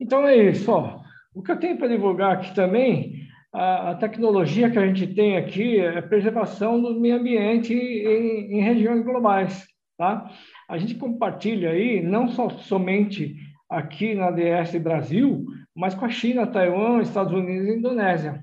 Então, 0.00 0.26
é 0.26 0.36
isso. 0.36 0.70
Ó. 0.70 1.00
O 1.34 1.42
que 1.42 1.52
eu 1.52 1.58
tenho 1.58 1.76
para 1.76 1.88
divulgar 1.88 2.32
aqui 2.32 2.54
também, 2.54 3.28
a, 3.52 3.90
a, 3.90 3.94
tecnologia 3.94 4.70
que 4.70 4.78
a 4.78 4.86
gente 4.86 5.06
tem 5.14 5.36
aqui 5.36 5.78
é 5.78 5.98
a 5.98 6.02
preservação 6.02 6.80
do 6.80 6.98
meio 6.98 7.16
ambiente 7.16 7.74
em, 7.74 8.58
em 8.58 8.60
regiões 8.62 9.04
globais. 9.04 9.66
Tá? 9.96 10.30
A 10.68 10.78
gente 10.78 10.94
compartilha 10.94 11.70
aí, 11.70 12.02
não 12.02 12.28
só 12.28 12.48
somente 12.48 13.36
aqui 13.68 14.14
na 14.14 14.30
DS 14.30 14.74
Brasil, 14.76 15.44
mas 15.74 15.94
com 15.94 16.04
a 16.04 16.08
China, 16.08 16.46
Taiwan, 16.46 17.02
Estados 17.02 17.32
Unidos 17.32 17.68
e 17.68 17.76
Indonésia. 17.76 18.42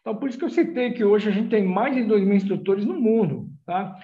Então, 0.00 0.16
por 0.16 0.28
isso 0.28 0.38
que 0.38 0.44
eu 0.44 0.50
citei 0.50 0.92
que 0.92 1.04
hoje 1.04 1.28
a 1.28 1.32
gente 1.32 1.50
tem 1.50 1.64
mais 1.64 1.94
de 1.94 2.04
2 2.04 2.24
mil 2.24 2.34
instrutores 2.34 2.84
no 2.84 2.98
mundo, 2.98 3.48
tá? 3.66 3.96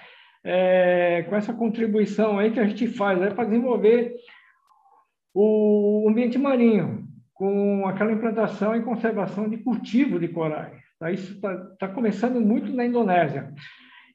É, 0.43 1.23
com 1.27 1.35
essa 1.35 1.53
contribuição 1.53 2.39
aí 2.39 2.51
que 2.51 2.59
a 2.59 2.67
gente 2.67 2.87
faz 2.87 3.21
é 3.21 3.31
para 3.31 3.45
desenvolver 3.45 4.15
o 5.33 6.07
ambiente 6.09 6.37
marinho, 6.37 7.05
com 7.33 7.85
aquela 7.85 8.11
implantação 8.11 8.75
e 8.75 8.83
conservação 8.83 9.49
de 9.49 9.57
cultivo 9.57 10.19
de 10.19 10.27
corais. 10.29 10.81
Tá? 10.99 11.11
Isso 11.11 11.33
está 11.33 11.55
tá 11.79 11.87
começando 11.87 12.39
muito 12.39 12.71
na 12.73 12.85
Indonésia. 12.85 13.53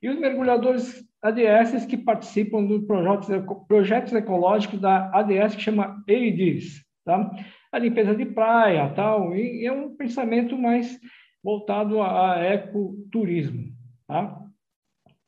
e 0.03 0.09
os 0.09 0.19
mergulhadores 0.19 1.05
ADS 1.23 1.87
que 1.87 1.97
participam 1.97 2.65
do 2.65 2.83
projetos, 2.85 3.29
projetos 3.69 4.13
ecológicos 4.13 4.81
da 4.81 5.11
ADS 5.17 5.55
que 5.55 5.63
chama 5.63 6.03
AIDS, 6.09 6.85
tá? 7.05 7.31
A 7.71 7.79
limpeza 7.79 8.15
de 8.15 8.27
praia, 8.27 8.93
tal, 8.95 9.35
e 9.35 9.65
é 9.65 9.73
um 9.73 9.95
pensamento 9.95 10.59
mais 10.59 10.99
voltado 11.43 12.01
a 12.01 12.39
ecoturismo, 12.39 13.73
tá? 14.07 14.39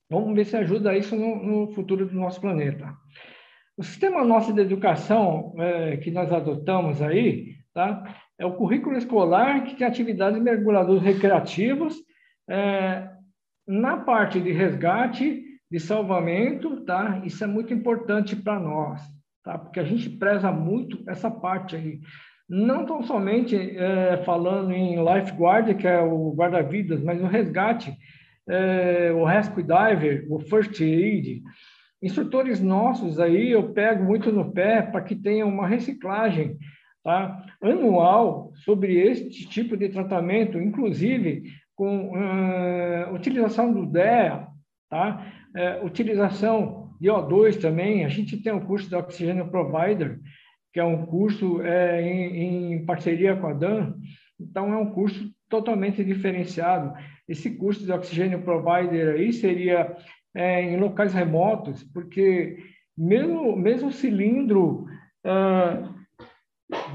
Vamos 0.08 0.34
ver 0.34 0.44
se 0.44 0.56
ajuda 0.56 0.96
isso 0.96 1.16
no, 1.16 1.42
no 1.42 1.72
futuro 1.72 2.06
do 2.06 2.14
nosso 2.14 2.40
planeta. 2.40 2.94
O 3.76 3.82
sistema 3.82 4.24
nosso 4.24 4.52
de 4.52 4.60
educação 4.60 5.54
é, 5.58 5.96
que 5.96 6.10
nós 6.10 6.32
adotamos 6.32 7.02
aí, 7.02 7.56
tá? 7.72 8.04
É 8.38 8.46
o 8.46 8.54
currículo 8.54 8.96
escolar 8.96 9.64
que 9.64 9.74
tem 9.74 9.86
atividades 9.86 10.40
mergulhadores 10.40 11.02
recreativos 11.02 11.96
é, 12.48 13.08
na 13.66 13.96
parte 13.96 14.40
de 14.40 14.52
resgate, 14.52 15.42
de 15.70 15.80
salvamento, 15.80 16.84
tá? 16.84 17.20
Isso 17.24 17.42
é 17.42 17.46
muito 17.46 17.74
importante 17.74 18.36
para 18.36 18.60
nós, 18.60 19.02
tá? 19.42 19.58
Porque 19.58 19.80
a 19.80 19.84
gente 19.84 20.08
preza 20.08 20.52
muito 20.52 21.02
essa 21.08 21.30
parte 21.30 21.74
aí. 21.74 22.00
Não 22.48 22.84
tão 22.84 23.02
somente 23.02 23.56
é, 23.56 24.18
falando 24.24 24.72
em 24.72 24.96
lifeguard, 24.96 25.74
que 25.74 25.86
é 25.86 26.00
o 26.00 26.34
guarda-vidas, 26.34 27.02
mas 27.02 27.22
o 27.22 27.26
resgate, 27.26 27.96
é, 28.48 29.10
o 29.12 29.24
rescue 29.24 29.62
diver, 29.62 30.26
o 30.30 30.38
first 30.38 30.80
aid. 30.80 31.42
Instrutores 32.02 32.60
nossos 32.60 33.18
aí, 33.18 33.50
eu 33.50 33.72
pego 33.72 34.04
muito 34.04 34.30
no 34.30 34.52
pé 34.52 34.82
para 34.82 35.00
que 35.00 35.16
tenha 35.16 35.46
uma 35.46 35.66
reciclagem 35.66 36.58
tá? 37.02 37.44
anual 37.62 38.52
sobre 38.56 38.98
este 38.98 39.48
tipo 39.48 39.76
de 39.76 39.88
tratamento, 39.88 40.58
inclusive 40.58 41.44
com 41.74 42.10
uh, 42.10 43.14
utilização 43.14 43.72
do 43.72 43.86
DEA, 43.86 44.46
tá? 44.88 45.26
Uh, 45.54 45.86
utilização 45.86 46.94
de 47.00 47.08
O2 47.08 47.60
também. 47.60 48.04
A 48.04 48.08
gente 48.08 48.36
tem 48.42 48.52
um 48.52 48.64
curso 48.64 48.88
de 48.88 48.94
Oxigênio 48.94 49.50
Provider, 49.50 50.18
que 50.74 50.80
é 50.80 50.84
um 50.84 51.06
curso 51.06 51.62
é, 51.62 52.02
em, 52.02 52.74
em, 52.74 52.84
parceria 52.84 53.36
com 53.36 53.46
a 53.46 53.52
DAN, 53.52 53.94
então 54.38 54.74
é 54.74 54.76
um 54.76 54.90
curso 54.90 55.32
totalmente 55.48 56.04
diferenciado. 56.04 56.92
Esse 57.28 57.56
curso 57.56 57.84
de 57.84 57.92
Oxigênio 57.92 58.42
Provider 58.42 59.14
aí 59.14 59.32
seria 59.32 59.96
é, 60.34 60.62
em 60.62 60.76
locais 60.76 61.14
remotos, 61.14 61.84
porque 61.84 62.58
mesmo, 62.98 63.56
mesmo 63.56 63.92
cilindro 63.92 64.86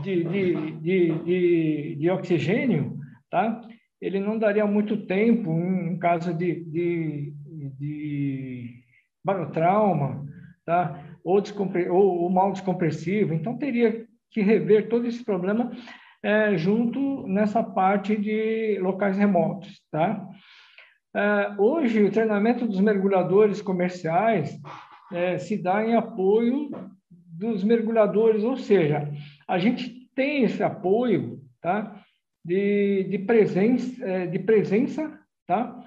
de, 0.04 0.24
de, 0.26 0.72
de, 0.82 1.20
de, 1.24 1.96
de 1.96 2.10
oxigênio, 2.10 3.00
tá? 3.32 3.62
ele 4.02 4.20
não 4.20 4.38
daria 4.38 4.66
muito 4.66 5.06
tempo 5.06 5.52
em 5.52 5.98
caso 5.98 6.34
de, 6.34 6.64
de, 6.66 7.34
de 7.80 8.84
barotrauma, 9.24 10.26
tá? 10.66 11.09
Ou, 11.24 11.42
ou, 11.90 12.22
ou, 12.24 12.30
mal 12.30 12.52
descompressivo. 12.52 13.34
Então, 13.34 13.58
teria 13.58 14.06
que 14.32 14.42
rever 14.42 14.90
todo 14.90 15.08
esse 15.08 15.24
problema 15.24 15.72
é, 16.22 16.58
junto 16.58 17.28
nessa 17.28 17.64
parte 17.64 18.16
de 18.16 18.78
locais 18.80 19.18
remotos. 19.18 19.82
Tá? 19.92 20.28
É, 21.16 21.56
hoje, 21.58 22.04
o 22.04 22.12
treinamento 22.12 22.68
dos 22.68 22.80
mergulhadores 22.80 23.62
comerciais 23.62 24.60
é, 25.12 25.38
se 25.38 25.58
dá 25.58 25.84
em 25.84 25.96
apoio 25.96 26.70
dos 27.10 27.64
mergulhadores, 27.64 28.44
ou 28.44 28.58
seja, 28.58 29.10
a 29.48 29.58
gente 29.58 30.10
tem 30.14 30.44
esse 30.44 30.62
apoio 30.62 31.42
tá? 31.62 31.96
de, 32.44 33.06
de, 33.06 33.20
presença, 33.20 34.06
é, 34.06 34.28
de 34.28 34.40
presença 34.40 35.18
tá? 35.48 35.84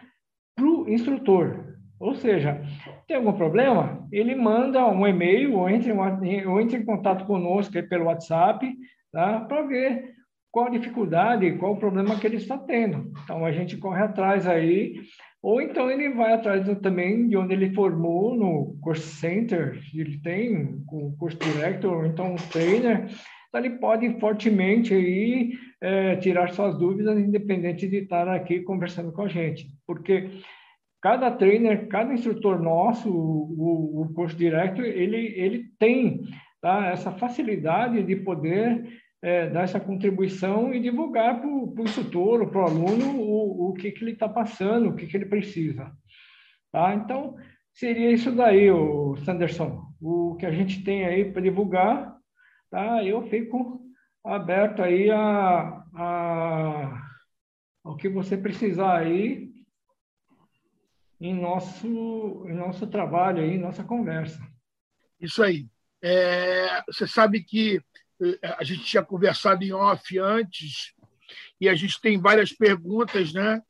para 0.56 0.64
o 0.64 0.88
instrutor. 0.88 1.61
Ou 2.02 2.16
seja, 2.16 2.60
tem 3.06 3.16
algum 3.16 3.32
problema? 3.32 4.06
Ele 4.10 4.34
manda 4.34 4.84
um 4.88 5.06
e-mail 5.06 5.56
ou 5.56 5.68
entra, 5.70 5.92
em, 6.22 6.46
ou 6.46 6.60
em 6.60 6.84
contato 6.84 7.24
conosco 7.24 7.80
pelo 7.88 8.06
WhatsApp 8.06 8.76
tá? 9.12 9.40
para 9.40 9.62
ver 9.62 10.12
qual 10.50 10.66
a 10.66 10.70
dificuldade, 10.70 11.52
qual 11.52 11.74
o 11.74 11.78
problema 11.78 12.18
que 12.18 12.26
ele 12.26 12.36
está 12.36 12.58
tendo. 12.58 13.12
Então, 13.22 13.44
a 13.44 13.52
gente 13.52 13.76
corre 13.76 14.02
atrás 14.02 14.48
aí, 14.48 14.96
ou 15.40 15.62
então 15.62 15.88
ele 15.88 16.10
vai 16.10 16.32
atrás 16.32 16.66
também 16.80 17.28
de 17.28 17.36
onde 17.36 17.54
ele 17.54 17.72
formou 17.72 18.36
no 18.36 18.76
Course 18.80 19.06
Center, 19.06 19.80
ele 19.94 20.18
tem 20.18 20.82
o 20.88 21.16
Course 21.16 21.38
Director, 21.38 21.98
ou 21.98 22.06
então 22.06 22.32
um 22.32 22.36
trainer, 22.36 23.08
então, 23.48 23.62
ele 23.62 23.76
pode 23.76 24.18
fortemente 24.18 24.94
aí, 24.94 25.52
é, 25.78 26.16
tirar 26.16 26.52
suas 26.54 26.78
dúvidas, 26.78 27.18
independente 27.18 27.86
de 27.86 27.98
estar 27.98 28.26
aqui 28.26 28.60
conversando 28.60 29.12
com 29.12 29.22
a 29.22 29.28
gente. 29.28 29.66
Porque 29.86 30.30
cada 31.02 31.30
trainer, 31.30 31.88
cada 31.88 32.14
instrutor 32.14 32.62
nosso, 32.62 33.10
o, 33.10 34.02
o 34.02 34.14
curso 34.14 34.36
direto, 34.36 34.80
ele, 34.82 35.34
ele 35.36 35.64
tem 35.78 36.22
tá, 36.60 36.86
essa 36.86 37.10
facilidade 37.12 38.02
de 38.02 38.16
poder 38.16 39.00
é, 39.20 39.50
dar 39.50 39.64
essa 39.64 39.80
contribuição 39.80 40.72
e 40.72 40.80
divulgar 40.80 41.40
para 41.40 41.48
o 41.48 41.74
instrutor, 41.80 42.48
para 42.50 42.62
o 42.62 42.66
aluno, 42.66 43.20
o, 43.20 43.70
o 43.70 43.72
que, 43.74 43.90
que 43.90 44.02
ele 44.04 44.12
está 44.12 44.28
passando, 44.28 44.88
o 44.88 44.94
que, 44.94 45.06
que 45.06 45.16
ele 45.16 45.26
precisa. 45.26 45.92
Tá? 46.70 46.94
Então, 46.94 47.36
seria 47.74 48.10
isso 48.10 48.32
daí, 48.32 48.70
o 48.70 49.16
Sanderson. 49.16 49.82
O 50.00 50.36
que 50.36 50.46
a 50.46 50.50
gente 50.50 50.82
tem 50.82 51.04
aí 51.04 51.30
para 51.30 51.42
divulgar 51.42 52.12
tá? 52.72 53.04
Eu 53.04 53.22
fico 53.28 53.82
aberto 54.24 54.82
aí 54.82 55.10
a, 55.10 55.84
a 55.94 57.08
ao 57.84 57.96
que 57.96 58.08
você 58.08 58.36
precisar 58.36 58.96
aí 58.96 59.51
em 61.22 61.32
nosso 61.32 61.86
em 62.48 62.52
nosso 62.52 62.84
trabalho 62.88 63.42
aí, 63.42 63.56
nossa 63.56 63.84
conversa. 63.84 64.42
Isso 65.20 65.40
aí. 65.40 65.68
É, 66.02 66.82
você 66.82 67.06
sabe 67.06 67.44
que 67.44 67.80
é, 68.20 68.56
a 68.58 68.64
gente 68.64 68.82
tinha 68.82 69.04
conversado 69.04 69.62
em 69.62 69.72
off 69.72 70.18
antes 70.18 70.92
e 71.60 71.68
a 71.68 71.74
gente 71.76 72.00
tem 72.00 72.18
várias 72.20 72.52
perguntas, 72.52 73.32
né, 73.32 73.62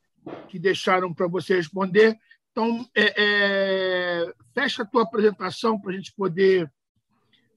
que 0.49 0.59
deixaram 0.59 1.13
para 1.13 1.29
você 1.29 1.55
responder. 1.55 2.19
Então, 2.51 2.89
é, 2.95 3.23
é, 3.23 4.35
fecha 4.55 4.83
a 4.83 4.87
tua 4.87 5.03
apresentação 5.03 5.79
para 5.79 5.93
a 5.93 5.95
gente 5.95 6.13
poder 6.15 6.73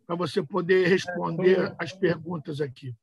para 0.05 0.15
você 0.15 0.43
poder 0.43 0.87
responder 0.87 1.57
é, 1.57 1.69
tô... 1.69 1.75
as 1.79 1.93
perguntas 1.93 2.59
aqui. 2.59 2.93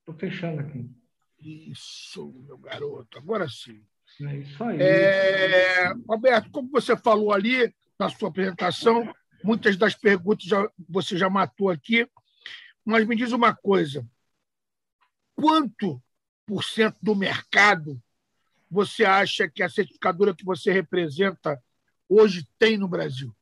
Estou 0.00 0.14
fechando 0.14 0.60
aqui. 0.60 0.90
Isso, 1.38 2.32
meu 2.46 2.58
garoto, 2.58 3.16
agora 3.16 3.48
sim. 3.48 3.82
É 4.22 4.36
isso 4.36 4.64
aí. 4.64 4.78
É... 4.80 5.92
Roberto, 6.08 6.50
como 6.50 6.68
você 6.70 6.96
falou 6.96 7.32
ali 7.32 7.72
na 7.98 8.08
sua 8.08 8.28
apresentação, 8.28 9.12
muitas 9.42 9.76
das 9.76 9.94
perguntas 9.94 10.44
já, 10.44 10.68
você 10.88 11.16
já 11.16 11.28
matou 11.28 11.70
aqui, 11.70 12.08
mas 12.84 13.06
me 13.06 13.16
diz 13.16 13.32
uma 13.32 13.54
coisa: 13.54 14.06
quanto 15.34 16.02
por 16.46 16.62
cento 16.62 16.96
do 17.02 17.14
mercado 17.14 18.00
você 18.70 19.04
acha 19.04 19.48
que 19.48 19.62
a 19.62 19.68
certificadora 19.68 20.34
que 20.34 20.44
você 20.44 20.72
representa 20.72 21.60
hoje 22.08 22.46
tem 22.58 22.76
no 22.76 22.88
Brasil? 22.88 23.32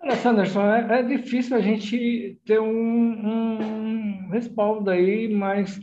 Olha, 0.00 0.16
Sanderson, 0.16 0.62
é, 0.62 1.00
é, 1.00 1.02
difícil 1.02 1.56
a 1.56 1.60
gente 1.60 2.40
ter 2.46 2.58
um, 2.58 2.66
um, 2.66 4.28
respaldo 4.30 4.88
aí, 4.88 5.28
mas 5.28 5.78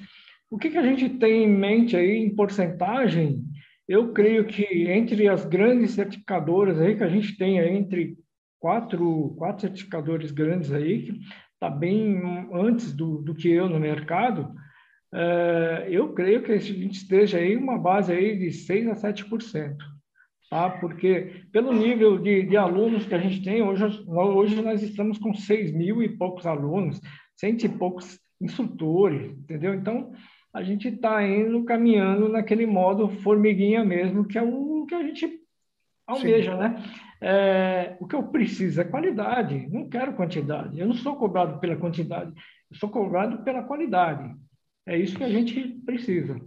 o 0.50 0.58
que, 0.58 0.72
que 0.72 0.78
a 0.78 0.82
gente 0.82 1.08
tem 1.10 1.44
em 1.44 1.50
mente 1.50 1.96
aí 1.96 2.18
em 2.18 2.34
porcentagem? 2.34 3.44
Eu 3.88 4.12
creio 4.12 4.46
que 4.46 4.64
entre 4.90 5.28
as 5.28 5.46
grandes 5.46 5.92
certificadoras 5.92 6.80
aí 6.80 6.96
que 6.96 7.04
a 7.04 7.10
gente 7.10 7.38
tem 7.38 7.60
aí, 7.60 7.76
entre 7.76 8.18
quatro, 8.60 9.34
quatro 9.38 9.62
certificadores 9.62 10.32
grandes 10.32 10.72
aí, 10.72 11.04
que 11.04 11.20
está 11.54 11.70
bem 11.70 12.22
antes 12.54 12.94
do, 12.94 13.22
do 13.22 13.34
que 13.34 13.50
eu 13.50 13.70
no 13.70 13.80
mercado, 13.80 14.54
é, 15.14 15.88
eu 15.90 16.14
creio 16.14 16.44
que 16.44 16.52
a 16.52 16.58
gente 16.58 16.98
esteja 16.98 17.38
aí 17.38 17.56
uma 17.56 17.78
base 17.78 18.12
aí 18.12 18.38
de 18.38 18.52
6 18.52 18.88
a 18.90 18.96
7% 18.96 19.78
tá? 20.50 20.70
porque 20.70 21.44
pelo 21.52 21.74
nível 21.74 22.18
de, 22.18 22.44
de 22.44 22.58
alunos 22.58 23.06
que 23.06 23.16
a 23.16 23.20
gente 23.20 23.44
tem, 23.44 23.62
hoje, 23.62 23.84
hoje 24.08 24.62
nós 24.62 24.82
estamos 24.82 25.18
com 25.18 25.34
6 25.34 25.72
mil 25.72 26.02
e 26.02 26.10
poucos 26.10 26.46
alunos, 26.46 27.02
cento 27.36 27.66
e 27.66 27.70
poucos 27.70 28.20
instrutores, 28.42 29.32
entendeu? 29.32 29.74
Então, 29.74 30.12
a 30.58 30.64
gente 30.64 30.88
está 30.88 31.24
indo 31.24 31.64
caminhando 31.66 32.28
naquele 32.28 32.66
modo 32.66 33.08
formiguinha 33.22 33.86
mesmo, 33.86 34.26
que 34.26 34.40
é 34.40 34.42
o 34.42 34.88
que 34.88 34.96
a 34.96 35.04
gente 35.04 35.40
almeja, 36.08 36.54
Sim. 36.54 36.58
né? 36.58 36.84
É, 37.22 37.98
o 38.00 38.08
que 38.08 38.16
eu 38.16 38.24
preciso 38.24 38.82
é 38.82 38.84
qualidade, 38.84 39.68
não 39.70 39.88
quero 39.88 40.16
quantidade. 40.16 40.80
Eu 40.80 40.88
não 40.88 40.96
sou 40.96 41.16
cobrado 41.16 41.60
pela 41.60 41.76
quantidade, 41.76 42.34
eu 42.72 42.78
sou 42.78 42.90
cobrado 42.90 43.44
pela 43.44 43.62
qualidade. 43.64 44.36
É 44.84 44.98
isso 44.98 45.16
que 45.16 45.24
a 45.24 45.30
gente 45.30 45.62
precisa. 45.86 46.42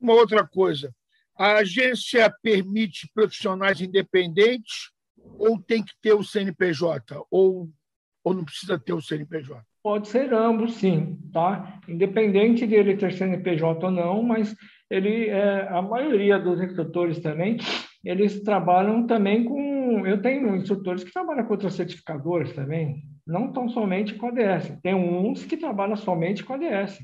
Uma 0.00 0.14
outra 0.14 0.44
coisa, 0.44 0.92
a 1.38 1.58
agência 1.58 2.28
permite 2.42 3.08
profissionais 3.14 3.80
independentes 3.80 4.90
ou 5.38 5.62
tem 5.62 5.84
que 5.84 5.92
ter 6.02 6.12
o 6.12 6.24
CNPJ? 6.24 7.24
Ou, 7.30 7.70
ou 8.24 8.34
não 8.34 8.44
precisa 8.44 8.76
ter 8.80 8.94
o 8.94 9.00
CNPJ? 9.00 9.64
Pode 9.82 10.08
ser 10.08 10.32
ambos, 10.32 10.74
sim, 10.74 11.18
tá? 11.32 11.80
Independente 11.88 12.66
de 12.66 12.74
ele 12.74 12.96
ter 12.96 13.12
CNPJ 13.12 13.84
ou 13.84 13.90
não, 13.90 14.22
mas 14.22 14.54
ele, 14.88 15.28
é, 15.28 15.66
a 15.68 15.82
maioria 15.82 16.38
dos 16.38 16.60
instrutores 16.60 17.18
também, 17.18 17.56
eles 18.04 18.42
trabalham 18.42 19.06
também 19.06 19.44
com. 19.44 20.06
Eu 20.06 20.22
tenho 20.22 20.54
instrutores 20.54 21.02
que 21.02 21.12
trabalham 21.12 21.44
com 21.44 21.52
outros 21.52 21.74
certificadores 21.74 22.52
também, 22.52 23.02
não 23.26 23.52
tão 23.52 23.68
somente 23.68 24.14
com 24.14 24.26
a 24.26 24.28
ADS. 24.28 24.78
Tem 24.82 24.94
uns 24.94 25.44
que 25.44 25.56
trabalham 25.56 25.96
somente 25.96 26.44
com 26.44 26.52
a 26.52 26.56
ADS. 26.56 26.98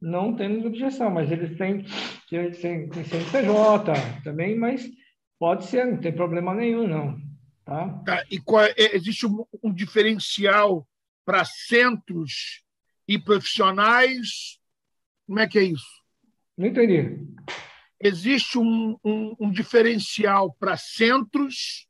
Não 0.00 0.34
temos 0.34 0.64
objeção, 0.64 1.10
mas 1.10 1.30
eles 1.30 1.56
têm, 1.56 1.84
eles 2.32 2.60
têm, 2.60 2.88
têm 2.88 3.04
CNPJ 3.04 3.92
também, 4.24 4.58
mas 4.58 4.88
pode 5.38 5.64
ser, 5.66 5.86
não 5.86 5.98
tem 5.98 6.12
problema 6.12 6.54
nenhum, 6.54 6.86
não. 6.86 7.16
Tá? 7.64 7.88
tá 8.04 8.24
e 8.30 8.38
qual, 8.38 8.64
é, 8.64 8.74
existe 8.94 9.26
um, 9.26 9.44
um 9.62 9.72
diferencial 9.72 10.86
para 11.26 11.44
centros 11.44 12.62
e 13.06 13.18
profissionais? 13.18 14.58
Como 15.26 15.40
é 15.40 15.48
que 15.48 15.58
é 15.58 15.64
isso? 15.64 16.02
Não 16.56 16.68
entendi. 16.68 17.26
Existe 18.00 18.58
um, 18.58 18.96
um, 19.04 19.36
um 19.40 19.50
diferencial 19.50 20.54
para 20.58 20.76
centros 20.76 21.88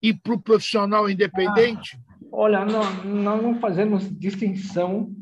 e 0.00 0.14
para 0.14 0.34
o 0.34 0.40
profissional 0.40 1.10
independente? 1.10 1.98
Ah, 1.98 2.26
olha, 2.32 2.64
nós, 2.64 3.04
nós 3.04 3.42
não 3.42 3.58
fazemos 3.58 4.08
distinção, 4.18 5.12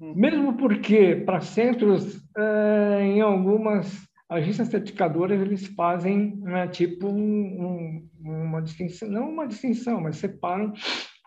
hum. 0.00 0.14
mesmo 0.16 0.56
porque 0.56 1.16
para 1.16 1.40
centros, 1.40 2.24
é, 2.36 3.02
em 3.02 3.20
algumas 3.20 4.06
agências 4.28 4.68
certificadoras, 4.68 5.40
eles 5.40 5.66
fazem 5.68 6.36
né, 6.36 6.66
tipo 6.68 7.08
um, 7.08 8.08
uma 8.18 8.60
distinção, 8.62 9.08
não 9.08 9.28
uma 9.28 9.46
distinção, 9.46 10.00
mas 10.00 10.16
separam 10.16 10.72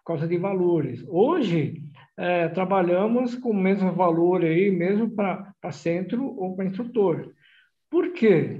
causa 0.10 0.28
de 0.28 0.38
valores. 0.38 1.06
Hoje, 1.08 1.84
é, 2.18 2.48
trabalhamos 2.48 3.36
com 3.36 3.52
o 3.52 3.54
mesmo 3.54 3.92
valor 3.92 4.44
aí, 4.44 4.72
mesmo 4.72 5.08
para 5.12 5.72
centro 5.72 6.26
ou 6.36 6.56
para 6.56 6.66
instrutor. 6.66 7.32
Por 7.92 8.12
quê? 8.14 8.60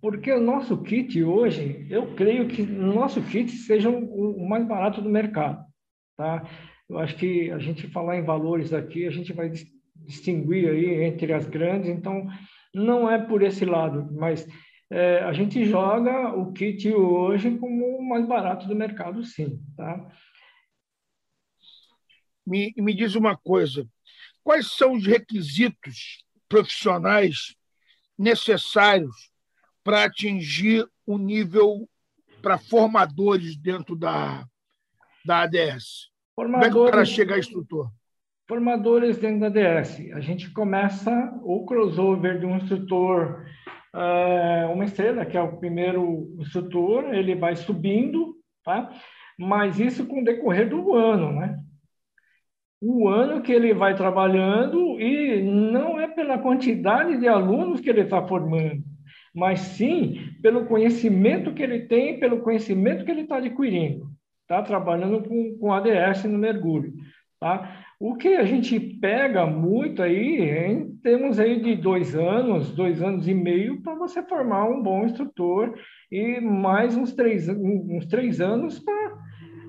Porque 0.00 0.32
o 0.32 0.40
nosso 0.40 0.82
kit 0.82 1.22
hoje, 1.22 1.86
eu 1.90 2.14
creio 2.14 2.48
que 2.48 2.62
o 2.62 2.94
nosso 2.94 3.20
kit 3.20 3.50
seja 3.50 3.90
o, 3.90 4.42
o 4.42 4.48
mais 4.48 4.66
barato 4.66 5.02
do 5.02 5.10
mercado, 5.10 5.62
tá? 6.16 6.48
Eu 6.88 6.98
acho 6.98 7.14
que 7.16 7.50
a 7.50 7.58
gente 7.58 7.88
falar 7.88 8.16
em 8.16 8.24
valores 8.24 8.72
aqui, 8.72 9.06
a 9.06 9.10
gente 9.10 9.34
vai 9.34 9.50
distinguir 9.96 10.70
aí 10.70 11.04
entre 11.04 11.30
as 11.34 11.46
grandes, 11.46 11.90
então 11.90 12.26
não 12.74 13.10
é 13.10 13.18
por 13.18 13.42
esse 13.42 13.66
lado, 13.66 14.08
mas 14.12 14.48
é, 14.90 15.18
a 15.18 15.32
gente 15.34 15.62
joga 15.66 16.34
o 16.34 16.52
kit 16.54 16.90
hoje 16.90 17.50
como 17.58 17.98
o 17.98 18.08
mais 18.08 18.26
barato 18.26 18.66
do 18.66 18.74
mercado, 18.74 19.22
sim, 19.24 19.60
tá? 19.76 20.10
Me, 22.46 22.72
me 22.76 22.94
diz 22.94 23.14
uma 23.14 23.36
coisa, 23.36 23.86
quais 24.42 24.72
são 24.72 24.92
os 24.92 25.06
requisitos 25.06 26.24
profissionais 26.48 27.56
necessários 28.16 29.30
para 29.82 30.04
atingir 30.04 30.86
o 31.04 31.18
nível 31.18 31.88
para 32.40 32.58
formadores 32.58 33.56
dentro 33.56 33.96
da, 33.96 34.46
da 35.24 35.42
ADS? 35.42 36.10
Formadores, 36.34 36.34
Como 36.34 36.64
é 36.64 36.70
que 36.70 36.88
o 36.88 36.90
cara 36.90 37.04
chega 37.04 37.34
a 37.34 37.38
instrutor? 37.38 37.90
Formadores 38.48 39.18
dentro 39.18 39.40
da 39.40 39.46
ADS. 39.46 40.12
A 40.12 40.20
gente 40.20 40.50
começa 40.50 41.10
o 41.42 41.66
crossover 41.66 42.38
de 42.38 42.46
um 42.46 42.56
instrutor, 42.56 43.44
uh, 43.92 44.72
uma 44.72 44.84
estrela, 44.84 45.26
que 45.26 45.36
é 45.36 45.42
o 45.42 45.56
primeiro 45.56 46.36
instrutor, 46.38 47.12
ele 47.12 47.34
vai 47.34 47.56
subindo, 47.56 48.36
tá? 48.62 48.92
mas 49.38 49.78
isso 49.78 50.06
com 50.06 50.20
o 50.20 50.24
decorrer 50.24 50.68
do 50.68 50.94
ano, 50.94 51.32
né? 51.32 51.60
O 52.80 53.08
ano 53.08 53.42
que 53.42 53.52
ele 53.52 53.72
vai 53.72 53.94
trabalhando 53.94 55.00
e 55.00 55.42
não 55.42 55.98
é 55.98 56.06
pela 56.06 56.38
quantidade 56.38 57.18
de 57.18 57.26
alunos 57.26 57.80
que 57.80 57.88
ele 57.88 58.02
está 58.02 58.26
formando, 58.26 58.82
mas 59.34 59.60
sim 59.60 60.18
pelo 60.42 60.66
conhecimento 60.66 61.52
que 61.52 61.62
ele 61.62 61.80
tem, 61.80 62.20
pelo 62.20 62.40
conhecimento 62.40 63.04
que 63.04 63.10
ele 63.10 63.22
está 63.22 63.36
adquirindo, 63.36 64.06
tá? 64.46 64.62
Trabalhando 64.62 65.22
com, 65.22 65.56
com 65.58 65.72
ADS 65.72 66.24
no 66.24 66.38
mergulho, 66.38 66.92
tá? 67.40 67.84
O 67.98 68.14
que 68.14 68.36
a 68.36 68.44
gente 68.44 68.78
pega 68.78 69.46
muito 69.46 70.02
aí, 70.02 70.42
hein? 70.42 70.98
temos 71.02 71.38
aí 71.38 71.60
de 71.62 71.74
dois 71.76 72.14
anos, 72.14 72.74
dois 72.74 73.00
anos 73.00 73.26
e 73.26 73.32
meio 73.32 73.80
para 73.80 73.94
você 73.94 74.22
formar 74.22 74.68
um 74.68 74.82
bom 74.82 75.04
instrutor 75.04 75.78
e 76.12 76.40
mais 76.40 76.94
uns 76.94 77.14
três, 77.14 77.48
uns 77.48 78.06
três 78.06 78.40
anos 78.40 78.78
para 78.80 79.14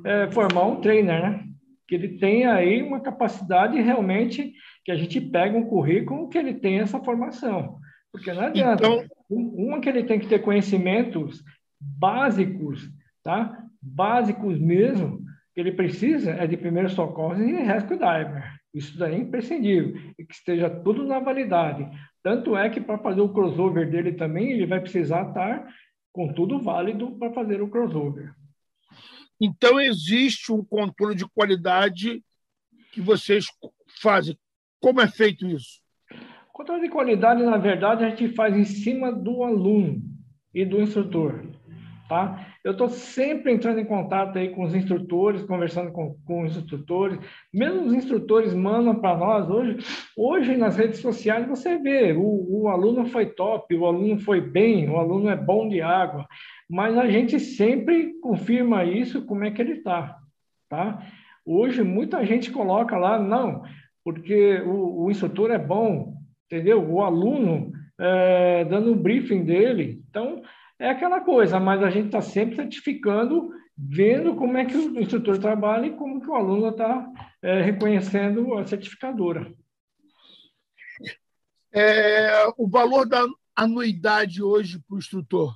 é, 0.04 0.32
formar 0.32 0.66
um 0.66 0.82
trainer, 0.82 1.22
né? 1.22 1.47
Que 1.88 1.96
ele 1.96 2.18
tenha 2.18 2.54
aí 2.54 2.82
uma 2.82 3.00
capacidade 3.00 3.80
realmente 3.80 4.54
que 4.84 4.92
a 4.92 4.96
gente 4.96 5.22
pega 5.22 5.58
um 5.58 5.66
currículo 5.66 6.30
que 6.30 6.38
ele 6.38 6.54
tenha 6.54 6.82
essa 6.82 7.00
formação. 7.00 7.80
Porque 8.12 8.32
não 8.34 8.42
adianta. 8.42 8.86
Então... 8.86 9.06
Uma 9.30 9.82
que 9.82 9.90
ele 9.90 10.04
tem 10.04 10.20
que 10.20 10.28
ter 10.28 10.40
conhecimentos 10.40 11.44
básicos, 11.80 12.90
tá? 13.24 13.62
Básicos 13.82 14.58
mesmo, 14.58 15.22
que 15.54 15.60
ele 15.60 15.74
precisa 15.74 16.32
é 16.32 16.48
de 16.48 16.56
primeiros 16.56 16.94
socorros 16.94 17.40
e 17.40 17.52
rescue 17.52 17.98
diver. 17.98 18.44
Isso 18.74 18.98
daí 18.98 19.16
é 19.16 19.18
imprescindível. 19.18 20.00
E 20.18 20.26
que 20.26 20.34
esteja 20.34 20.70
tudo 20.70 21.06
na 21.06 21.20
validade. 21.20 21.90
Tanto 22.24 22.56
é 22.56 22.70
que 22.70 22.80
para 22.80 22.98
fazer 22.98 23.22
o 23.22 23.34
crossover 23.34 23.90
dele 23.90 24.14
também, 24.14 24.52
ele 24.52 24.66
vai 24.66 24.80
precisar 24.80 25.30
estar 25.30 25.68
com 26.14 26.34
tudo 26.34 26.60
válido 26.60 27.12
para 27.18 27.34
fazer 27.34 27.62
o 27.62 27.70
crossover. 27.70 28.32
Então, 29.40 29.80
existe 29.80 30.52
um 30.52 30.64
controle 30.64 31.16
de 31.16 31.28
qualidade 31.28 32.24
que 32.92 33.02
vocês 33.02 33.46
fazem. 34.02 34.38
Como 34.80 35.02
é 35.02 35.08
feito 35.08 35.46
isso? 35.46 35.82
O 36.50 36.54
controle 36.54 36.82
de 36.84 36.90
qualidade, 36.90 37.44
na 37.44 37.58
verdade, 37.58 38.04
a 38.04 38.10
gente 38.10 38.34
faz 38.34 38.56
em 38.56 38.64
cima 38.64 39.12
do 39.12 39.44
aluno 39.44 40.02
e 40.54 40.66
do 40.66 40.82
instrutor. 40.82 41.46
Tá? 42.10 42.48
Eu 42.64 42.72
estou 42.72 42.88
sempre 42.88 43.52
entrando 43.52 43.80
em 43.80 43.86
contato 43.86 44.38
aí 44.38 44.50
com 44.50 44.64
os 44.64 44.74
instrutores, 44.74 45.44
conversando 45.44 45.92
com, 45.92 46.16
com 46.26 46.46
os 46.46 46.56
instrutores. 46.56 47.20
Mesmo 47.54 47.84
os 47.84 47.94
instrutores 47.94 48.54
mandam 48.54 48.96
para 48.96 49.18
nós 49.18 49.50
hoje. 49.50 49.78
Hoje, 50.16 50.56
nas 50.56 50.78
redes 50.78 51.00
sociais, 51.00 51.46
você 51.48 51.78
vê: 51.78 52.14
o, 52.14 52.62
o 52.64 52.70
aluno 52.70 53.06
foi 53.08 53.26
top, 53.26 53.76
o 53.76 53.86
aluno 53.86 54.18
foi 54.20 54.40
bem, 54.40 54.90
o 54.90 54.96
aluno 54.96 55.30
é 55.30 55.36
bom 55.36 55.68
de 55.68 55.82
água 55.82 56.26
mas 56.70 56.98
a 56.98 57.08
gente 57.08 57.40
sempre 57.40 58.14
confirma 58.20 58.84
isso, 58.84 59.26
como 59.26 59.46
é 59.46 59.52
que 59.52 59.62
ele 59.62 59.74
está, 59.74 60.18
tá? 60.70 61.02
Hoje, 61.46 61.82
muita 61.82 62.26
gente 62.26 62.52
coloca 62.52 62.98
lá, 62.98 63.18
não, 63.18 63.64
porque 64.04 64.60
o, 64.62 65.06
o 65.06 65.12
instrutor 65.12 65.52
é 65.52 65.58
bom, 65.58 66.16
entendeu? 66.46 66.84
O 66.84 67.02
aluno 67.02 67.72
é, 68.00 68.66
dando 68.66 68.92
o 68.92 68.96
briefing 68.96 69.44
dele. 69.44 70.04
Então, 70.10 70.42
é 70.80 70.90
aquela 70.90 71.22
coisa, 71.22 71.60
mas 71.60 71.82
a 71.82 71.90
gente 71.90 72.08
está 72.08 72.22
sempre 72.22 72.56
certificando, 72.56 73.50
vendo 73.78 74.36
como 74.36 74.58
é 74.58 74.66
que 74.66 74.76
o 74.76 75.00
instrutor 75.00 75.38
trabalha 75.40 75.88
e 75.88 75.96
como 75.96 76.22
que 76.22 76.28
o 76.28 76.36
aluno 76.36 76.70
está 76.70 77.10
é, 77.42 77.62
reconhecendo 77.62 78.58
a 78.58 78.66
certificadora. 78.66 79.52
É, 81.72 82.48
o 82.58 82.68
valor 82.68 83.08
da 83.08 83.26
anuidade 83.56 84.42
hoje 84.42 84.80
para 84.80 84.96
o 84.96 85.00
instrutor? 85.00 85.56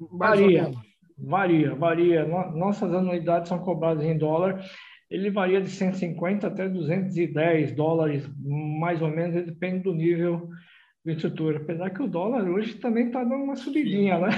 Varia, 0.00 0.72
varia, 1.18 1.74
varia. 1.74 2.26
Nossas 2.26 2.92
anuidades 2.94 3.48
são 3.48 3.58
cobradas 3.58 4.04
em 4.04 4.16
dólar. 4.16 4.64
Ele 5.10 5.30
varia 5.30 5.60
de 5.60 5.68
150 5.68 6.46
até 6.46 6.68
210 6.68 7.72
dólares, 7.72 8.30
mais 8.38 9.02
ou 9.02 9.08
menos, 9.08 9.44
depende 9.44 9.82
do 9.82 9.92
nível 9.92 10.48
do 11.04 11.10
instrutor. 11.10 11.56
Apesar 11.56 11.90
que 11.90 12.02
o 12.02 12.08
dólar 12.08 12.48
hoje 12.48 12.74
também 12.74 13.08
está 13.08 13.22
dando 13.22 13.42
uma 13.42 13.56
subidinha, 13.56 14.18
né? 14.18 14.30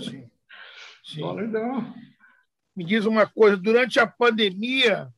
Sim. 0.00 0.30
Sim. 1.04 1.20
O 1.22 1.26
dólar 1.26 1.48
deu 1.48 1.62
Me 2.74 2.84
diz 2.84 3.04
uma 3.04 3.26
coisa, 3.26 3.56
durante 3.56 4.00
a 4.00 4.06
pandemia, 4.06 5.12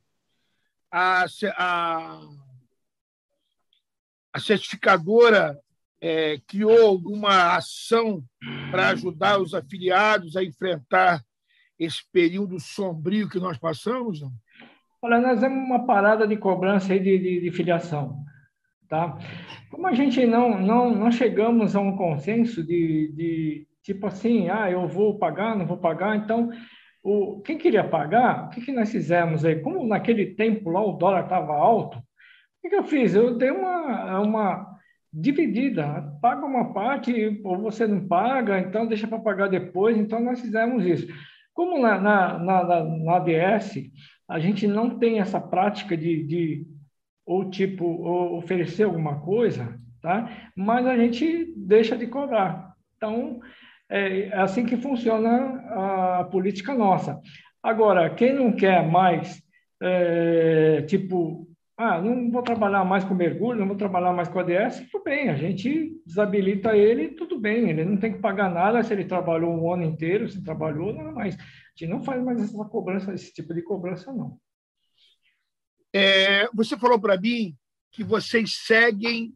a, 0.90 1.26
a, 1.56 2.20
a 4.32 4.40
certificadora 4.40 5.58
é, 6.00 6.38
criou 6.46 6.86
alguma 6.86 7.56
ação 7.56 8.22
para 8.70 8.88
ajudar 8.90 9.40
os 9.40 9.54
afiliados 9.54 10.36
a 10.36 10.44
enfrentar 10.44 11.20
esse 11.78 12.02
período 12.12 12.58
sombrio 12.60 13.28
que 13.28 13.38
nós 13.38 13.58
passamos? 13.58 14.20
Não? 14.20 14.30
Olha, 15.02 15.20
nós 15.20 15.40
temos 15.40 15.58
uma 15.58 15.86
parada 15.86 16.26
de 16.26 16.36
cobrança 16.36 16.92
aí 16.92 17.00
de, 17.00 17.18
de, 17.18 17.40
de 17.40 17.50
filiação. 17.50 18.24
Tá? 18.88 19.18
Como 19.70 19.86
a 19.86 19.92
gente 19.92 20.24
não, 20.26 20.60
não, 20.60 20.94
não 20.94 21.10
chegamos 21.10 21.74
a 21.74 21.80
um 21.80 21.96
consenso 21.96 22.62
de, 22.64 23.12
de 23.14 23.68
tipo 23.82 24.06
assim, 24.06 24.48
ah, 24.48 24.70
eu 24.70 24.86
vou 24.86 25.18
pagar, 25.18 25.56
não 25.56 25.66
vou 25.66 25.78
pagar, 25.78 26.16
então 26.16 26.50
o, 27.02 27.40
quem 27.40 27.58
queria 27.58 27.84
pagar, 27.84 28.46
o 28.46 28.50
que, 28.50 28.60
que 28.60 28.72
nós 28.72 28.90
fizemos 28.90 29.44
aí? 29.44 29.60
Como 29.60 29.86
naquele 29.86 30.34
tempo 30.34 30.70
lá 30.70 30.84
o 30.84 30.92
dólar 30.92 31.24
estava 31.24 31.52
alto, 31.52 31.98
o 31.98 32.02
que, 32.62 32.68
que 32.68 32.76
eu 32.76 32.84
fiz? 32.84 33.14
Eu 33.14 33.36
dei 33.36 33.50
uma, 33.50 34.20
uma 34.20 34.75
dividida. 35.16 36.12
Paga 36.20 36.44
uma 36.44 36.74
parte 36.74 37.40
ou 37.42 37.58
você 37.58 37.86
não 37.86 38.06
paga, 38.06 38.58
então 38.60 38.86
deixa 38.86 39.08
para 39.08 39.18
pagar 39.18 39.48
depois. 39.48 39.96
Então, 39.96 40.20
nós 40.20 40.40
fizemos 40.40 40.84
isso. 40.84 41.06
Como 41.54 41.80
na, 41.80 41.98
na, 41.98 42.38
na, 42.38 42.84
na 42.84 43.16
ADS, 43.16 43.90
a 44.28 44.38
gente 44.38 44.66
não 44.66 44.98
tem 44.98 45.20
essa 45.20 45.40
prática 45.40 45.96
de, 45.96 46.22
de 46.22 46.66
ou 47.24 47.48
tipo, 47.48 47.84
ou 47.84 48.36
oferecer 48.36 48.82
alguma 48.82 49.20
coisa, 49.20 49.80
tá? 50.02 50.50
mas 50.54 50.86
a 50.86 50.96
gente 50.96 51.52
deixa 51.56 51.96
de 51.96 52.06
cobrar. 52.06 52.74
Então, 52.96 53.40
é, 53.88 54.28
é 54.28 54.38
assim 54.38 54.66
que 54.66 54.76
funciona 54.76 56.20
a 56.20 56.24
política 56.24 56.74
nossa. 56.74 57.20
Agora, 57.62 58.10
quem 58.10 58.34
não 58.34 58.52
quer 58.52 58.86
mais, 58.86 59.42
é, 59.82 60.82
tipo, 60.82 61.48
ah, 61.78 62.00
não 62.00 62.30
vou 62.30 62.42
trabalhar 62.42 62.84
mais 62.84 63.04
com 63.04 63.14
mergulho, 63.14 63.60
não 63.60 63.68
vou 63.68 63.76
trabalhar 63.76 64.12
mais 64.12 64.28
com 64.28 64.38
ADS, 64.38 64.88
tudo 64.90 65.04
bem, 65.04 65.28
a 65.28 65.36
gente 65.36 66.00
desabilita 66.06 66.74
ele, 66.74 67.08
tudo 67.08 67.38
bem, 67.38 67.68
ele 67.68 67.84
não 67.84 67.98
tem 67.98 68.14
que 68.14 68.18
pagar 68.18 68.50
nada 68.50 68.82
se 68.82 68.94
ele 68.94 69.04
trabalhou 69.04 69.52
um 69.52 69.70
ano 69.70 69.84
inteiro, 69.84 70.26
se 70.26 70.42
trabalhou, 70.42 70.94
não, 70.94 71.12
mas 71.12 71.36
a 71.36 71.38
gente 71.76 71.90
não 71.90 72.02
faz 72.02 72.22
mais 72.24 72.40
essa 72.40 72.64
cobrança, 72.64 73.12
esse 73.12 73.30
tipo 73.32 73.52
de 73.52 73.62
cobrança, 73.62 74.10
não. 74.10 74.40
É, 75.92 76.48
você 76.54 76.78
falou 76.78 76.98
para 76.98 77.20
mim 77.20 77.54
que 77.90 78.02
vocês 78.02 78.54
seguem 78.64 79.34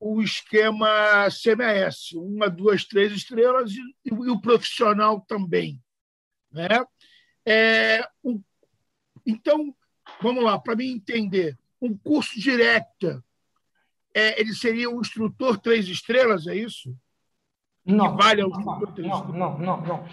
o 0.00 0.20
esquema 0.20 1.28
CMS, 1.30 2.16
uma, 2.16 2.48
duas, 2.48 2.84
três 2.84 3.12
estrelas 3.12 3.72
e, 3.72 3.80
e 4.04 4.30
o 4.30 4.40
profissional 4.40 5.20
também. 5.20 5.80
Né? 6.52 6.68
É, 7.46 8.04
então, 9.24 9.74
vamos 10.20 10.42
lá, 10.42 10.58
para 10.58 10.76
mim 10.76 10.92
entender, 10.92 11.56
um 11.80 11.96
curso 11.96 12.38
direto, 12.40 13.22
é, 14.14 14.40
ele 14.40 14.52
seria 14.52 14.90
um 14.90 15.00
instrutor 15.00 15.58
três 15.58 15.88
estrelas, 15.88 16.46
é 16.46 16.54
isso? 16.54 16.94
Não, 17.84 18.16
vale 18.16 18.42
não, 18.42 18.50
não, 18.50 19.28
não, 19.32 19.58
não, 19.58 19.80
não. 19.80 20.04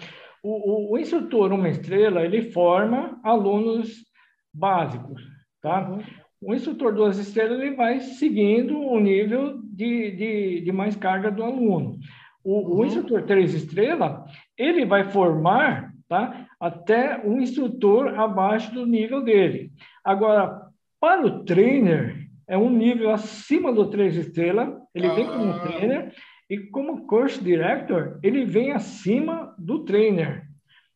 O, 0.42 0.92
o, 0.92 0.92
o, 0.92 0.98
instrutor 0.98 1.52
uma 1.52 1.68
estrela, 1.68 2.22
ele 2.22 2.50
forma 2.50 3.20
alunos 3.22 4.04
básicos, 4.52 5.22
tá? 5.60 5.98
O 6.40 6.54
instrutor 6.54 6.94
duas 6.94 7.18
estrelas, 7.18 7.58
ele 7.58 7.74
vai 7.74 8.00
seguindo 8.00 8.78
o 8.78 8.98
nível 9.00 9.60
de, 9.62 10.10
de, 10.12 10.60
de 10.60 10.72
mais 10.72 10.94
carga 10.94 11.30
do 11.30 11.42
aluno. 11.42 11.98
O, 12.44 12.60
uhum. 12.60 12.78
o 12.78 12.84
instrutor 12.84 13.24
três 13.24 13.52
estrelas, 13.54 14.22
ele 14.56 14.86
vai 14.86 15.10
formar, 15.10 15.92
tá? 16.08 16.46
Até 16.60 17.20
um 17.26 17.40
instrutor 17.40 18.18
abaixo 18.18 18.72
do 18.72 18.86
nível 18.86 19.22
dele. 19.22 19.72
Agora, 20.04 20.65
para 21.00 21.26
o 21.26 21.44
trainer, 21.44 22.26
é 22.48 22.56
um 22.56 22.70
nível 22.70 23.10
acima 23.10 23.72
do 23.72 23.90
três 23.90 24.16
estrelas, 24.16 24.68
ele 24.94 25.08
vem 25.10 25.26
como 25.26 25.52
ah. 25.52 25.58
trainer, 25.60 26.14
e 26.48 26.58
como 26.58 27.06
course 27.06 27.42
director, 27.42 28.20
ele 28.22 28.44
vem 28.44 28.70
acima 28.70 29.54
do 29.58 29.84
trainer. 29.84 30.46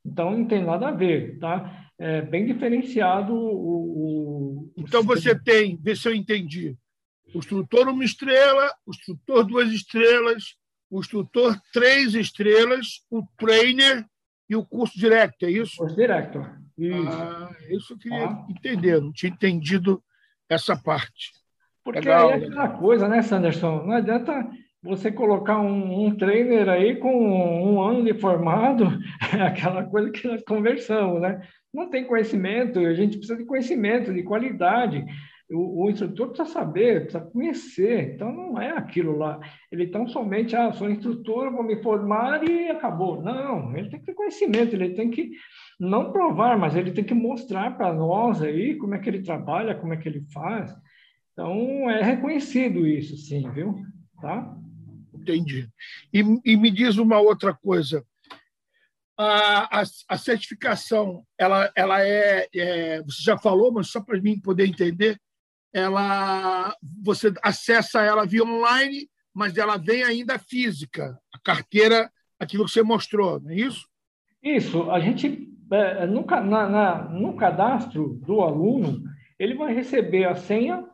Então, 0.05 0.31
não 0.31 0.47
tem 0.47 0.65
nada 0.65 0.89
a 0.89 0.93
ver, 0.93 1.39
tá? 1.39 1.89
É 1.99 2.23
bem 2.23 2.47
diferenciado 2.47 3.35
o... 3.35 4.69
o 4.69 4.73
então, 4.77 5.03
você 5.03 5.39
tem, 5.39 5.79
vê 5.83 5.95
se 5.95 6.09
eu 6.09 6.15
entendi, 6.15 6.77
o 7.35 7.39
instrutor 7.39 7.89
uma 7.89 8.05
estrela, 8.05 8.73
o 8.87 8.91
instrutor 8.91 9.45
duas 9.45 9.71
estrelas, 9.71 10.57
o 10.91 11.01
instrutor 11.01 11.61
três 11.73 12.15
estrelas, 12.15 13.05
o 13.11 13.23
trainer 13.37 14.07
e 14.49 14.57
o 14.57 14.65
curso 14.65 14.99
director, 14.99 15.49
é 15.49 15.53
isso? 15.53 15.77
Curso 15.77 15.95
director. 15.95 16.59
Isso. 16.81 17.09
Ah, 17.09 17.51
isso 17.69 17.93
eu 17.93 17.99
queria 17.99 18.27
ah. 18.27 18.47
entender, 18.49 19.01
não 19.01 19.13
tinha 19.13 19.31
entendido 19.31 20.03
essa 20.49 20.75
parte. 20.77 21.33
Porque 21.85 22.01
Legal. 22.01 22.31
aí 22.31 22.43
é 22.43 22.47
aquela 22.47 22.69
coisa, 22.69 23.09
né, 23.09 23.23
Sanderson? 23.23 23.85
Não 23.85 23.93
adianta 23.93 24.49
você 24.83 25.13
colocar 25.13 25.61
um, 25.61 26.07
um 26.07 26.17
trainer 26.17 26.69
aí 26.69 26.97
com 26.97 27.13
um 27.13 27.83
ano 27.83 28.03
de 28.03 28.15
formado, 28.15 28.87
é 29.37 29.43
aquela 29.45 29.85
coisa 29.85 30.11
que 30.11 30.27
nós 30.27 30.43
conversamos, 30.43 31.21
né? 31.21 31.43
Não 31.73 31.89
tem 31.89 32.05
conhecimento, 32.05 32.81
a 32.81 32.95
gente 32.95 33.19
precisa 33.19 33.39
de 33.39 33.45
conhecimento, 33.45 34.13
de 34.13 34.23
qualidade. 34.23 35.05
O, 35.51 35.85
o, 35.85 35.91
instrutor 35.91 36.29
precisa 36.29 36.49
saber, 36.49 37.03
precisa 37.03 37.25
conhecer. 37.25 38.15
Então, 38.15 38.33
não 38.33 38.61
é 38.61 38.71
aquilo 38.71 39.17
lá. 39.19 39.39
Ele 39.71 39.89
tão 39.89 40.07
somente, 40.09 40.57
ah, 40.57 40.73
sou 40.73 40.91
instrutor, 40.91 41.53
vou 41.53 41.63
me 41.63 41.83
formar 41.83 42.49
e 42.49 42.71
acabou. 42.71 43.21
Não, 43.23 43.77
ele 43.77 43.91
tem 43.91 44.01
que 44.01 44.07
ter 44.07 44.15
conhecimento, 44.15 44.75
ele 44.75 44.95
tem 44.95 45.11
que 45.11 45.31
não 45.81 46.13
provar, 46.13 46.59
mas 46.59 46.77
ele 46.77 46.93
tem 46.93 47.03
que 47.03 47.15
mostrar 47.15 47.75
para 47.75 47.91
nós 47.95 48.43
aí 48.43 48.77
como 48.77 48.95
é 48.95 48.99
que 48.99 49.09
ele 49.09 49.23
trabalha, 49.23 49.75
como 49.75 49.95
é 49.95 49.97
que 49.97 50.07
ele 50.07 50.21
faz. 50.31 50.71
Então, 51.33 51.91
é 51.91 52.03
reconhecido 52.03 52.87
isso, 52.87 53.17
sim, 53.17 53.51
viu? 53.51 53.83
Tá? 54.21 54.55
Entendi. 55.15 55.67
E, 56.13 56.21
e 56.45 56.57
me 56.57 56.71
diz 56.71 56.99
uma 56.99 57.19
outra 57.19 57.55
coisa. 57.55 58.05
A, 59.17 59.81
a, 59.81 59.85
a 60.09 60.19
certificação, 60.19 61.25
ela, 61.39 61.73
ela 61.75 62.03
é, 62.03 62.47
é, 62.55 63.03
Você 63.03 63.23
já 63.23 63.39
falou, 63.39 63.73
mas 63.73 63.89
só 63.89 64.03
para 64.03 64.21
mim 64.21 64.39
poder 64.39 64.67
entender, 64.67 65.19
ela 65.73 66.75
você 67.03 67.33
acessa 67.43 68.03
ela 68.03 68.27
via 68.27 68.45
online, 68.45 69.09
mas 69.33 69.57
ela 69.57 69.79
vem 69.79 70.03
ainda 70.03 70.39
física, 70.39 71.19
a 71.33 71.39
carteira, 71.39 72.11
aquilo 72.39 72.65
que 72.67 72.73
você 72.73 72.83
mostrou, 72.83 73.41
não 73.41 73.51
é 73.51 73.57
isso? 73.57 73.89
Isso. 74.43 74.91
A 74.91 75.01
gente 75.01 75.50
no, 76.09 76.25
na, 76.25 76.69
na, 76.69 77.05
no 77.09 77.37
cadastro 77.37 78.21
do 78.27 78.41
aluno, 78.41 79.03
ele 79.39 79.55
vai 79.55 79.73
receber 79.73 80.25
a 80.25 80.35
senha 80.35 80.85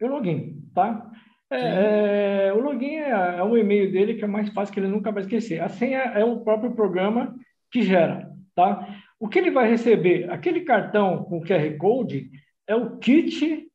e 0.00 0.04
o 0.04 0.08
login, 0.08 0.62
tá? 0.74 1.10
É, 1.50 2.48
é, 2.48 2.52
o 2.52 2.60
login 2.60 2.96
é, 2.96 3.38
é, 3.38 3.42
o 3.42 3.56
e-mail 3.56 3.90
dele, 3.90 4.14
que 4.14 4.24
é 4.24 4.28
mais 4.28 4.48
fácil, 4.50 4.72
que 4.72 4.80
ele 4.80 4.88
nunca 4.88 5.10
vai 5.10 5.22
esquecer. 5.22 5.60
A 5.60 5.68
senha 5.68 6.00
é 6.00 6.24
o 6.24 6.40
próprio 6.40 6.72
programa 6.72 7.34
que 7.70 7.82
gera, 7.82 8.30
tá? 8.54 8.96
O 9.18 9.28
que 9.28 9.38
ele 9.38 9.50
vai 9.50 9.68
receber? 9.68 10.30
Aquele 10.30 10.60
cartão 10.60 11.24
com 11.24 11.40
QR 11.40 11.76
Code 11.78 12.30
é 12.66 12.76
o 12.76 12.98
kit 12.98 13.66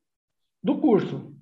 do 0.63 0.77
curso. 0.77 1.33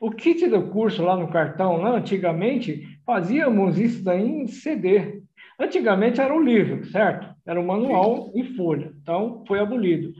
O 0.00 0.10
kit 0.10 0.46
do 0.46 0.68
curso 0.68 1.02
lá 1.02 1.16
no 1.16 1.28
cartão, 1.28 1.76
lá 1.76 1.90
antigamente, 1.90 3.00
fazíamos 3.04 3.78
isso 3.78 4.04
daí 4.04 4.26
em 4.26 4.46
CD. 4.46 5.22
Antigamente 5.58 6.20
era 6.20 6.32
um 6.32 6.40
livro, 6.40 6.84
certo? 6.86 7.35
Era 7.46 7.60
um 7.60 7.66
manual 7.66 8.30
em 8.34 8.44
folha. 8.56 8.92
Então, 9.00 9.44
foi 9.46 9.60
abolido. 9.60 10.12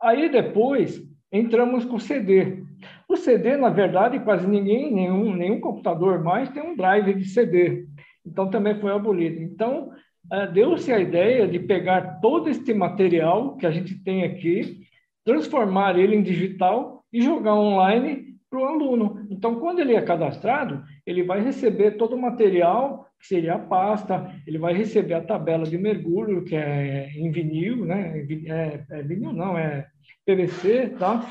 Aí, 0.00 0.28
depois, 0.28 1.02
entramos 1.32 1.84
com 1.84 1.96
o 1.96 2.00
CD. 2.00 2.64
O 3.08 3.16
CD, 3.16 3.56
na 3.56 3.70
verdade, 3.70 4.20
quase 4.20 4.46
ninguém, 4.46 4.92
nenhum, 4.92 5.34
nenhum 5.34 5.60
computador 5.60 6.22
mais 6.22 6.48
tem 6.50 6.62
um 6.62 6.76
drive 6.76 7.14
de 7.14 7.24
CD. 7.24 7.86
Então, 8.24 8.48
também 8.48 8.78
foi 8.78 8.92
abolido. 8.92 9.42
Então, 9.42 9.90
é, 10.32 10.46
deu-se 10.46 10.92
a 10.92 11.00
ideia 11.00 11.48
de 11.48 11.58
pegar 11.58 12.20
todo 12.20 12.48
este 12.48 12.72
material 12.72 13.56
que 13.56 13.66
a 13.66 13.70
gente 13.70 13.94
tem 14.04 14.22
aqui, 14.22 14.82
transformar 15.24 15.98
ele 15.98 16.14
em 16.14 16.22
digital 16.22 17.04
e 17.12 17.20
jogar 17.20 17.54
online 17.54 18.29
para 18.50 18.58
o 18.58 18.64
aluno. 18.64 19.26
Então, 19.30 19.60
quando 19.60 19.78
ele 19.78 19.94
é 19.94 20.02
cadastrado, 20.02 20.82
ele 21.06 21.22
vai 21.22 21.40
receber 21.40 21.92
todo 21.92 22.16
o 22.16 22.20
material 22.20 23.06
que 23.20 23.28
seria 23.28 23.54
a 23.54 23.58
pasta, 23.58 24.34
ele 24.46 24.58
vai 24.58 24.72
receber 24.74 25.14
a 25.14 25.22
tabela 25.22 25.64
de 25.64 25.78
mergulho, 25.78 26.42
que 26.42 26.56
é 26.56 27.10
em 27.14 27.30
vinil, 27.30 27.84
né? 27.84 28.26
É, 28.46 28.80
é 28.90 29.02
vinil 29.02 29.32
não, 29.32 29.56
é 29.56 29.86
PVC, 30.26 30.94
tá? 30.98 31.24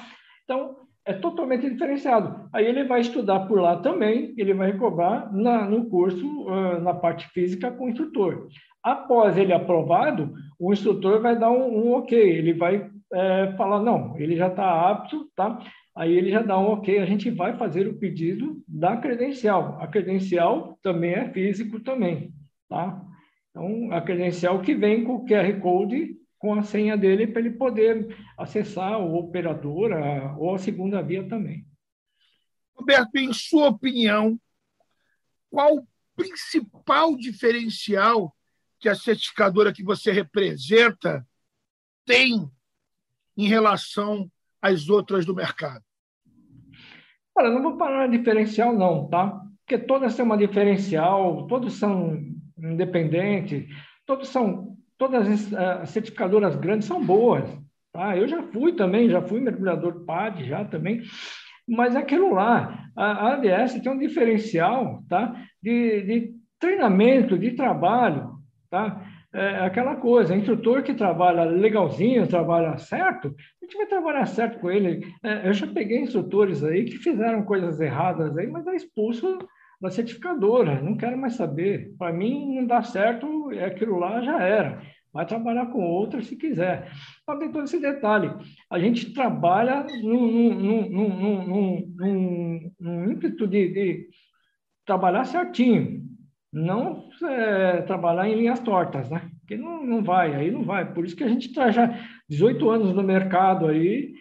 Então, 0.44 0.78
é 1.06 1.14
totalmente 1.14 1.68
diferenciado. 1.68 2.48
Aí 2.54 2.66
ele 2.66 2.84
vai 2.84 3.02
estudar 3.02 3.42
por 3.48 3.60
lá 3.60 3.78
também, 3.78 4.34
ele 4.38 4.54
vai 4.54 4.78
cobrar 4.78 5.34
na, 5.34 5.68
no 5.68 5.90
curso, 5.90 6.46
na 6.82 6.94
parte 6.94 7.28
física, 7.30 7.72
com 7.72 7.86
o 7.86 7.90
instrutor. 7.90 8.48
Após 8.84 9.36
ele 9.36 9.52
aprovado, 9.52 10.32
o 10.60 10.72
instrutor 10.72 11.20
vai 11.22 11.38
dar 11.38 11.50
um, 11.50 11.88
um 11.88 11.94
ok, 11.94 12.18
ele 12.20 12.54
vai 12.54 12.90
é, 13.12 13.54
falar, 13.58 13.82
não, 13.82 14.18
ele 14.20 14.36
já 14.36 14.48
está 14.48 14.90
apto, 14.90 15.28
tá? 15.36 15.60
Aí 16.00 16.14
ele 16.14 16.32
já 16.32 16.42
dá 16.42 16.58
um 16.58 16.68
ok, 16.68 16.98
a 16.98 17.06
gente 17.06 17.30
vai 17.30 17.58
fazer 17.58 17.86
o 17.86 17.98
pedido 17.98 18.64
da 18.66 18.96
credencial. 18.96 19.78
A 19.82 19.88
credencial 19.88 20.80
também 20.82 21.12
é 21.12 21.30
físico 21.34 21.82
também, 21.82 22.34
tá? 22.70 23.06
Então, 23.50 23.92
a 23.92 24.00
credencial 24.00 24.62
que 24.62 24.74
vem 24.74 25.04
com 25.04 25.16
o 25.16 25.26
QR 25.26 25.60
Code 25.60 26.16
com 26.38 26.54
a 26.54 26.64
senha 26.64 26.96
dele 26.96 27.28
para 27.28 27.42
ele 27.42 27.52
poder 27.52 28.16
acessar 28.38 28.98
o 28.98 29.14
operador 29.16 29.92
ou 30.38 30.56
a 30.56 30.58
segunda 30.58 31.02
via 31.02 31.28
também. 31.28 31.68
Roberto, 32.74 33.18
em 33.18 33.34
sua 33.34 33.68
opinião, 33.68 34.40
qual 35.50 35.80
o 35.80 35.88
principal 36.16 37.18
diferencial 37.18 38.34
que 38.80 38.88
a 38.88 38.96
certificadora 38.96 39.74
que 39.74 39.84
você 39.84 40.14
representa 40.14 41.28
tem 42.06 42.50
em 43.36 43.50
relação 43.50 44.32
às 44.62 44.88
outras 44.88 45.26
do 45.26 45.36
mercado? 45.36 45.84
Olha, 47.40 47.52
não 47.52 47.64
vou 47.64 47.78
parar 47.78 48.08
diferencial, 48.08 48.74
não, 48.74 49.08
tá? 49.08 49.42
Porque 49.66 49.78
todas 49.78 50.14
têm 50.14 50.26
uma 50.26 50.36
diferencial, 50.36 51.48
todos 51.48 51.80
são 51.80 52.22
independentes, 52.58 53.66
todos 54.06 54.28
são, 54.28 54.76
todas 54.98 55.26
as 55.26 55.52
uh, 55.54 55.88
certificadoras 55.88 56.58
grandes 56.58 56.86
são 56.86 57.02
boas, 57.02 57.50
tá? 57.94 58.18
Eu 58.18 58.28
já 58.28 58.44
fui 58.44 58.74
também, 58.74 59.10
já 59.10 59.22
fui 59.22 59.40
mergulhador 59.40 60.04
PAD, 60.04 60.50
já 60.50 60.66
também, 60.66 61.02
mas 61.66 61.96
aquilo 61.96 62.34
lá, 62.34 62.90
a, 62.94 63.06
a 63.06 63.34
ADS 63.36 63.80
tem 63.82 63.90
um 63.90 63.98
diferencial, 63.98 65.02
tá? 65.08 65.34
De, 65.64 66.02
de 66.02 66.34
treinamento, 66.60 67.40
de 67.40 67.52
trabalho, 67.52 68.34
tá? 68.70 69.02
É 69.34 69.60
aquela 69.60 69.96
coisa, 69.96 70.36
instrutor 70.36 70.82
que 70.82 70.94
trabalha 70.94 71.44
legalzinho, 71.44 72.28
trabalha 72.28 72.78
certo, 72.78 73.28
a 73.62 73.66
gente 73.66 73.78
vai 73.78 73.86
trabalhar 73.86 74.26
certo 74.26 74.60
com 74.60 74.72
ele. 74.72 75.06
É, 75.24 75.48
eu 75.48 75.54
já 75.54 75.68
peguei 75.68 76.00
instrutores 76.00 76.64
aí 76.64 76.86
que 76.86 76.98
fizeram 76.98 77.44
coisas 77.44 77.80
erradas 77.80 78.36
aí, 78.38 78.48
mas 78.48 78.66
é 78.66 78.76
expulso 78.76 79.38
da 79.80 79.90
certificadora, 79.90 80.82
não 80.82 80.98
quero 80.98 81.18
mais 81.18 81.36
saber. 81.36 81.94
Para 81.98 82.12
mim, 82.12 82.56
não 82.56 82.66
dá 82.66 82.82
certo, 82.82 83.52
é 83.52 83.66
aquilo 83.66 83.98
lá 83.98 84.22
já 84.22 84.42
era. 84.42 84.82
Vai 85.12 85.26
trabalhar 85.26 85.68
com 85.68 85.82
outra 85.82 86.22
se 86.22 86.36
quiser. 86.36 86.92
Então, 87.24 87.40
tem 87.40 87.52
todo 87.52 87.64
esse 87.64 87.80
detalhe. 87.80 88.32
A 88.70 88.78
gente 88.78 89.14
trabalha 89.14 89.86
num, 90.04 90.54
num, 90.54 90.90
num, 90.90 91.94
num, 91.98 92.72
num 92.80 93.12
ímpeto 93.12 93.48
de, 93.48 93.70
de, 93.70 94.08
trabalhar 94.86 95.24
certinho, 95.26 96.04
não 96.52 97.10
é, 97.24 97.82
trabalhar 97.84 98.28
em 98.28 98.36
linhas 98.36 98.60
tortas, 98.60 99.10
né? 99.10 99.30
Porque 99.40 99.56
não, 99.56 99.86
não 99.86 100.04
vai, 100.04 100.34
aí 100.34 100.52
não 100.52 100.64
vai. 100.64 100.92
Por 100.94 101.06
isso 101.06 101.16
que 101.16 101.24
a 101.24 101.28
gente 101.28 101.48
está 101.48 101.72
já 101.72 101.88
18 102.28 102.70
anos 102.70 102.94
no 102.94 103.04
mercado 103.04 103.68
aí, 103.68 104.14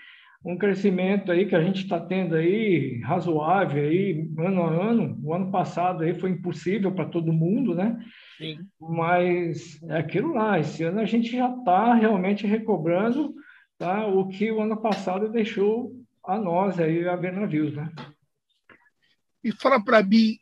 um 0.44 0.56
crescimento 0.56 1.32
aí 1.32 1.46
que 1.46 1.54
a 1.54 1.60
gente 1.60 1.82
está 1.82 1.98
tendo 1.98 2.34
aí 2.34 3.00
razoável 3.00 3.82
aí 3.82 4.30
ano 4.38 4.62
a 4.62 4.70
ano. 4.70 5.18
O 5.22 5.34
ano 5.34 5.50
passado 5.50 6.04
aí 6.04 6.14
foi 6.14 6.30
impossível 6.30 6.92
para 6.92 7.08
todo 7.08 7.32
mundo, 7.32 7.74
né? 7.74 7.98
Sim. 8.36 8.58
Mas 8.80 9.82
é 9.84 9.98
aquilo 9.98 10.34
lá. 10.34 10.58
Esse 10.58 10.84
ano 10.84 11.00
a 11.00 11.04
gente 11.04 11.30
já 11.30 11.48
está 11.48 11.94
realmente 11.94 12.46
recobrando 12.46 13.34
tá, 13.78 14.06
o 14.06 14.28
que 14.28 14.50
o 14.50 14.60
ano 14.60 14.76
passado 14.76 15.30
deixou 15.30 15.92
a 16.24 16.38
nós 16.38 16.78
aí 16.78 17.08
a 17.08 17.16
ver 17.16 17.32
navios, 17.32 17.74
né? 17.74 17.90
E 19.42 19.52
fala 19.52 19.82
para 19.82 20.02
mim, 20.02 20.36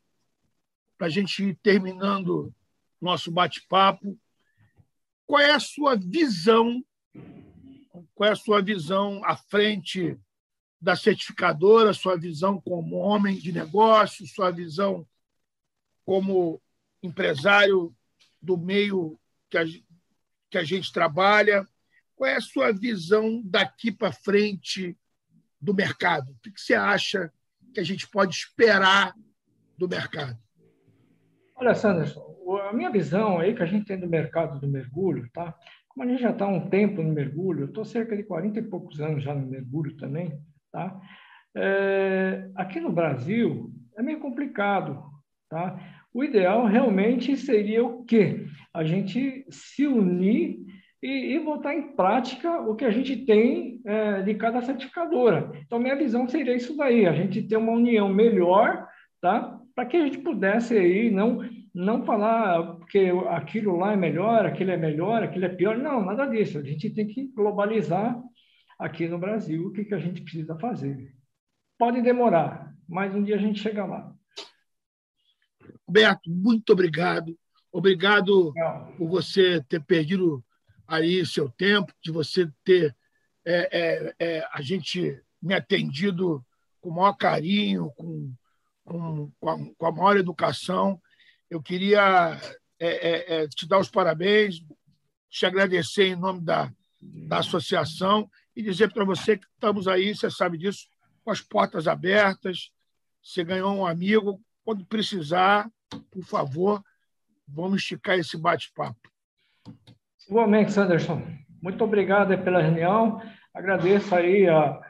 para 0.97 1.07
a 1.07 1.11
gente 1.11 1.43
ir 1.45 1.59
terminando 1.63 2.55
nosso 3.01 3.31
bate-papo, 3.31 4.19
qual 5.27 5.41
é 5.41 5.53
a 5.53 5.61
sua 5.61 5.97
visão 5.97 6.83
qual 8.15 8.29
é 8.29 8.33
a 8.33 8.37
sua 8.37 8.63
visão 8.63 9.23
à 9.25 9.37
frente 9.37 10.19
da 10.81 10.95
certificadora, 10.95 11.95
sua 11.95 12.17
visão 12.17 12.61
como 12.61 12.97
homem 12.97 13.39
de 13.39 13.53
negócio, 13.53 14.27
sua 14.27 14.51
visão 14.51 15.07
como 16.05 16.61
empresário 17.03 17.95
do 18.41 18.57
meio 18.57 19.19
que 19.51 19.59
a, 19.59 19.65
que 20.51 20.59
a 20.59 20.65
gente 20.65 20.93
trabalha. 20.93 21.67
Qual 22.15 22.29
é 22.29 22.37
a 22.37 22.41
sua 22.41 22.73
visão 22.73 23.43
daqui 23.45 23.91
para 23.91 24.13
frente 24.13 24.97
do 25.61 25.75
mercado? 25.75 26.33
O 26.33 26.39
que 26.39 26.61
você 26.61 26.75
acha 26.75 27.33
que 27.75 27.81
a 27.81 27.85
gente 27.85 28.09
pode 28.09 28.37
esperar 28.37 29.15
do 29.77 29.89
mercado? 29.89 30.39
Olha, 31.59 31.75
Sanderson, 31.75 32.23
a 32.69 32.73
minha 32.75 32.91
visão 32.91 33.39
aí 33.39 33.55
que 33.55 33.63
a 33.63 33.67
gente 33.67 33.87
tem 33.87 33.99
do 33.99 34.07
mercado 34.07 34.61
do 34.61 34.69
mergulho, 34.69 35.27
tá? 35.33 35.55
Como 35.89 36.07
a 36.07 36.11
gente 36.11 36.21
já 36.21 36.31
está 36.31 36.45
há 36.45 36.49
um 36.49 36.69
tempo 36.69 37.03
no 37.03 37.13
mergulho, 37.13 37.61
eu 37.61 37.67
estou 37.67 37.83
cerca 37.83 38.15
de 38.15 38.23
40 38.25 38.59
e 38.59 38.63
poucos 38.63 39.01
anos 39.01 39.25
já 39.25 39.35
no 39.35 39.47
mergulho 39.47 39.97
também, 39.97 40.39
tá? 40.71 41.01
É, 41.57 42.51
aqui 42.55 42.79
no 42.79 42.93
Brasil 42.93 43.71
é 43.97 44.03
meio 44.03 44.21
complicado, 44.21 45.03
tá? 45.49 45.81
O 46.13 46.23
ideal 46.23 46.67
realmente 46.67 47.35
seria 47.39 47.83
o 47.83 48.05
quê? 48.05 48.45
A 48.75 48.85
gente 48.85 49.47
se 49.49 49.87
unir 49.87 50.59
e, 51.03 51.37
e 51.37 51.41
botar 51.41 51.75
em 51.75 51.97
prática 51.97 52.61
o 52.61 52.77
que 52.77 52.85
a 52.85 52.91
gente 52.91 53.25
tem 53.25 53.81
é, 53.87 54.21
de 54.21 54.35
cada 54.35 54.61
certificadora. 54.61 55.51
Então, 55.65 55.79
minha 55.79 55.97
visão 55.97 56.29
seria 56.29 56.55
isso 56.55 56.77
daí, 56.77 57.07
a 57.07 57.15
gente 57.15 57.43
ter 57.43 57.57
uma 57.57 57.73
união 57.73 58.11
melhor, 58.11 58.87
tá? 59.23 59.56
Para 59.77 59.87
que 59.87 59.97
a 59.99 60.05
gente 60.05 60.19
pudesse 60.19 60.77
aí 60.77 61.11
não 61.11 61.41
não 61.75 62.07
falar 62.07 62.81
que 62.87 63.11
aquilo 63.29 63.77
lá 63.77 63.93
é 63.93 63.97
melhor, 63.97 64.47
aquilo 64.47 64.71
é 64.71 64.79
melhor, 64.79 65.23
aquilo 65.23 65.45
é 65.45 65.51
pior. 65.51 65.77
Não, 65.77 66.03
nada 66.03 66.25
disso. 66.25 66.59
A 66.59 66.63
gente 66.63 66.89
tem 66.89 67.07
que 67.07 67.29
globalizar 67.29 68.19
aqui 68.79 69.07
no 69.07 69.19
Brasil 69.19 69.67
o 69.67 69.73
que, 69.73 69.85
que 69.85 69.95
a 69.95 69.99
gente 69.99 70.23
precisa 70.23 70.59
fazer. 70.59 71.15
Pode 71.79 72.01
demorar, 72.01 72.75
mas 72.89 73.15
um 73.15 73.23
dia 73.23 73.37
a 73.37 73.39
gente 73.39 73.61
chega 73.61 73.85
lá. 73.85 74.11
Roberto, 75.87 76.31
muito 76.31 76.73
obrigado. 76.73 77.39
Obrigado 77.71 78.55
Não. 78.57 78.93
por 78.97 79.09
você 79.11 79.63
ter 79.69 79.85
perdido 79.85 80.43
aí 80.89 81.27
seu 81.27 81.51
tempo, 81.51 81.93
de 82.03 82.11
você 82.11 82.51
ter 82.65 82.97
é, 83.45 83.69
é, 83.71 84.15
é, 84.19 84.49
a 84.51 84.63
gente 84.63 85.21
me 85.43 85.53
atendido 85.53 86.43
com 86.81 86.89
o 86.89 86.95
maior 86.95 87.13
carinho, 87.13 87.93
com, 87.95 88.33
com, 88.87 89.31
com, 89.39 89.51
a, 89.51 89.57
com 89.77 89.87
a 89.87 89.93
maior 89.93 90.17
educação 90.17 90.99
eu 91.51 91.63
queria 91.63 92.41
é, 92.79 92.89
é, 92.89 93.43
é, 93.43 93.49
te 93.49 93.67
dar 93.69 93.79
os 93.79 93.91
parabéns, 93.91 94.63
te 95.31 95.47
agradecer 95.47 96.09
em 96.09 96.17
nome 96.17 96.41
da, 96.41 96.71
da 97.01 97.39
associação 97.39 98.29
e 98.55 98.63
dizer 98.63 98.93
para 98.93 99.05
você 99.05 99.37
que 99.37 99.47
estamos 99.47 99.87
aí, 99.87 100.15
você 100.15 100.31
sabe 100.31 100.59
disso, 100.59 100.89
com 101.25 101.31
as 101.31 101.41
portas 101.41 101.87
abertas. 101.87 102.71
Você 103.23 103.45
ganhou 103.45 103.75
um 103.75 103.87
amigo. 103.87 104.41
Quando 104.65 104.85
precisar, 104.85 105.71
por 106.11 106.25
favor, 106.25 106.83
vamos 107.47 107.83
esticar 107.83 108.19
esse 108.19 108.37
bate-papo. 108.37 108.99
Igualmente, 110.29 110.73
Sanderson. 110.73 111.23
Muito 111.63 111.83
obrigado 111.85 112.37
pela 112.43 112.63
reunião. 112.63 113.21
Agradeço 113.55 114.15
aí 114.15 114.49
a, 114.49 114.81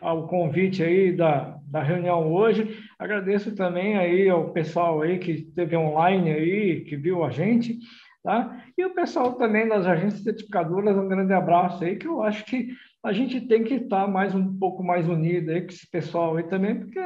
ao 0.00 0.26
convite 0.28 0.82
aí 0.82 1.16
da, 1.16 1.51
da 1.72 1.82
reunião 1.82 2.30
hoje. 2.30 2.84
Agradeço 2.98 3.54
também 3.54 3.96
aí 3.96 4.28
ao 4.28 4.52
pessoal 4.52 5.00
aí 5.00 5.18
que 5.18 5.32
esteve 5.32 5.74
online 5.74 6.30
aí, 6.30 6.84
que 6.84 6.96
viu 6.96 7.24
a 7.24 7.30
gente, 7.30 7.78
tá? 8.22 8.62
E 8.76 8.84
o 8.84 8.94
pessoal 8.94 9.32
também 9.36 9.66
das 9.66 9.86
agências 9.86 10.22
certificadoras, 10.22 10.94
um 10.94 11.08
grande 11.08 11.32
abraço 11.32 11.82
aí, 11.82 11.96
que 11.96 12.06
eu 12.06 12.22
acho 12.22 12.44
que 12.44 12.68
a 13.02 13.10
gente 13.10 13.40
tem 13.40 13.64
que 13.64 13.74
estar 13.74 14.06
mais 14.06 14.34
um 14.34 14.58
pouco 14.58 14.84
mais 14.84 15.08
unido 15.08 15.50
aí 15.50 15.62
com 15.62 15.68
esse 15.68 15.88
pessoal 15.90 16.36
aí 16.36 16.44
também, 16.44 16.78
porque 16.78 17.00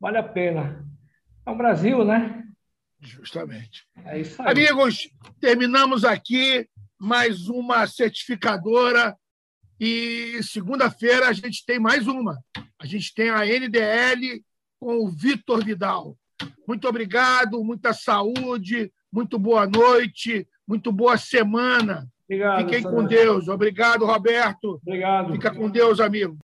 vale 0.00 0.18
a 0.18 0.22
pena. 0.22 0.84
É 1.46 1.50
o 1.50 1.56
Brasil, 1.56 2.04
né? 2.04 2.42
Justamente. 3.00 3.86
É 4.04 4.18
isso 4.18 4.42
aí. 4.42 4.50
Amigos, 4.50 5.08
terminamos 5.38 6.04
aqui 6.04 6.68
mais 6.98 7.48
uma 7.48 7.86
certificadora 7.86 9.16
e 9.78 10.42
segunda-feira 10.42 11.28
a 11.28 11.32
gente 11.32 11.64
tem 11.64 11.78
mais 11.78 12.08
uma. 12.08 12.36
A 12.78 12.86
gente 12.86 13.14
tem 13.14 13.30
a 13.30 13.44
NDL 13.44 14.42
com 14.78 15.04
o 15.04 15.08
Vitor 15.08 15.64
Vidal. 15.64 16.16
Muito 16.66 16.88
obrigado, 16.88 17.62
muita 17.64 17.92
saúde, 17.92 18.92
muito 19.12 19.38
boa 19.38 19.66
noite, 19.66 20.46
muito 20.66 20.92
boa 20.92 21.16
semana. 21.16 22.06
Obrigado, 22.24 22.58
Fiquem 22.58 22.82
com 22.82 23.04
Deus. 23.04 23.48
Obrigado, 23.48 24.04
Roberto. 24.04 24.80
Obrigado. 24.82 25.32
Fica 25.32 25.50
com 25.52 25.68
Deus, 25.68 25.98
amigo. 25.98 26.38